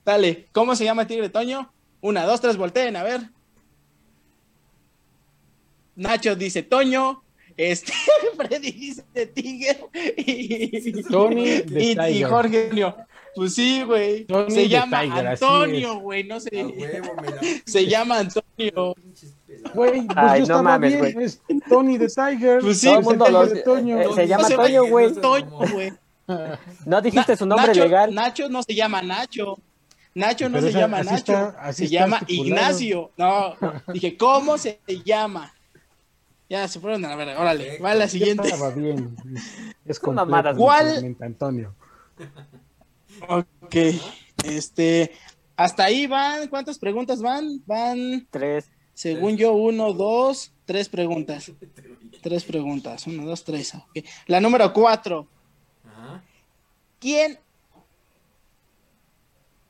[0.04, 1.72] Dale, ¿cómo se llama el tigre Toño?
[2.00, 3.30] Una, dos, tres, volteen, a ver.
[5.96, 7.22] Nacho dice Toño,
[7.56, 7.92] este,
[8.36, 9.78] Freddy dice Tigre
[10.16, 11.52] y, Tony y,
[11.92, 12.28] y Tiger.
[12.28, 12.70] Jorge.
[13.34, 14.26] Pues sí, güey.
[14.48, 16.64] Se llama Tiger, Antonio, güey, no sé.
[16.64, 17.14] huevo.
[17.66, 18.94] Se llama Antonio.
[19.74, 21.12] Güey, pues Ay, yo no mames, bien.
[21.14, 21.24] güey.
[21.26, 22.60] Es Tony the Tiger.
[22.60, 24.00] Pues sí, Todo el mundo el lo- Tiger de Toño.
[24.00, 25.08] eh, se llama No Toño, güey.
[25.08, 25.92] no se- Toño, güey.
[26.86, 28.14] No dijiste su nombre Nacho, legal.
[28.14, 29.58] Nacho no se llama Nacho.
[30.14, 31.32] Nacho no Pero se esa- llama así Nacho.
[31.32, 32.46] está- así se está llama estipulado.
[32.48, 33.10] Ignacio.
[33.18, 33.54] No,
[33.92, 35.52] dije, ¿cómo se llama?
[36.48, 37.40] Ya se fueron a la verga.
[37.40, 37.84] Órale, Perfecto.
[37.84, 38.48] va la Ya siguiente.
[38.48, 39.16] estaba bien.
[39.84, 40.56] Es mamadas.
[40.56, 41.16] ¿Cuál?
[41.20, 41.74] Antonio.
[43.28, 43.74] Ok,
[44.44, 45.12] este,
[45.56, 47.62] hasta ahí van, ¿cuántas preguntas van?
[47.66, 48.70] Van, Tres.
[48.94, 51.50] según yo, uno, dos, tres preguntas.
[52.22, 53.74] Tres preguntas, uno, dos, tres.
[53.74, 54.04] ok.
[54.26, 55.28] La número cuatro,
[55.84, 56.24] Ajá.
[56.98, 57.38] ¿quién?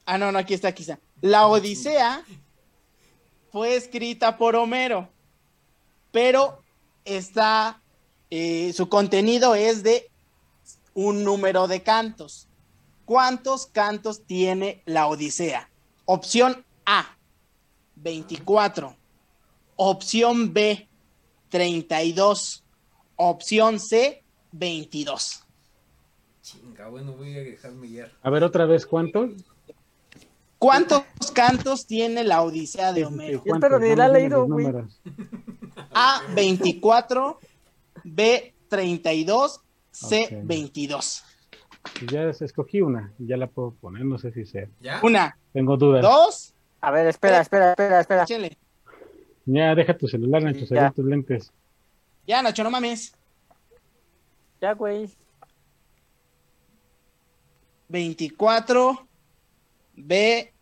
[0.06, 0.98] Ah, no, no, aquí está, aquí está.
[1.20, 2.22] La Odisea
[3.52, 5.10] fue escrita por Homero,
[6.12, 6.62] pero
[7.06, 7.80] está,
[8.30, 10.10] eh, su contenido es de
[10.94, 12.48] un número de cantos.
[13.04, 15.70] ¿Cuántos cantos tiene la Odisea?
[16.04, 17.16] Opción A,
[17.96, 18.96] 24.
[19.76, 20.88] Opción B,
[21.48, 22.64] 32.
[23.16, 24.22] Opción C,
[24.52, 25.44] 22.
[26.42, 28.12] Chinga, bueno, voy a dejarme guiar.
[28.22, 29.28] A ver, otra vez, ¿cuánto?
[30.58, 31.02] ¿Cuántos
[31.34, 33.42] cantos tiene la Odisea de Homero?
[33.42, 33.68] ¿Cuántos?
[33.68, 34.66] pero ni No la ha me digas leído, güey.
[35.94, 37.38] A, 24.
[38.04, 39.60] B, 32.
[39.90, 40.30] C, Ok.
[40.44, 41.24] 22.
[42.10, 44.68] Ya escogí una, ya la puedo poner, no sé si sea.
[44.80, 45.00] ¿Ya?
[45.02, 46.02] Una, Tengo dudas.
[46.02, 48.22] dos, A ver, espera, espera, espera, espera.
[48.24, 48.58] échale.
[49.46, 51.52] Ya, deja tu celular, Nacho, se tus lentes.
[52.26, 53.14] Ya, Nacho, no mames.
[54.60, 55.08] Ya, güey.
[57.88, 59.06] 24,
[59.94, 60.52] B,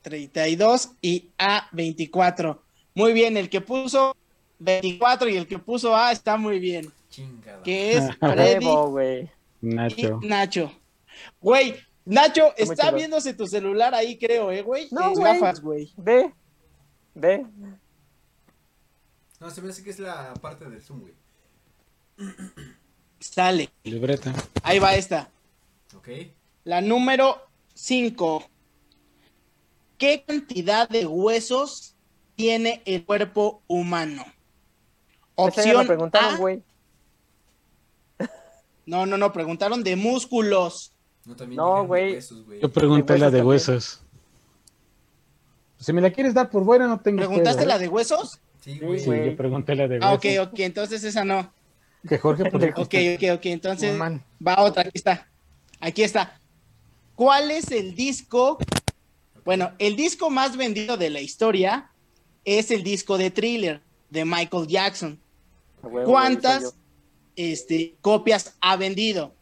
[0.00, 2.61] 32 y A, 24.
[2.94, 4.16] Muy bien, el que puso
[4.58, 6.92] 24 y el que puso A está muy bien.
[7.08, 7.62] Chingada.
[7.62, 9.30] Que es Freddy güey.
[9.60, 10.20] Nacho.
[10.22, 10.72] y Nacho.
[11.40, 11.74] Güey,
[12.04, 14.88] Nacho, Está viéndose tu celular ahí, creo, ¿eh, güey?
[14.90, 15.34] No, Tus güey.
[15.34, 15.92] gafas, güey.
[15.96, 16.32] Ve.
[17.14, 17.46] Ve.
[19.38, 21.14] No, se me hace que es la parte del Zoom, güey.
[23.20, 23.70] Sale.
[23.84, 24.32] Libreta.
[24.62, 25.30] Ahí va esta.
[25.96, 26.08] Ok.
[26.64, 27.40] La número
[27.74, 28.48] 5.
[29.98, 31.94] ¿Qué cantidad de huesos
[32.36, 34.24] tiene el cuerpo humano?
[35.34, 36.36] Opción preguntaron, A.
[36.36, 36.62] güey.
[38.84, 40.92] No, no, no, preguntaron de músculos.
[41.48, 42.18] No, güey.
[42.60, 44.00] Yo pregunté la de huesos.
[45.78, 47.80] Si me la quieres dar por buena, no tengo ¿Preguntaste pedo, la ¿eh?
[47.80, 48.40] de huesos?
[48.60, 48.98] Sí, güey.
[49.00, 50.38] Sí, yo pregunté la de Ah, huesos.
[50.42, 51.52] ok, ok, entonces esa no.
[52.08, 54.22] Que Jorge pues, Ok, ok, ok, entonces man.
[54.44, 55.28] va otra, aquí está.
[55.80, 56.40] Aquí está.
[57.14, 58.58] ¿Cuál es el disco?
[59.44, 61.90] Bueno, el disco más vendido de la historia
[62.44, 65.18] es el disco de Thriller de Michael Jackson.
[65.82, 66.74] Huevo, ¿Cuántas
[67.36, 69.34] este, copias ha vendido?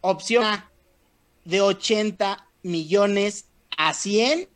[0.00, 0.70] Opción A,
[1.44, 3.46] de 80 millones
[3.76, 4.48] a 100.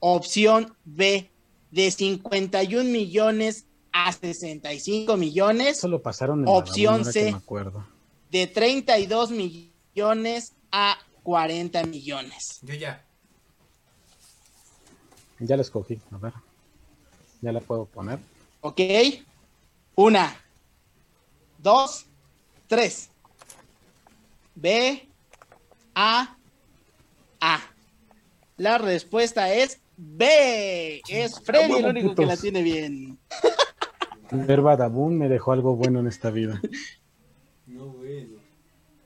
[0.00, 1.28] Opción B,
[1.70, 5.78] de 51 millones a 65 millones.
[5.78, 7.32] Eso lo pasaron en Opción Badabun, ahora que C.
[7.32, 7.86] me acuerdo.
[8.30, 12.60] De 32 millones a 40 millones.
[12.62, 13.04] Yo ya.
[15.40, 16.32] Ya la escogí, a ver.
[17.40, 18.18] Ya la puedo poner.
[18.60, 18.80] ¿Ok?
[19.94, 20.36] Una,
[21.58, 22.06] dos,
[22.66, 23.10] tres.
[24.54, 25.08] B,
[25.94, 26.36] A,
[27.40, 27.60] A.
[28.56, 31.02] La respuesta es B.
[31.08, 33.18] Es Freddy el único que la tiene bien.
[34.30, 36.60] Ver Badabun me dejó algo bueno en esta vida.
[37.66, 38.24] No, güey.
[38.24, 38.38] no.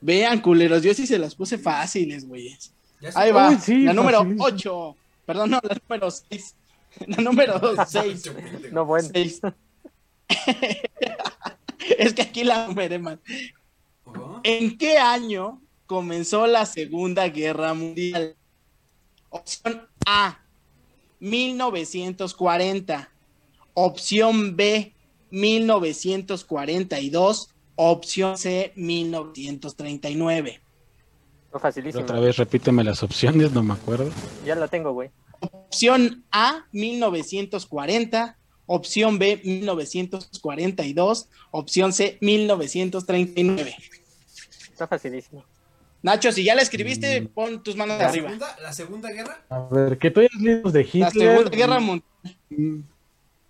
[0.00, 2.72] Vean, culeros, yo sí se las puse fáciles, güeyes.
[3.14, 3.50] Ahí va.
[3.50, 4.44] Uy, sí, la número facilísimo.
[4.44, 4.96] 8.
[5.26, 6.54] Perdón, no, la número 6.
[7.06, 8.32] La número 6.
[8.73, 9.09] No, bueno.
[11.98, 13.20] es que aquí la numeré mal.
[14.06, 14.40] Ajá.
[14.44, 18.36] ¿En qué año comenzó la Segunda Guerra Mundial?
[19.31, 20.39] Opción A,
[21.20, 23.09] 1940.
[23.74, 24.94] Opción B,
[25.31, 27.48] 1942.
[27.74, 30.60] Opción C, 1939.
[31.51, 32.05] Fue facilísimo.
[32.05, 34.10] Otra vez repíteme las opciones, no me acuerdo.
[34.44, 35.10] Ya la tengo, güey.
[35.51, 38.36] Opción A, 1940.
[38.66, 41.28] Opción B, 1942.
[41.51, 43.77] Opción C, 1939.
[44.73, 45.44] Está facilísimo.
[46.02, 48.28] Nacho, si ya la escribiste, pon tus manos ¿La arriba.
[48.28, 49.44] segunda, ¿La segunda guerra?
[49.48, 51.02] A ver, que tú hayas leído de Hitler.
[51.02, 52.10] La Segunda Guerra Mundial.
[52.51, 52.81] mm,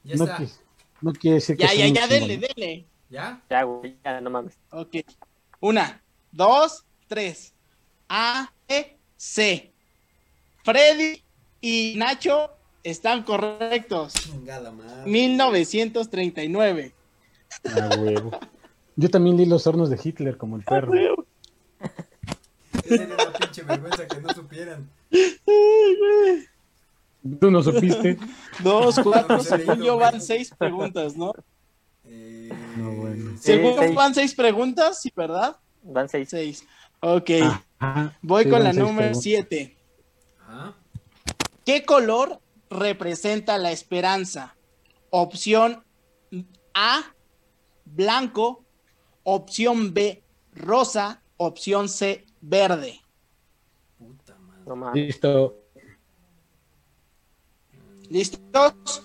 [0.05, 0.39] Ya no, está.
[0.39, 0.53] qui-
[1.01, 2.85] no quiere decir que Ya, ya, ya, dele, dele.
[3.09, 3.43] ¿Ya?
[3.49, 3.97] Ya, güey.
[4.05, 4.55] Ya, no mames.
[4.71, 4.97] Ok.
[5.61, 7.53] Una, dos, tres.
[8.09, 9.73] A, B, C.
[10.65, 11.23] Freddy
[11.63, 12.51] y Nacho
[12.83, 14.13] están correctos.
[14.15, 15.11] Chingada madre.
[15.11, 16.93] 1939.
[17.65, 18.31] Ah, huevo.
[18.97, 20.93] Yo también leí los hornos de Hitler como el perro.
[22.85, 24.91] Esa era una pinche vergüenza que no supieran.
[27.41, 28.19] Tú no supiste.
[28.63, 31.33] Dos, cuatro, según yo van seis preguntas, ¿no?
[32.05, 33.31] Eh, No, bueno.
[33.37, 33.95] Sí, Según seis.
[33.95, 35.57] van seis preguntas, sí, ¿verdad?
[35.85, 36.29] Van seis.
[36.29, 36.67] Seis.
[37.01, 37.31] Ok.
[37.79, 39.23] Ajá, Voy sí, con la número preguntas.
[39.23, 39.77] siete.
[40.41, 40.75] Ajá.
[41.65, 42.41] ¿Qué color
[42.71, 44.57] representa la esperanza?
[45.11, 45.85] Opción
[46.75, 47.15] A,
[47.85, 48.65] blanco.
[49.25, 50.23] Opción B,
[50.55, 51.21] rosa.
[51.37, 53.01] Opción C, verde.
[53.99, 54.37] Puta
[54.75, 55.01] madre.
[55.07, 55.59] Listo.
[58.09, 59.03] ¿Listos?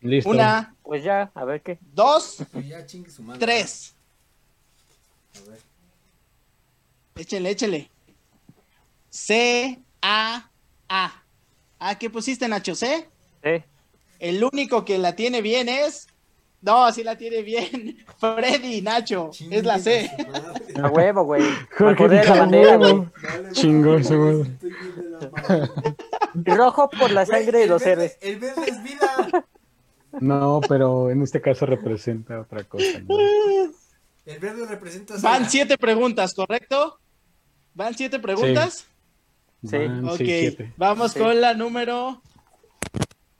[0.00, 0.30] Listo.
[0.30, 1.78] Una, Pues ya, a ver qué.
[1.94, 3.38] dos, ya chingue su madre.
[3.40, 3.94] tres.
[5.36, 5.60] A ver.
[7.16, 7.90] Échele, échele.
[9.10, 10.50] C, A,
[10.88, 11.22] A.
[11.78, 12.74] ¿A qué pusiste, Nacho?
[12.74, 13.08] C.
[13.42, 13.64] Sí.
[14.18, 16.06] El único que la tiene bien es.
[16.60, 18.04] No, sí la tiene bien.
[18.18, 19.30] Freddy, Nacho.
[19.50, 20.10] Es la C.
[20.80, 21.42] A huevo, güey.
[21.76, 22.92] Jorge de la bandera, güey.
[22.92, 23.10] "Huevo".
[23.22, 24.00] Dale, Chingó güey.
[24.02, 24.40] ese güey.
[24.42, 26.56] Estoy bien de la madre.
[26.56, 28.16] Rojo por la sangre de los héroes.
[28.20, 29.46] El verde es vida.
[30.20, 32.84] No, pero en este caso representa otra cosa.
[33.08, 33.16] ¿no?
[34.26, 35.14] El verde representa.
[35.20, 37.00] Van siete preguntas, ¿correcto?
[37.74, 38.74] ¿Van siete preguntas?
[38.74, 38.84] Sí.
[39.62, 41.18] Van Ok, seis, vamos Sí.
[41.20, 42.20] con la número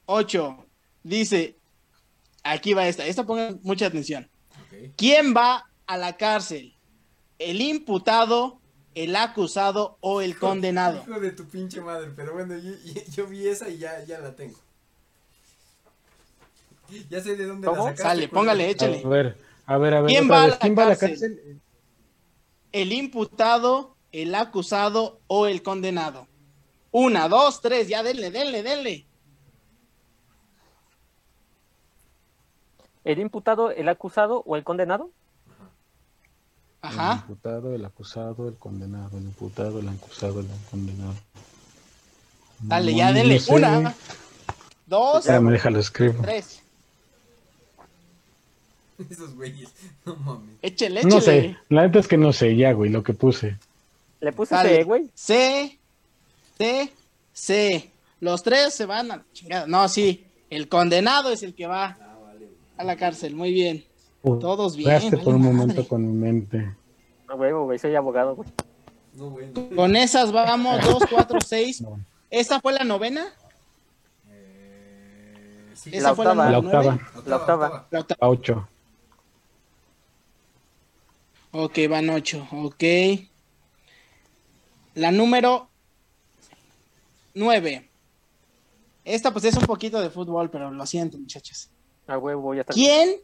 [0.07, 0.67] 8.
[1.03, 1.57] Dice,
[2.45, 4.29] aquí va esta, esta pongan mucha atención.
[4.97, 6.75] ¿Quién va a la cárcel?
[7.39, 8.61] ¿El imputado,
[8.95, 11.03] el acusado o el condenado?
[11.09, 12.55] Hijo de tu pinche madre, pero bueno,
[13.15, 14.59] yo, vi esa y ya, ya la tengo.
[17.11, 17.79] Ya sé de dónde ¿Cómo?
[17.79, 18.03] la sacaste.
[18.03, 19.03] Sale, póngale, A échale.
[19.05, 19.37] ver,
[19.67, 20.09] a ver, a ver.
[20.11, 20.55] ¿Quién otra va a vez.
[20.55, 21.61] la ¿Quién va a la cárcel?
[22.71, 26.27] ¿El imputado, el acusado o el condenado?
[26.91, 29.07] Una, dos, tres, ya denle, denle, denle.
[33.05, 35.11] ¿El imputado, el acusado o el condenado?
[36.83, 37.15] El Ajá.
[37.29, 39.17] imputado, el acusado, el condenado.
[39.19, 41.15] El imputado, el acusado, el condenado.
[42.61, 43.41] Dale, No, ya no denle.
[43.41, 43.53] sé.
[43.55, 43.95] Una,
[44.87, 46.23] dos, Espérame, déjalo escribo.
[46.23, 46.61] tres.
[49.11, 49.73] Esos güeyes,
[50.05, 50.57] no mames.
[50.63, 51.15] Échele, échele.
[51.15, 53.59] No sé, la neta es que no sé ya, güey, lo que puse.
[54.23, 54.77] Le puse Dale.
[54.77, 55.11] C, güey.
[55.15, 55.79] C,
[56.57, 56.93] C,
[57.33, 57.91] C.
[58.21, 59.67] Los tres se van a la chingada.
[59.67, 60.25] No, sí.
[60.49, 61.99] El condenado es el que va
[62.77, 63.35] a la cárcel.
[63.35, 63.85] Muy bien.
[64.23, 65.57] Todos bien, vale por un madre.
[65.57, 66.73] momento con mi mente.
[67.27, 67.81] A huevo, güey.
[67.81, 68.49] Soy abogado, güey.
[69.15, 69.61] No, bueno.
[69.75, 71.81] Con esas vamos, dos, cuatro, seis.
[71.81, 71.99] No.
[72.31, 73.27] ¿Esta fue la novena?
[74.31, 75.91] Eh, sí.
[75.93, 76.51] ¿Esa La fue la, octava.
[76.51, 77.11] La octava?
[77.27, 77.87] La octava.
[77.91, 78.19] La octava.
[78.21, 78.69] a ocho.
[81.51, 82.47] Ok, van ocho.
[82.53, 82.85] Ok.
[84.95, 85.69] La número
[87.35, 87.89] nueve.
[89.05, 91.71] Esta pues es un poquito de fútbol, pero lo siento, muchachos.
[92.07, 92.73] A huevo, ya está.
[92.73, 93.17] ¿Quién?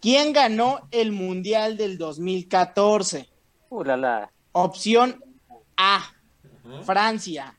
[0.00, 3.28] ¿Quién ganó el Mundial del 2014?
[3.68, 4.32] Uh, la, la.
[4.52, 5.22] Opción
[5.76, 6.14] A,
[6.84, 7.58] Francia.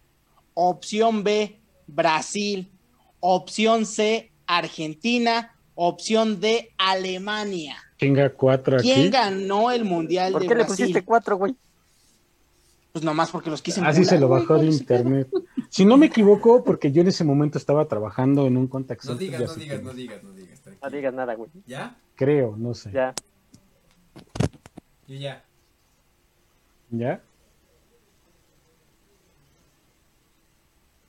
[0.54, 2.72] Opción B, Brasil.
[3.20, 5.56] Opción C, Argentina.
[5.76, 7.78] Opción D, Alemania.
[7.98, 8.92] Chinga cuatro aquí.
[8.92, 11.56] ¿Quién ganó el Mundial ¿Por de qué le pusiste cuatro, güey?
[12.92, 15.30] Pues nomás porque los quise Así se lo bajó de ¿cuál es el internet.
[15.70, 19.16] Si no me equivoco, porque yo en ese momento estaba trabajando en un contact No
[19.16, 20.62] digas, de no digas, no digas, no digas.
[20.82, 21.50] No digas nada, güey.
[21.66, 21.98] ¿Ya?
[22.16, 22.92] Creo, no sé.
[22.92, 23.14] Ya.
[25.08, 25.44] Yo ya.
[26.90, 27.22] ¿Ya?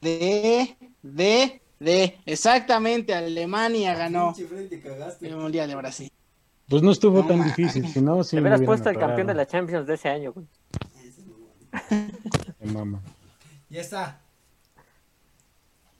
[0.00, 2.18] De, de, de.
[2.26, 5.28] Exactamente, Alemania ganó te cagaste.
[5.28, 6.12] el Mundial de Brasil.
[6.68, 9.26] Pues no estuvo No tan difícil, si no, sí Te me hubieras puesto el campeón
[9.26, 10.46] de la Champions de ese año, güey.
[12.60, 13.02] Mama.
[13.68, 14.20] Ya está.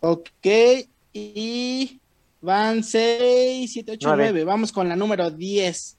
[0.00, 0.46] Ok,
[1.12, 2.00] y
[2.40, 4.30] van 6, 7, 8, Nueve.
[4.30, 4.44] 9.
[4.44, 5.96] Vamos con la número 10.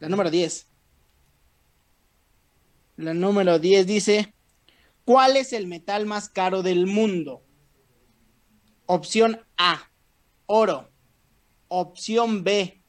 [0.00, 0.66] La número 10.
[2.96, 4.34] La número 10 dice,
[5.04, 7.42] ¿cuál es el metal más caro del mundo?
[8.86, 9.90] Opción A,
[10.46, 10.88] oro.
[11.68, 12.80] Opción B,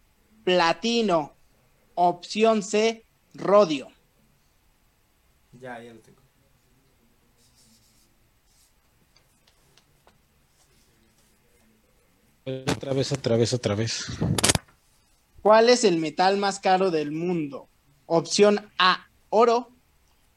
[0.44, 1.36] platino.
[1.96, 3.04] Opción C,
[3.34, 3.90] rodio.
[5.60, 6.22] Ya, ya lo tengo.
[12.46, 14.06] Otra vez, otra vez, otra vez.
[15.42, 17.70] ¿Cuál es el metal más caro del mundo?
[18.08, 19.72] Opción A, oro.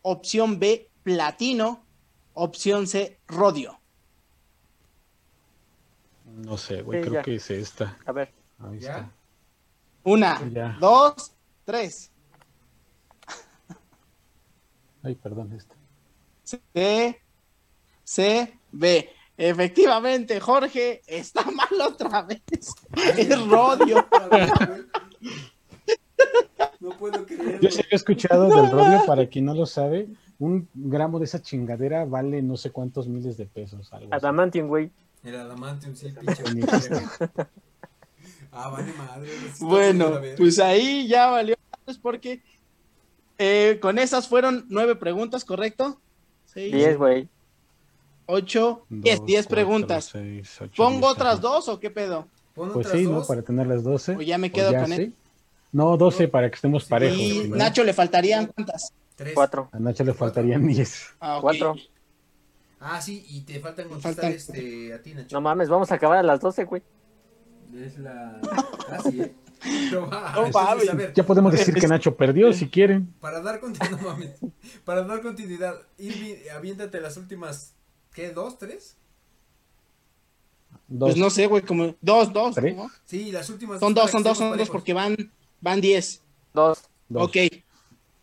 [0.02, 1.84] Opción B, platino.
[2.34, 3.78] Opción C, rodio.
[6.24, 7.22] No sé, güey, Sí, creo ya.
[7.22, 7.98] que es esta.
[8.04, 8.32] A ver.
[8.58, 8.90] Ahí ¿Ya?
[8.96, 9.12] está.
[10.04, 10.76] Una, Ya.
[10.80, 11.32] dos,
[11.64, 12.10] tres.
[15.02, 15.74] Ay, perdón, esta.
[16.44, 17.20] C,
[18.04, 19.08] C, B.
[19.36, 22.42] Efectivamente, Jorge está mal otra vez.
[23.16, 24.06] Es rodio.
[26.78, 27.60] No puedo creerlo.
[27.60, 30.08] Yo sí había escuchado del rodio, para quien no lo sabe,
[30.40, 33.92] un gramo de esa chingadera vale no sé cuántos miles de pesos.
[33.92, 34.12] Algo.
[34.12, 34.90] Adamantium, güey.
[35.22, 36.42] El adamantium, sí, pinche.
[36.54, 37.02] Ni existe.
[38.50, 39.30] ah, vale madre.
[39.60, 41.54] Bueno, pues ahí ya valió
[41.86, 42.42] es porque
[43.42, 45.98] eh, con esas fueron nueve preguntas, ¿correcto?
[46.46, 47.28] Seis, Diez, güey.
[48.26, 50.04] ocho, diez, Dos, diez cuatro, preguntas.
[50.12, 52.26] seis, ocho, ¿Pongo diez, otras dos o qué pedo?
[52.54, 53.24] Pues sí, ¿no?
[53.24, 54.16] Para tener las 12.
[54.16, 55.06] O ya me quedo ya con él.
[55.06, 55.14] sí.
[55.72, 57.18] No, 12 para que estemos Sí, parejos.
[57.18, 58.92] Y Nacho le faltarían cuántas?
[59.16, 59.32] Tres.
[59.34, 59.70] Cuatro.
[59.72, 61.14] A Nacho le faltarían 10.
[61.18, 61.38] Ah.
[61.40, 61.74] Cuatro.
[62.78, 65.34] Ah, sí, y te faltan contestar faltan- este, a ti, Nacho.
[65.34, 66.82] No mames, vamos a acabar a las doce, güey.
[67.74, 68.38] Es la...
[68.90, 69.32] Ah, sí, ¿eh?
[69.92, 70.88] No, No mames.
[70.88, 73.12] a ver, Ya podemos decir que Nacho perdió si quieren.
[73.20, 74.30] para dar continuidad, no mames.
[74.84, 77.74] Para dar continuidad, Irving, aviéntate las últimas,
[78.12, 78.30] ¿qué?
[78.30, 78.96] ¿Dos, tres?
[80.88, 81.10] Dos.
[81.10, 82.54] Pues no sé, güey, como dos, dos.
[82.54, 82.74] ¿Tres?
[82.76, 82.90] ¿no?
[83.04, 83.78] Sí, las últimas.
[83.80, 85.16] Son dos, son dos, son dos, porque van,
[85.60, 86.20] van diez.
[86.52, 86.82] Dos.
[87.08, 87.28] Dos.
[87.28, 87.36] Ok,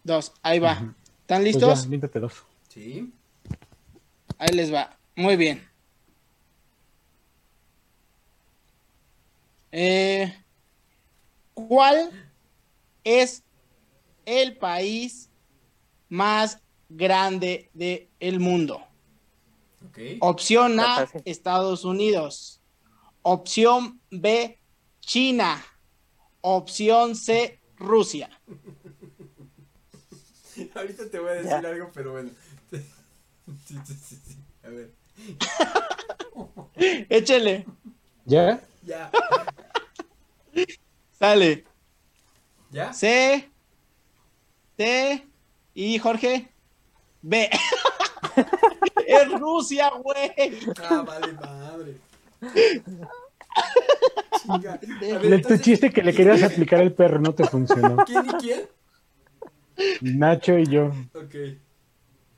[0.03, 0.73] dos, ahí va.
[0.73, 1.79] ¿Están Pues listos?
[1.81, 2.33] ya, aviéntate dos.
[2.67, 3.11] Sí.
[4.37, 4.95] Ahí les va.
[5.15, 5.67] Muy bien.
[9.71, 10.33] Eh,
[11.67, 12.11] ¿Cuál
[13.03, 13.43] es
[14.25, 15.29] el país
[16.09, 16.59] más
[16.89, 18.83] grande del mundo?
[20.21, 21.07] Opción A.
[21.25, 22.61] Estados Unidos.
[23.21, 24.59] Opción B,
[25.01, 25.63] China.
[26.41, 28.29] Opción C, Rusia.
[30.75, 31.57] Ahorita te voy a decir Ya.
[31.69, 32.31] algo, pero bueno.
[33.65, 34.37] Sí, sí, sí, sí.
[34.63, 34.93] A ver.
[37.09, 37.65] Échele.
[38.25, 38.61] ¿Ya?
[38.83, 39.09] Ya.
[41.19, 41.65] Sale.
[42.71, 42.93] ¿Ya?
[42.93, 43.49] C,
[44.75, 45.27] T
[45.73, 46.49] y Jorge.
[47.21, 47.49] B.
[49.07, 50.59] es Rusia, güey.
[50.89, 51.95] Ah, vale, madre.
[54.41, 54.79] Chinga.
[55.01, 57.97] Ver, El tu entonces, chiste que le querías aplicar al perro no te funcionó.
[58.05, 58.69] ¿Quién y quién?
[60.01, 60.87] Nacho y yo.
[61.13, 61.35] Ok.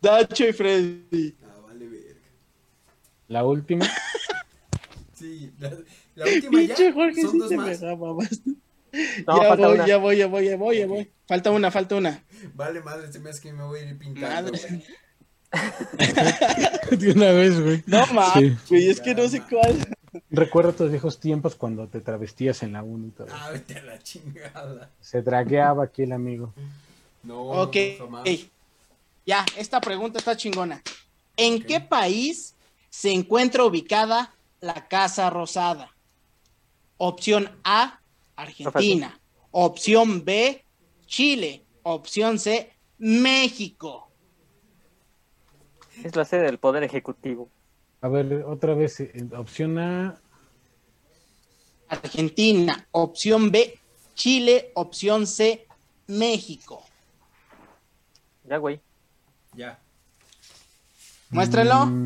[0.02, 1.36] Dacho y Freddy.
[1.44, 2.22] Ah, vale, verga.
[3.28, 3.86] La última.
[5.14, 5.70] Sí, la,
[6.16, 6.68] la última ya.
[6.76, 7.82] Pinche Jorge, Son sí dos te más.
[7.82, 8.42] babas.
[9.28, 11.12] No, ya voy, ya voy, ya voy, ya voy, ya voy.
[11.28, 12.24] Falta una, falta una.
[12.56, 14.52] Vale, madre, se me hace que me voy a ir pintando.
[14.52, 14.84] Madre.
[16.98, 17.84] De una vez, güey.
[17.86, 18.58] No mames, Sí.
[18.70, 19.78] güey, es que no sé cuál.
[20.30, 23.28] Recuerdo tus viejos tiempos cuando te travestías en la 1 y todo.
[23.32, 24.90] Ah, vete a la chingada.
[25.00, 26.54] Se dragueaba aquí el amigo.
[27.24, 28.24] No, Ok, jamás.
[29.26, 30.82] ya, esta pregunta está chingona.
[31.38, 32.56] ¿En qué país
[32.90, 35.92] se encuentra ubicada la Casa Rosada?
[36.98, 38.01] Opción A,
[38.42, 39.20] Argentina.
[39.52, 40.64] Opción B,
[41.06, 41.66] Chile.
[41.84, 44.12] Opción C, México.
[46.04, 47.50] Es la sede del Poder Ejecutivo.
[48.02, 50.20] A ver, otra vez, eh, opción A.
[51.88, 52.88] Argentina.
[52.92, 53.80] Opción B,
[54.16, 54.72] Chile.
[54.76, 55.68] Opción C,
[56.08, 56.84] México.
[58.46, 58.80] Ya, güey.
[59.54, 59.80] Ya.
[61.30, 61.86] Muéstrenlo.
[61.86, 62.06] Mm,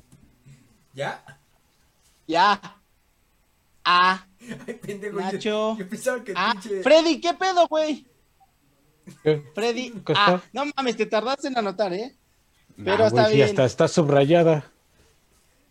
[0.93, 1.23] ¿Ya?
[2.27, 2.59] Ya.
[3.83, 4.25] A.
[4.67, 5.19] Ay, pendejo.
[5.19, 5.37] Nacho.
[5.37, 6.51] Yo, yo pensaba que A.
[6.53, 6.81] pinche.
[6.83, 8.05] Freddy, ¿qué pedo, güey?
[9.23, 9.43] ¿qué?
[9.53, 9.91] Freddy.
[10.05, 10.35] ¿Qué A.
[10.35, 10.43] está?
[10.53, 12.15] No mames, te tardaste en anotar, ¿eh?
[12.77, 13.47] Pero Ah, está bien.
[13.49, 14.71] hasta está subrayada.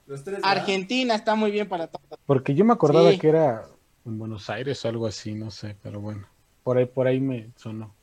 [0.06, 0.36] Los tres.
[0.36, 0.50] ¿verdad?
[0.50, 2.02] Argentina está muy bien para todo.
[2.26, 3.18] Porque yo me acordaba Sí.
[3.18, 3.66] que era
[4.06, 6.26] en Buenos Aires o algo así, no sé, pero bueno.
[6.62, 7.94] Por ahí, por ahí me sonó.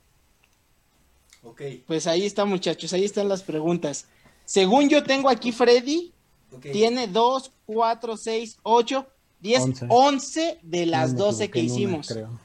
[1.43, 4.05] Ok, Pues ahí está, muchachos, ahí están las preguntas.
[4.45, 6.13] Según yo tengo aquí, Freddy
[6.61, 9.07] tiene 2, 4, 6, 8,
[9.41, 9.85] 10, Once.
[9.89, 12.07] 11 de las No, me 12 equivoqué que una, hicimos.
[12.07, 12.39] creo.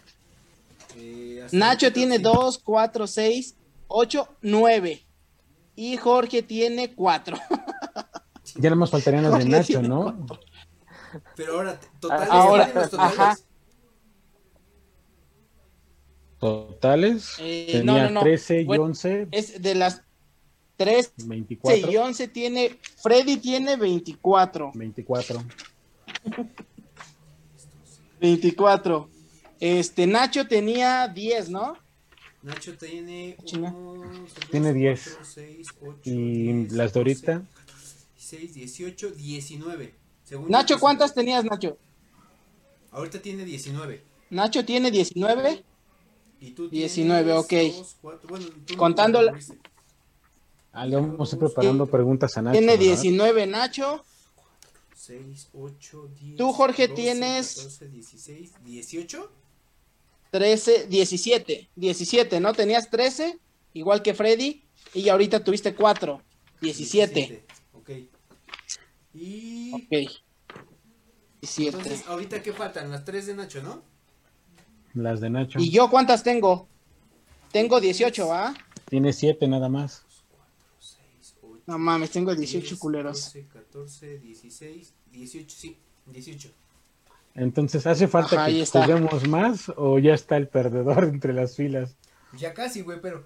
[0.97, 2.23] Eh, Nacho tiene sí.
[2.23, 3.57] 2, 4, 6,
[3.89, 5.07] 8, 9.
[5.77, 7.37] Y Jorge tiene 4.
[8.59, 10.27] Ya nada más faltarían las de Nacho, ¿no?
[11.35, 12.29] Pero ahora, totales.
[12.31, 13.19] Ahora, ¿cuáles los totales?
[13.19, 13.37] ajá.
[16.39, 17.35] Totales.
[17.39, 18.21] Eh, tenía no, no, no.
[18.21, 20.03] 13 y Bueno, 11, Es de las
[20.77, 21.91] 3 24.
[21.91, 24.73] y 11 tiene, Freddy tiene 24.
[24.75, 25.43] 24.
[28.21, 29.09] 24.
[29.61, 31.77] Este, Nacho tenía 10, ¿no?
[32.43, 33.37] Nacho tiene.
[33.45, 33.71] Chinga.
[33.71, 34.11] uno,
[34.51, 35.03] Tiene dos, 10.
[35.09, 37.47] cuatro, seis, ocho, Y diez, las de ahorita, 12,
[38.15, 39.95] 16, 18, 19.
[40.25, 41.41] Según Nacho, yo, ¿cuántas 19.
[41.41, 41.79] tenías, Nacho?
[42.93, 44.03] Ahorita tiene 19.
[44.31, 45.65] Nacho tiene 19.
[46.41, 47.79] Y tú 19, tienes ok.
[47.79, 49.59] dos, cuatro, bueno, tú no Contando la- corriste.
[50.73, 52.53] ah, le vamos a ir preparando preguntas a Nacho.
[52.59, 52.85] tiene ¿verdad?
[52.85, 54.05] 19, Nacho.
[55.07, 56.37] 6, 8, 10.
[56.37, 59.31] Tú, Jorge, 12, tienes- 14, 16, 18.
[60.33, 61.69] 13, 17.
[61.77, 62.53] 17, ¿no?
[62.53, 63.39] Tenías 13,
[63.75, 64.65] igual que Freddy.
[64.95, 66.21] Y ahorita tuviste 4.
[66.61, 67.45] 17.
[67.75, 67.91] Ok.
[69.15, 69.73] Y.
[69.75, 70.11] Ok.
[71.41, 71.77] 17.
[71.77, 72.91] Entonces, ahorita qué faltan?
[72.91, 73.83] Las 3 de Nacho, ¿no?
[74.95, 75.61] Las de Nacho.
[75.61, 76.67] ¿Y yo cuántas tengo?
[77.53, 78.55] Tengo 18, ¿va?
[78.89, 80.05] Tiene 7 nada más.
[81.67, 81.73] 6, 8.
[81.73, 83.25] No mames, tengo 18 culeros.
[83.25, 85.77] 12, 14, 16, 18, sí,
[86.07, 86.51] 18.
[87.35, 91.95] Entonces, ¿hace falta Ajá, que juguemos más o ya está el perdedor entre las filas?
[92.39, 93.25] Ya casi, güey, pero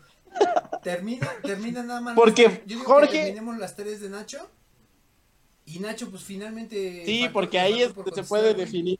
[0.82, 2.14] termina, termina nada más.
[2.16, 4.38] Porque yo digo Jorge- Que terminemos las tres de Nacho.
[5.66, 7.04] Y Nacho, pues finalmente.
[7.06, 8.98] Sí, porque ahí es por donde se puede definir.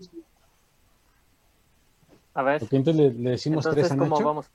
[2.35, 4.25] A ver, Ok, entonces le, le decimos entonces, tres a ¿cómo Nacho.
[4.25, 4.47] vamos?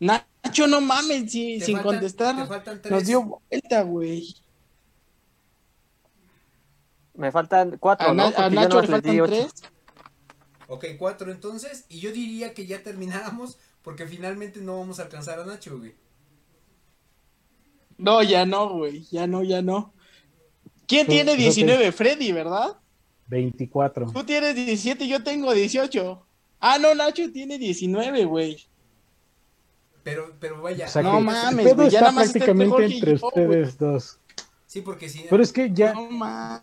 [0.00, 0.26] Nacho,
[0.66, 2.48] no mames, si- sin faltan- contestar.
[2.90, 4.34] Nos dio vuelta, güey.
[7.14, 8.26] Me faltan cuatro, A, ¿no?
[8.26, 9.52] A Nacho nomás le faltan tres.
[10.68, 11.84] Ok, cuatro entonces.
[11.88, 13.58] Y yo diría que ya termináramos.
[13.82, 15.94] Porque finalmente no vamos a alcanzar a Nacho, güey.
[17.96, 19.04] No, ya no, güey.
[19.10, 19.92] Ya no, ya no.
[20.86, 21.54] ¿Quién tiene pues, ok.
[21.54, 21.92] 19?
[21.92, 22.76] Freddy, ¿verdad?
[23.28, 24.10] 24.
[24.12, 26.24] Tú tienes 17 y yo tengo 18.
[26.60, 28.67] Ah, no, Nacho tiene 19, güey.
[30.08, 30.86] Pero, pero vaya.
[30.86, 33.16] O sea No mames, el pedo güey, ya está nada más está entre prácticamente entre
[33.18, 34.18] yo, ustedes dos.
[34.66, 35.26] Sí, porque si.
[35.28, 36.62] Pero es que ya, No mames.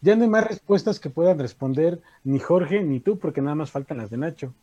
[0.00, 3.72] ya no hay más respuestas que puedan responder ni Jorge ni tú, porque nada más
[3.72, 4.54] faltan las de Nacho.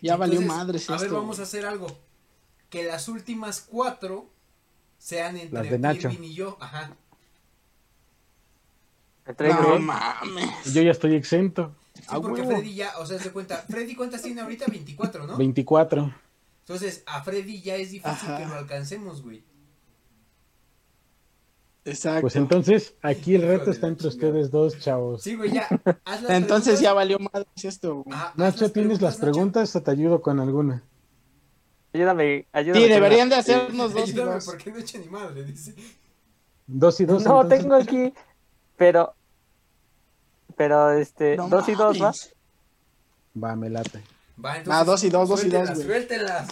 [0.00, 1.06] Ya valió madres A esto.
[1.06, 1.88] ver, vamos a hacer algo.
[2.70, 4.26] Que las últimas cuatro
[4.98, 6.10] sean entre Las de Nacho.
[6.10, 6.56] Y yo.
[6.60, 6.92] Ajá.
[9.38, 10.72] No mames.
[10.72, 11.74] Yo ya estoy exento.
[12.02, 12.56] Sí, porque huevo.
[12.56, 13.64] Freddy ya, o sea, se cuenta.
[13.68, 14.66] Freddy, ¿cuántas tiene ahorita?
[14.68, 15.36] 24, ¿no?
[15.36, 16.14] 24.
[16.60, 18.38] Entonces, a Freddy ya es difícil Ajá.
[18.38, 19.42] que lo alcancemos, güey.
[21.84, 22.22] Exacto.
[22.22, 25.22] Pues entonces, aquí el reto está entre ustedes dos, chavos.
[25.22, 25.68] Sí, güey, ya.
[26.04, 28.16] haz las Entonces ya valió madres esto, güey.
[28.16, 29.30] Ajá, Nacho, ¿tienes las Nacho.
[29.30, 30.82] preguntas o te ayudo con alguna?
[31.94, 32.84] ayúdame, ayúdame.
[32.86, 34.44] Sí, deberían de hacernos dos y Ayúdame, dos.
[34.44, 35.74] porque no he hecho ni madre, dice.
[36.66, 37.24] Dos y dos.
[37.24, 37.60] No, entonces.
[37.60, 38.12] tengo aquí,
[38.76, 39.14] pero,
[40.56, 42.12] pero este, No dos y dos, ¿va?
[43.42, 44.02] Va, me late.
[44.42, 45.86] Va, Ah, dos y dos, dos y dos, suéltelas, güey.
[45.86, 46.48] Suéltelas.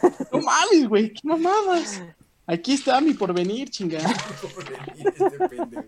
[0.32, 1.12] No mames, güey.
[1.12, 2.00] ¿Qué mamadas?
[2.46, 4.08] Aquí está mi porvenir, chingada.
[4.42, 5.84] Pobre este pendejo.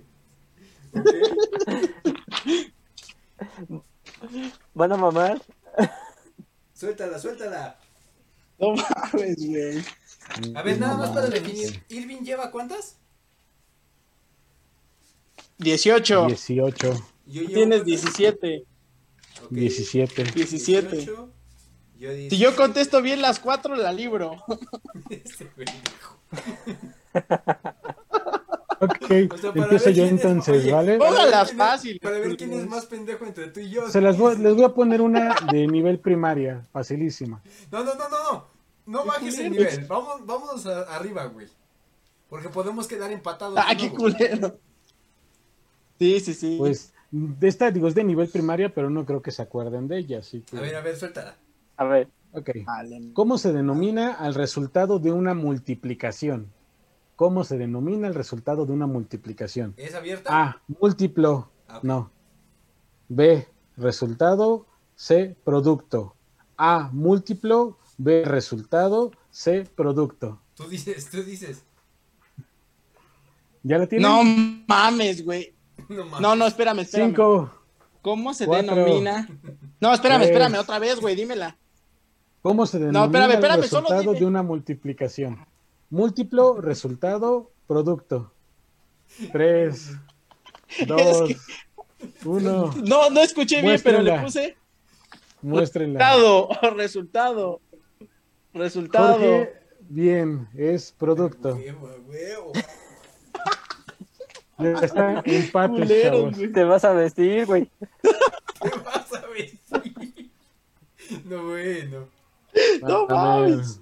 [4.74, 5.40] Van a mamar.
[6.74, 7.78] Suéltala, suéltala.
[8.58, 9.84] No mames, güey.
[10.54, 11.84] A ver, nada más para definir.
[11.88, 12.96] ¿Irving lleva cuántas?
[15.60, 16.26] 18.
[16.26, 16.88] 18,
[17.26, 17.86] Yo llevo Tienes cuántas?
[17.86, 18.64] 17.
[19.44, 20.22] Ok, 17.
[20.32, 20.96] 17.
[20.96, 21.30] 18,
[21.98, 24.36] Yo Si yo contesto bien las cuatro, la libro.
[25.10, 26.18] Este pendejo.
[28.82, 30.96] Ok, O sea, para empiezo ver yo quién es- entonces, ¿vale?
[30.96, 33.90] Póngalas fáciles, Para ver quién es más pendejo entre tú y yo.
[33.90, 37.42] Se las voy, les voy a poner una de nivel primaria, facilísima.
[37.70, 38.46] No, no, no, no, no.
[38.86, 39.84] No bajes el nivel.
[39.84, 41.46] Vamos, vámonos a- arriba, güey.
[42.30, 43.58] Porque podemos quedar empatados.
[43.58, 44.58] Ah, qué culero.
[46.00, 46.56] Sí, sí, sí.
[46.58, 49.98] Pues, de esta, digo, es de nivel primaria, pero no creo que se acuerden de
[49.98, 50.58] ella, así que...
[50.58, 51.36] A ver, a ver, suéltala.
[51.76, 52.50] A ver, Ok.
[52.64, 53.10] Vale.
[53.12, 56.52] ¿Cómo se denomina al resultado de una multiplicación?
[57.16, 59.74] ¿Cómo se denomina el resultado de una multiplicación?
[59.76, 60.30] ¿Es abierta?
[60.32, 61.50] A, múltiplo.
[61.68, 61.80] Ah.
[61.82, 62.10] No.
[63.08, 63.46] B,
[63.76, 64.66] resultado.
[64.94, 66.14] C, producto.
[66.56, 67.78] A, múltiplo.
[67.98, 69.10] B, resultado.
[69.30, 70.40] C, producto.
[70.54, 71.64] Tú dices, tú dices.
[73.62, 74.08] ¿Ya la tienen?
[74.08, 74.22] No
[74.66, 75.54] mames, güey.
[75.88, 76.20] No mames.
[76.20, 77.08] No, no, espérame, espérame.
[77.10, 77.52] Cinco.
[78.02, 78.74] ¿Cómo se Cuatro.
[78.74, 79.28] denomina?
[79.80, 80.30] No, espérame, Tres.
[80.30, 81.56] espérame, otra vez, güey, dímela.
[82.42, 85.46] ¿Cómo se denomina espérame, espérame, el solo resultado de una multiplicación?
[85.90, 88.32] Múltiplo, resultado, producto.
[89.32, 89.90] Tres,
[90.86, 91.36] dos, que-
[92.24, 92.72] uno.
[92.84, 94.56] No, no escuché bien, pero le puse
[95.42, 95.98] Muéstrenla.
[95.98, 97.60] resultado, resultado,
[98.54, 99.12] resultado.
[99.14, 99.52] Jorge,
[99.88, 101.54] bien, es producto.
[101.56, 102.52] Huevo, huevo.
[104.60, 106.52] Ya Culeros, chavos.
[106.52, 107.70] te vas a vestir, güey.
[108.62, 110.30] ¿Qué vas a vestir?
[111.24, 112.08] No, bueno.
[112.82, 113.80] No mames.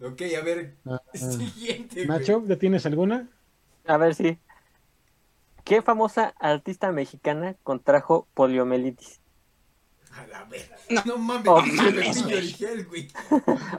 [0.00, 0.74] Ok, a ver.
[0.86, 1.16] ah, ah.
[1.16, 2.06] Siguiente, güey.
[2.06, 3.28] Nacho, ¿ya tienes alguna?
[3.86, 4.38] A ver, sí.
[5.64, 9.20] ¿Qué famosa artista mexicana contrajo poliomielitis?
[10.12, 10.76] A la verga.
[11.06, 12.36] No, mames, no mames, mames, güey.
[12.36, 13.08] original, güey.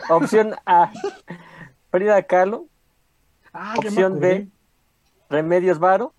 [0.10, 0.92] Opción A,
[1.92, 2.68] Frida Kahlo.
[3.54, 4.20] Ah, Opción.
[4.20, 4.48] B,
[5.36, 6.14] Remedios Varo.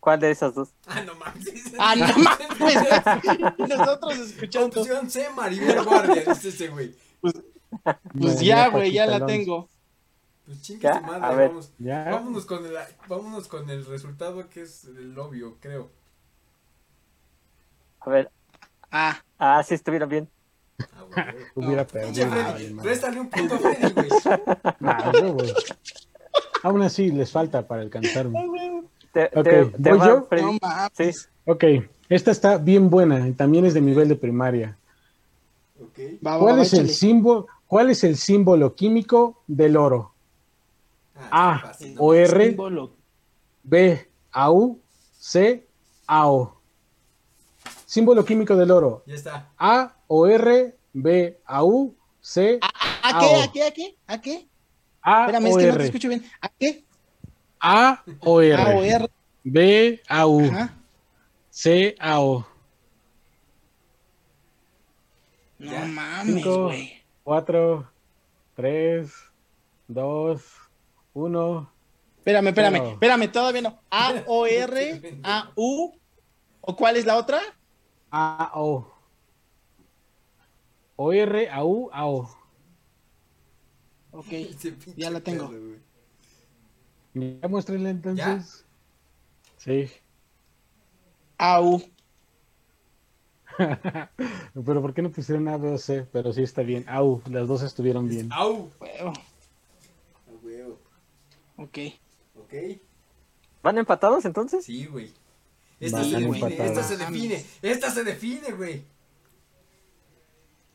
[0.00, 0.70] ¿Cuál de esas dos?
[0.86, 1.44] Ah, no mames.
[1.78, 3.58] Ah, no mames.
[3.68, 4.80] Nosotros escuchando.
[4.80, 6.96] Opción C, Maribel Guardia, dice ese güey.
[7.20, 7.34] Pues
[8.14, 9.68] No, ya, güey, ya la tengo.
[10.46, 11.48] Pues chingue su madre, a ver.
[11.50, 11.72] vamos.
[11.78, 12.04] Ya.
[12.10, 12.76] Vámonos con, el,
[13.06, 15.90] vámonos con el resultado que es el obvio, creo.
[18.00, 18.30] A ver,
[18.90, 20.28] Ah, ah, sí estuvieron bien.
[21.16, 21.32] Ah.
[21.54, 22.28] Hubiera perdido.
[22.30, 24.08] Freddy, préstale un punto a Freddy, güey.
[24.80, 25.52] Nah, yo, güey.
[26.62, 28.38] Aún así, les falta para alcanzarme.
[29.12, 30.22] Te, Ok, te- te ¿voy va, yo?
[30.28, 30.44] Freddy.
[30.44, 30.90] no mames.
[30.96, 31.28] Sí.
[31.44, 31.64] Ok,
[32.08, 34.76] esta está bien buena y también es de nivel de primaria.
[35.82, 35.98] Ok.
[36.24, 40.12] Va, va, ¿Cuál va, es el símbolo, cuál es el símbolo químico del oro?
[41.30, 41.94] Ah, A, fácil.
[41.98, 42.92] O R, Símbolo.
[43.64, 44.78] B, AU,
[45.18, 45.66] C,
[46.06, 46.56] AO.
[47.86, 49.02] símbolo químico del oro.
[49.06, 49.48] Ya está.
[49.58, 53.34] A o R, B A U, C ¿A qué?
[53.42, 53.62] ¿A qué?
[53.64, 53.96] ¿A qué?
[54.06, 54.46] ¿A qué?
[55.00, 56.30] A Espérame, es o que no te escucho bien.
[56.42, 56.84] ¿A qué?
[57.60, 58.62] A o R.
[58.62, 59.08] A o R.
[59.42, 60.74] B A U, Ajá.
[61.48, 62.46] C A O.
[65.58, 65.84] No Ya.
[65.86, 67.02] mames, güey.
[67.24, 67.90] 4,
[68.56, 69.10] 3,
[69.88, 70.42] 2,
[71.14, 71.70] 1.
[72.18, 73.78] Espérame, espérame, Pero- espérame, todavía no.
[73.90, 75.92] A O R A U.
[76.60, 77.40] ¿O cuál es la otra?
[78.10, 78.91] A O.
[81.04, 82.30] O R A U A O.
[84.12, 84.26] Ok.
[84.96, 85.48] Ya la tengo.
[85.50, 85.76] perro.
[87.14, 88.64] Ya muéstrenle entonces.
[89.56, 89.90] Sí.
[91.38, 91.82] A U.
[94.64, 96.06] Pero ¿por qué no pusieron A, B o C?
[96.12, 96.88] Pero sí está bien.
[96.88, 98.32] Au, las dos estuvieron bien.
[98.32, 98.70] Au.
[98.80, 99.12] Huevo.
[99.12, 100.78] A huevo.
[101.56, 101.78] Ok.
[102.36, 102.54] Ok.
[103.62, 104.64] ¿Van empatados entonces?
[104.64, 105.10] Sí, güey.
[105.80, 106.60] Esta Van se define, empatados.
[106.70, 108.84] esta se define, esta se define, güey.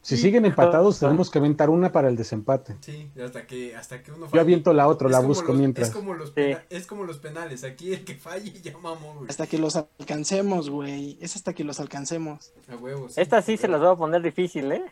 [0.08, 2.78] Si siguen empatados, tenemos que aventar una para el desempate.
[2.80, 5.90] Sí, hasta que, hasta que uno Yo aviento la otra, la busco los- mientras.
[5.90, 6.36] Es como, los Sí.
[6.36, 9.30] pena- es como los penales, aquí el que falle ya mamó, güey.
[9.30, 11.18] Hasta que los alcancemos, güey.
[11.20, 12.54] Es hasta que los alcancemos.
[12.72, 13.18] A huevos.
[13.18, 14.86] Esta sí se las voy a poner difícil, ¿eh?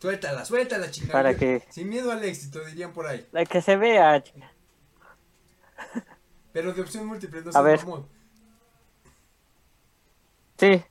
[0.00, 1.12] Suéltala, suéltala, chingada.
[1.12, 3.24] Para que- Sin miedo al éxito, dirían por ahí.
[3.30, 4.20] La que se vea.
[4.20, 4.50] chinga.
[6.52, 7.78] Pero de opción múltiple, no A se ver.
[7.84, 8.06] mamón.
[10.58, 10.82] Sí.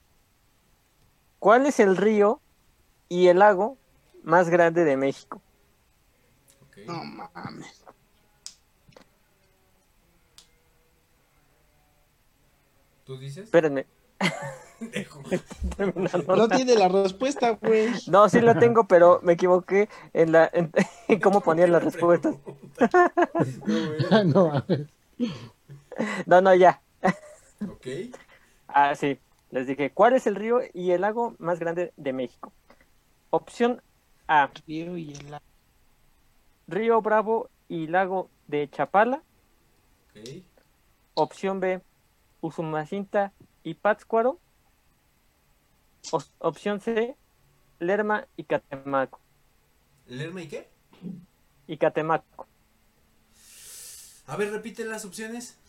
[1.39, 2.39] ¿Cuál es el río
[3.09, 3.77] y el lago
[4.23, 5.41] más grande de México?
[6.85, 7.83] No mames.
[13.05, 13.45] ¿Tú dices?
[13.45, 13.85] Espérenme.
[16.27, 17.89] No tiene la respuesta, güey.
[18.07, 20.69] No, sí la tengo, pero me equivoqué en la en,
[21.07, 22.35] en cómo ponía las respuestas.
[24.25, 24.65] No.
[26.25, 26.81] No, no, ya.
[27.63, 27.87] Ok.
[28.67, 29.17] Ah, sí.
[29.49, 32.51] Les dije, ¿cuál es el río y el lago más grande de México?
[33.35, 33.81] Opción
[34.29, 35.43] A, Río y el lago.
[36.69, 39.23] Río Bravo y lago de Chapala.
[40.15, 40.43] Ok.
[41.15, 41.81] Opción B,
[42.39, 44.39] Usumacinta y Pátzcuaro.
[46.13, 47.17] O- opción C,
[47.79, 49.19] Lerma y Catemaco.
[50.07, 50.69] ¿Lerma y qué?
[51.67, 52.47] Y Catemaco.
[54.27, 55.59] A ver, repite las opciones.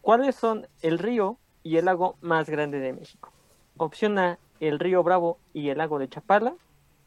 [0.00, 3.32] ¿Cuáles son el río y el lago más grande de México?
[3.78, 6.54] Opción A, el río Bravo y el lago de Chapala.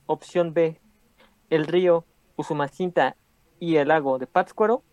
[0.07, 0.79] Opción B,
[1.49, 2.05] el río
[2.35, 3.15] Usumacinta
[3.59, 4.83] y el lago de Pátzcuaro.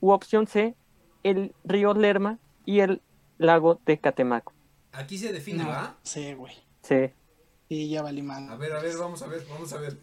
[0.00, 0.76] U opción C,
[1.22, 3.02] el río Lerma y el
[3.38, 4.52] lago de Catemaco.
[4.92, 5.96] Aquí se define, No ¿va?
[6.02, 6.54] sé, güey.
[6.82, 7.10] Sí.
[7.68, 8.48] Sí, ya valí mal.
[8.50, 9.98] A ver, a ver, vamos a ver, vamos a ver.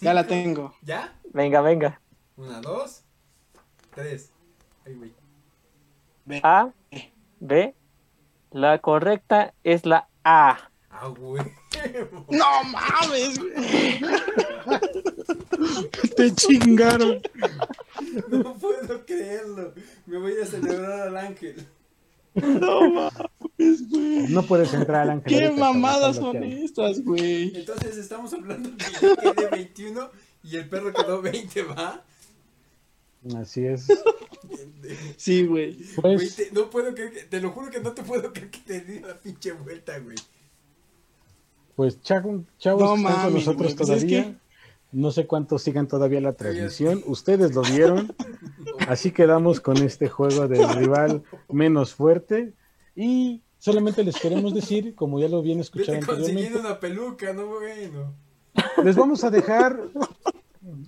[0.00, 0.74] Ya la tengo.
[0.82, 1.14] ¿Ya?
[1.32, 2.00] Venga, venga.
[2.36, 3.04] Una, dos,
[3.94, 4.32] tres.
[4.84, 5.14] Ay, güey.
[6.42, 6.70] A,
[7.40, 7.74] B.
[8.50, 10.70] La correcta es la A.
[10.90, 11.42] Ah, güey.
[12.30, 14.00] No mames, güey.
[16.16, 17.20] Te chingaron.
[18.28, 19.74] No puedo creerlo.
[20.06, 21.66] Me voy a celebrar al ángel.
[22.34, 24.28] No mames, güey.
[24.28, 25.38] No puedes entrar al ángel.
[25.38, 27.52] ¿Qué mamadas son estas, güey?
[27.56, 30.10] Entonces estamos hablando que yo quedé 21
[30.44, 32.04] y el perro quedó 20, ¿va?
[33.36, 33.86] Así es.
[35.16, 35.76] Sí, güey.
[35.96, 38.50] Güey, Pues, te, no puedo creer que, te lo juro que no te puedo creer
[38.50, 40.16] que te di la pinche vuelta, güey.
[41.78, 42.88] Pues chavos, chavos No
[43.22, 44.24] con nosotros pues es todavía.
[44.24, 44.34] que-
[44.90, 47.04] No sé cuántos sigan todavía la transmisión.
[47.06, 48.12] Ustedes lo vieron.
[48.88, 52.52] Así quedamos con este juego del rival menos fuerte.
[52.96, 58.12] Y solamente les queremos decir, como ya lo bien escucharon anteriormente, una peluca, no bueno.
[58.82, 59.78] les vamos a dejar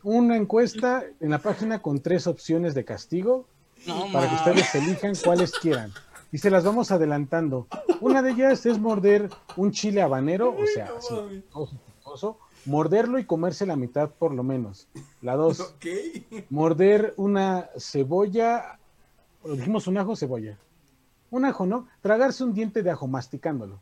[0.02, 3.46] una encuesta en la página con tres opciones de castigo
[3.86, 5.92] No para que ustedes elijan cuáles quieran.
[6.32, 7.66] Y se las vamos adelantando.
[8.01, 11.44] Una de ellas es morder un chile habanero, o sea, así,
[12.66, 14.89] morderlo y comerse la mitad por lo menos.
[15.23, 15.74] La dos,
[16.51, 18.78] morder una cebolla,
[19.44, 20.59] dijimos un ajo, cebolla.
[21.31, 21.89] Un ajo, ¿no?
[22.01, 23.81] Tragarse un diente de ajo masticándolo.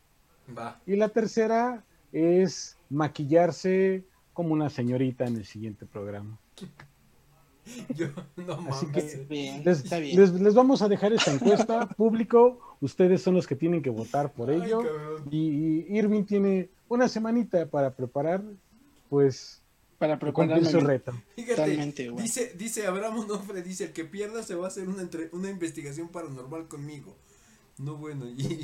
[0.57, 0.81] Va.
[0.87, 6.39] Y la tercera es maquillarse como una señorita en el siguiente programa.
[7.95, 9.15] Yo, no Así mames.
[9.15, 10.19] que- Bien, Les, está bien.
[10.20, 12.77] les- les vamos a dejar esta encuesta público.
[12.81, 14.82] Ustedes son los que tienen que votar por Ay, ello.
[14.82, 15.24] cabrón.
[15.31, 18.43] y, y Irving tiene una semanita para preparar,
[19.11, 19.61] pues,
[19.99, 20.65] Para prepararme.
[20.70, 20.86] su bien.
[20.86, 21.12] reto.
[21.35, 22.23] Fíjate, Totalmente, güey.
[22.23, 25.51] dice, dice Abraham Onofre, dice, el que pierda se va a hacer una, entre- una
[25.51, 27.16] investigación paranormal conmigo.
[27.78, 28.43] No, bueno, y,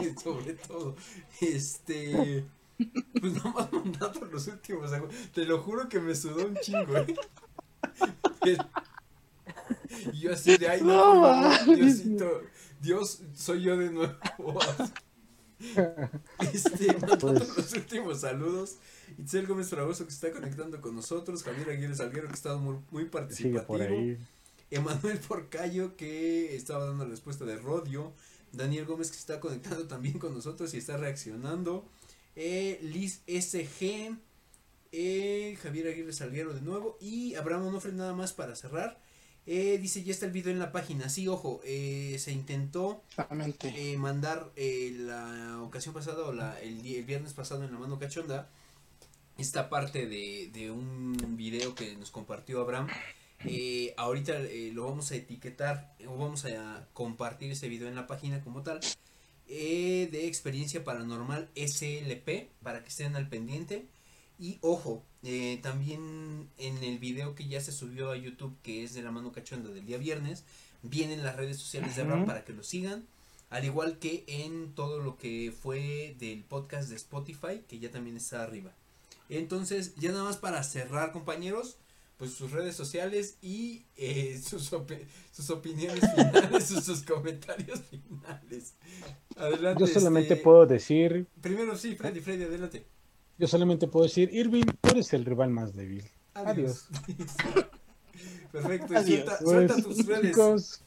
[0.00, 0.94] y sobre todo,
[1.40, 2.44] este,
[3.20, 4.90] pues nomás mandando los últimos,
[5.32, 7.14] te lo juro que me sudó un chingo, ¿eh?
[10.12, 11.74] Y yo así de, ay, no.
[11.74, 12.42] Diosito,
[12.80, 14.14] Dios, soy yo de nuevo.
[16.52, 17.56] Este, mandando pues.
[17.56, 18.78] los últimos saludos.
[19.18, 21.42] Itzel Gómez Fragoso que se está conectando con nosotros.
[21.42, 24.16] Javier Aguirre Salguero que estado muy, muy participativo.
[24.70, 28.12] Emanuel Porcayo que estaba dando la respuesta de Rodio.
[28.52, 31.86] Daniel Gómez que se está conectando también con nosotros y está reaccionando.
[32.34, 34.16] Eh, Liz SG.
[34.92, 36.98] Eh, Javier Aguirre Salguero de nuevo.
[37.00, 39.00] Y Abraham Onofre nada más para cerrar.
[39.46, 41.08] Eh, dice, ya está el video en la página.
[41.08, 43.02] Sí, ojo, eh, se intentó
[43.96, 48.48] mandar la ocasión pasada o la, el, el, viernes pasado en la mano cachonda
[49.38, 52.86] esta parte de, de un video que nos compartió Abraham.
[53.96, 54.34] ahorita
[54.72, 58.78] lo vamos a etiquetar o vamos a compartir ese video en la página como tal.
[59.48, 63.88] de experiencia paranormal SLP para que estén al pendiente.
[64.42, 68.92] Y ojo, eh, también en el video que ya se subió a YouTube, que es
[68.92, 70.42] de la mano cachonda del día viernes,
[70.82, 73.06] vienen las redes sociales de Ram para que lo sigan.
[73.50, 78.16] Al igual que en todo lo que fue del podcast de Spotify, que ya también
[78.16, 78.72] está arriba.
[79.28, 81.76] Entonces, ya nada más para cerrar, compañeros,
[82.16, 84.72] pues sus redes sociales y eh, sus,
[85.30, 88.74] sus opiniones finales, sus, comentarios finales.
[89.36, 89.78] Adelante.
[89.78, 91.28] Yo solamente este, puedo decir.
[91.40, 92.84] Primero, sí, Freddy, Freddy, adelante.
[93.42, 96.04] Yo solamente puedo decir, Irving, tú eres el rival más débil.
[96.32, 96.86] Adiós.
[98.52, 99.02] Perfecto.
[99.02, 100.30] Suelta, suelta, pues, tus redes.
[100.30, 100.84] Chicos,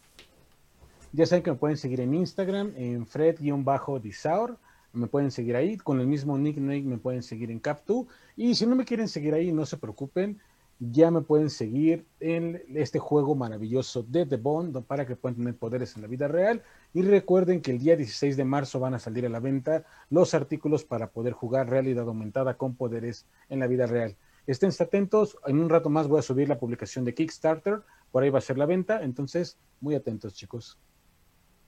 [1.11, 4.57] ya saben que me pueden seguir en Instagram, en Fred-Disaur.
[4.93, 5.75] Me pueden seguir ahí.
[5.75, 8.07] Con el mismo nickname me pueden seguir en Cap2.
[8.37, 10.39] Y si no me quieren seguir ahí, no se preocupen
[10.79, 15.55] ya me pueden seguir en este juego maravilloso de The Bond para que puedan tener
[15.55, 16.63] poderes en la vida real.
[16.93, 20.33] Y recuerden que el día 16 de marzo van a salir a la venta los
[20.33, 24.17] artículos para poder jugar realidad aumentada con poderes en la vida real.
[24.47, 27.81] Estén atentos, en un rato más voy a subir la publicación de Kickstarter,
[28.11, 30.77] por ahí va a ser la venta, entonces muy atentos chicos.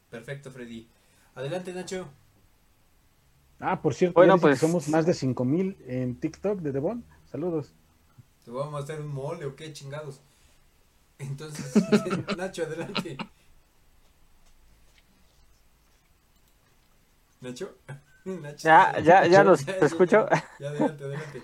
[0.09, 0.87] Perfecto Freddy.
[1.33, 2.07] Adelante Nacho.
[3.59, 4.59] Ah, por cierto, bueno, pues...
[4.59, 7.03] somos más de 5000 en TikTok de The Bond.
[7.25, 7.73] Saludos.
[8.47, 10.21] ¿Te vamos a hacer un mole o qué chingados?
[11.19, 11.75] Entonces,
[12.37, 13.17] Nacho, adelante.
[17.41, 17.75] ¿Nacho?
[18.23, 20.29] Nacho ya, ya, ya los escucho.
[20.59, 21.41] Ya, adelante, adelante.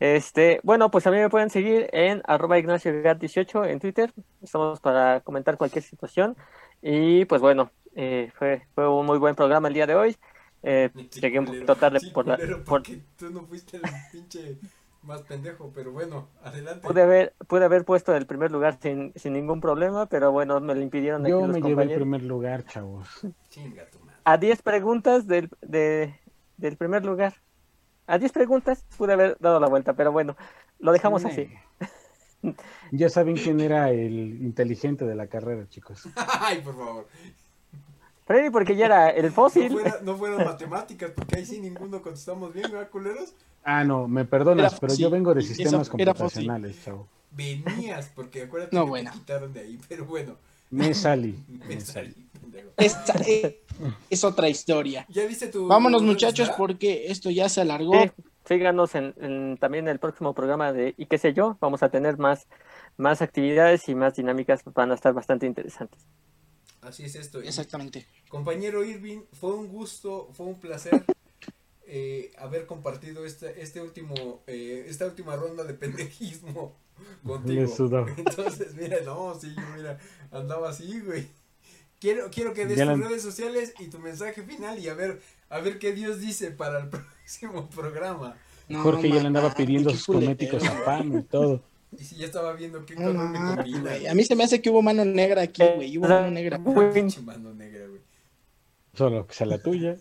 [0.00, 4.14] Este, bueno, pues a mí me pueden seguir en arroba Ignacio 18 en Twitter.
[4.40, 6.38] Estamos para comentar cualquier situación.
[6.80, 10.16] Y pues bueno, eh, fue, fue un muy buen programa el día de hoy.
[10.62, 10.88] Eh,
[11.20, 12.38] llegué un poquito tarde por la.
[12.64, 12.82] Por...
[12.82, 14.56] Tú no fuiste el pinche
[15.06, 16.86] más pendejo, pero bueno, adelante.
[16.86, 20.74] Pude haber, pude haber puesto el primer lugar sin, sin ningún problema, pero bueno, me
[20.74, 21.24] lo impidieron.
[21.24, 23.08] Yo me llevé el primer lugar, chavos.
[23.48, 24.20] Chinga tu madre.
[24.24, 26.14] A 10 preguntas del, de,
[26.56, 27.34] del primer lugar.
[28.06, 30.36] A 10 preguntas pude haber dado la vuelta, pero bueno,
[30.78, 31.48] lo dejamos así.
[32.92, 36.08] Ya saben quién era el inteligente de la carrera, chicos.
[36.40, 37.08] Ay, por favor.
[38.26, 39.72] Freddy, porque ya era el fósil.
[39.72, 43.34] No, no fueron matemáticas, porque ahí sí ninguno contestamos bien, ¿verdad, culeros?
[43.62, 47.08] Ah, no, me perdonas, pero yo vengo de sistemas computacionales, chavo.
[47.30, 50.36] Venías, porque acuérdate que me quitaron de ahí, pero bueno.
[50.70, 51.38] Me salí.
[51.68, 52.14] me, salí.
[52.76, 53.14] Esta
[54.10, 55.06] es, otra historia.
[55.08, 57.94] ¿Ya viste tu Vámonos, muchachos, porque esto ya se alargó.
[58.44, 61.56] síganos en, en, también el próximo programa de Y qué sé yo.
[61.60, 62.48] Vamos a tener más,
[62.96, 64.62] más actividades y más dinámicas.
[64.74, 66.06] Van a estar bastante interesantes.
[66.86, 67.42] Así es esto.
[67.42, 68.06] Exactamente.
[68.28, 71.04] Compañero Irving, fue un gusto, fue un placer
[71.86, 76.76] eh, haber compartido este, este último, eh, esta última ronda de pendejismo
[77.26, 77.66] contigo.
[78.16, 79.98] Entonces, mira, no, sí, yo mira,
[80.30, 81.26] andaba así, güey.
[81.98, 85.58] Quiero, quiero que des tus redes sociales y tu mensaje final y a ver, a
[85.60, 88.36] ver qué Dios dice para el próximo programa.
[88.70, 91.62] Jorge ya le andaba pidiendo sus cosméticos a pan y todo.
[91.98, 94.10] Y si ya estaba viendo qué color me combina.
[94.10, 95.98] A mí se me hace que hubo mano negra aquí, güey.
[95.98, 96.58] Hubo mano negra.
[96.58, 98.00] mano negra, güey.
[98.94, 99.96] Solo que sea la tuya.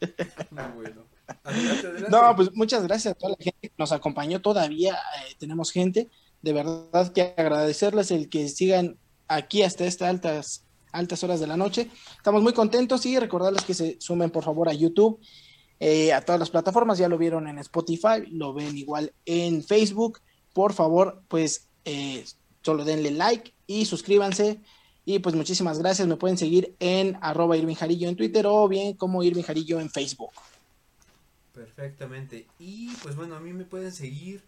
[2.10, 4.94] No, pues muchas gracias a toda la gente que nos acompañó todavía.
[4.94, 6.10] Eh, tenemos gente.
[6.42, 11.56] De verdad que agradecerles el que sigan aquí hasta estas altas, altas horas de la
[11.56, 11.90] noche.
[12.16, 15.18] Estamos muy contentos y recordarles que se sumen por favor a YouTube,
[15.80, 16.98] eh, a todas las plataformas.
[16.98, 20.20] Ya lo vieron en Spotify, lo ven igual en Facebook.
[20.54, 22.24] Por favor, pues eh,
[22.62, 24.60] solo denle like y suscríbanse
[25.04, 26.08] y pues muchísimas gracias.
[26.08, 30.32] Me pueden seguir en arroba Irving en Twitter o bien como Irving Jarillo en Facebook.
[31.52, 32.46] Perfectamente.
[32.58, 34.42] Y pues bueno, a mí me pueden seguir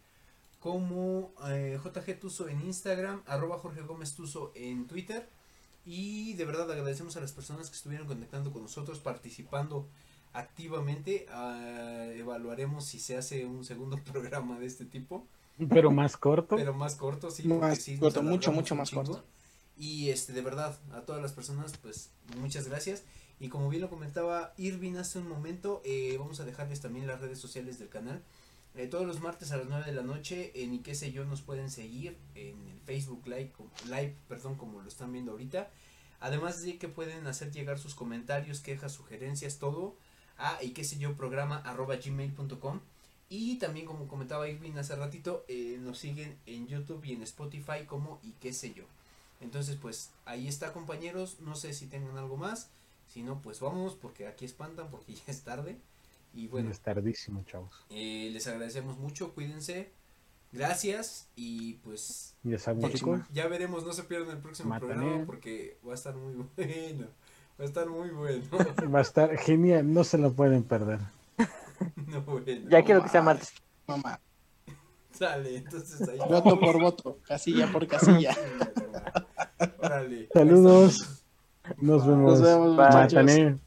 [0.61, 5.29] como eh, JG Tuso en Instagram, arroba Jorge Gómez Tuso en Twitter.
[5.85, 9.87] Y de verdad agradecemos a las personas que estuvieron conectando con nosotros, participando
[10.33, 11.27] activamente.
[11.31, 15.27] Ah, evaluaremos si se hace un segundo programa de este tipo.
[15.69, 16.57] Pero más corto.
[16.57, 17.47] Pero más corto, sí.
[17.47, 17.89] Más
[18.23, 19.25] mucho, mucho más corto.
[19.77, 23.05] Y este, de verdad, a todas las personas, pues muchas gracias.
[23.39, 27.21] Y como bien lo comentaba Irving hace un momento, eh, vamos a dejarles también las
[27.21, 28.23] redes sociales del canal.
[28.75, 31.25] Eh, todos los martes a las 9 de la noche en y qué sé yo
[31.25, 33.53] nos pueden seguir en el Facebook Live,
[33.87, 35.71] live perdón, como lo están viendo ahorita.
[36.21, 39.97] Además de que pueden hacer llegar sus comentarios, quejas, sugerencias, todo
[40.39, 42.81] a y qué sé yo programa arroba gmail.com.
[43.29, 47.85] Y también como comentaba Irving hace ratito, eh, nos siguen en YouTube y en Spotify
[47.87, 48.85] como y qué sé yo.
[49.41, 52.71] Entonces pues ahí está compañeros, no sé si tengan algo más.
[53.09, 55.77] Si no, pues vamos, porque aquí espantan, porque ya es tarde.
[56.35, 56.71] Y bueno.
[56.71, 57.85] Es tardísimo, chavos.
[57.91, 59.91] Eh, les agradecemos mucho, cuídense.
[60.53, 62.35] Gracias y pues.
[62.43, 63.21] Ya saben, chicos.
[63.33, 67.09] Ya veremos, no se pierdan el próximo programa porque va a estar muy bueno.
[67.59, 68.45] Va a estar muy bueno.
[68.95, 71.01] Va a estar genial, no se lo pueden perder.
[72.07, 72.69] no, bueno.
[72.69, 73.53] Ya quiero que sea martes.
[73.87, 74.21] Mamá.
[75.11, 76.19] Sale, entonces ahí.
[76.19, 78.37] Voto por voto, casilla por casilla.
[80.33, 81.25] Saludos.
[81.79, 82.41] Nos vemos.
[82.41, 83.61] Nos vemos.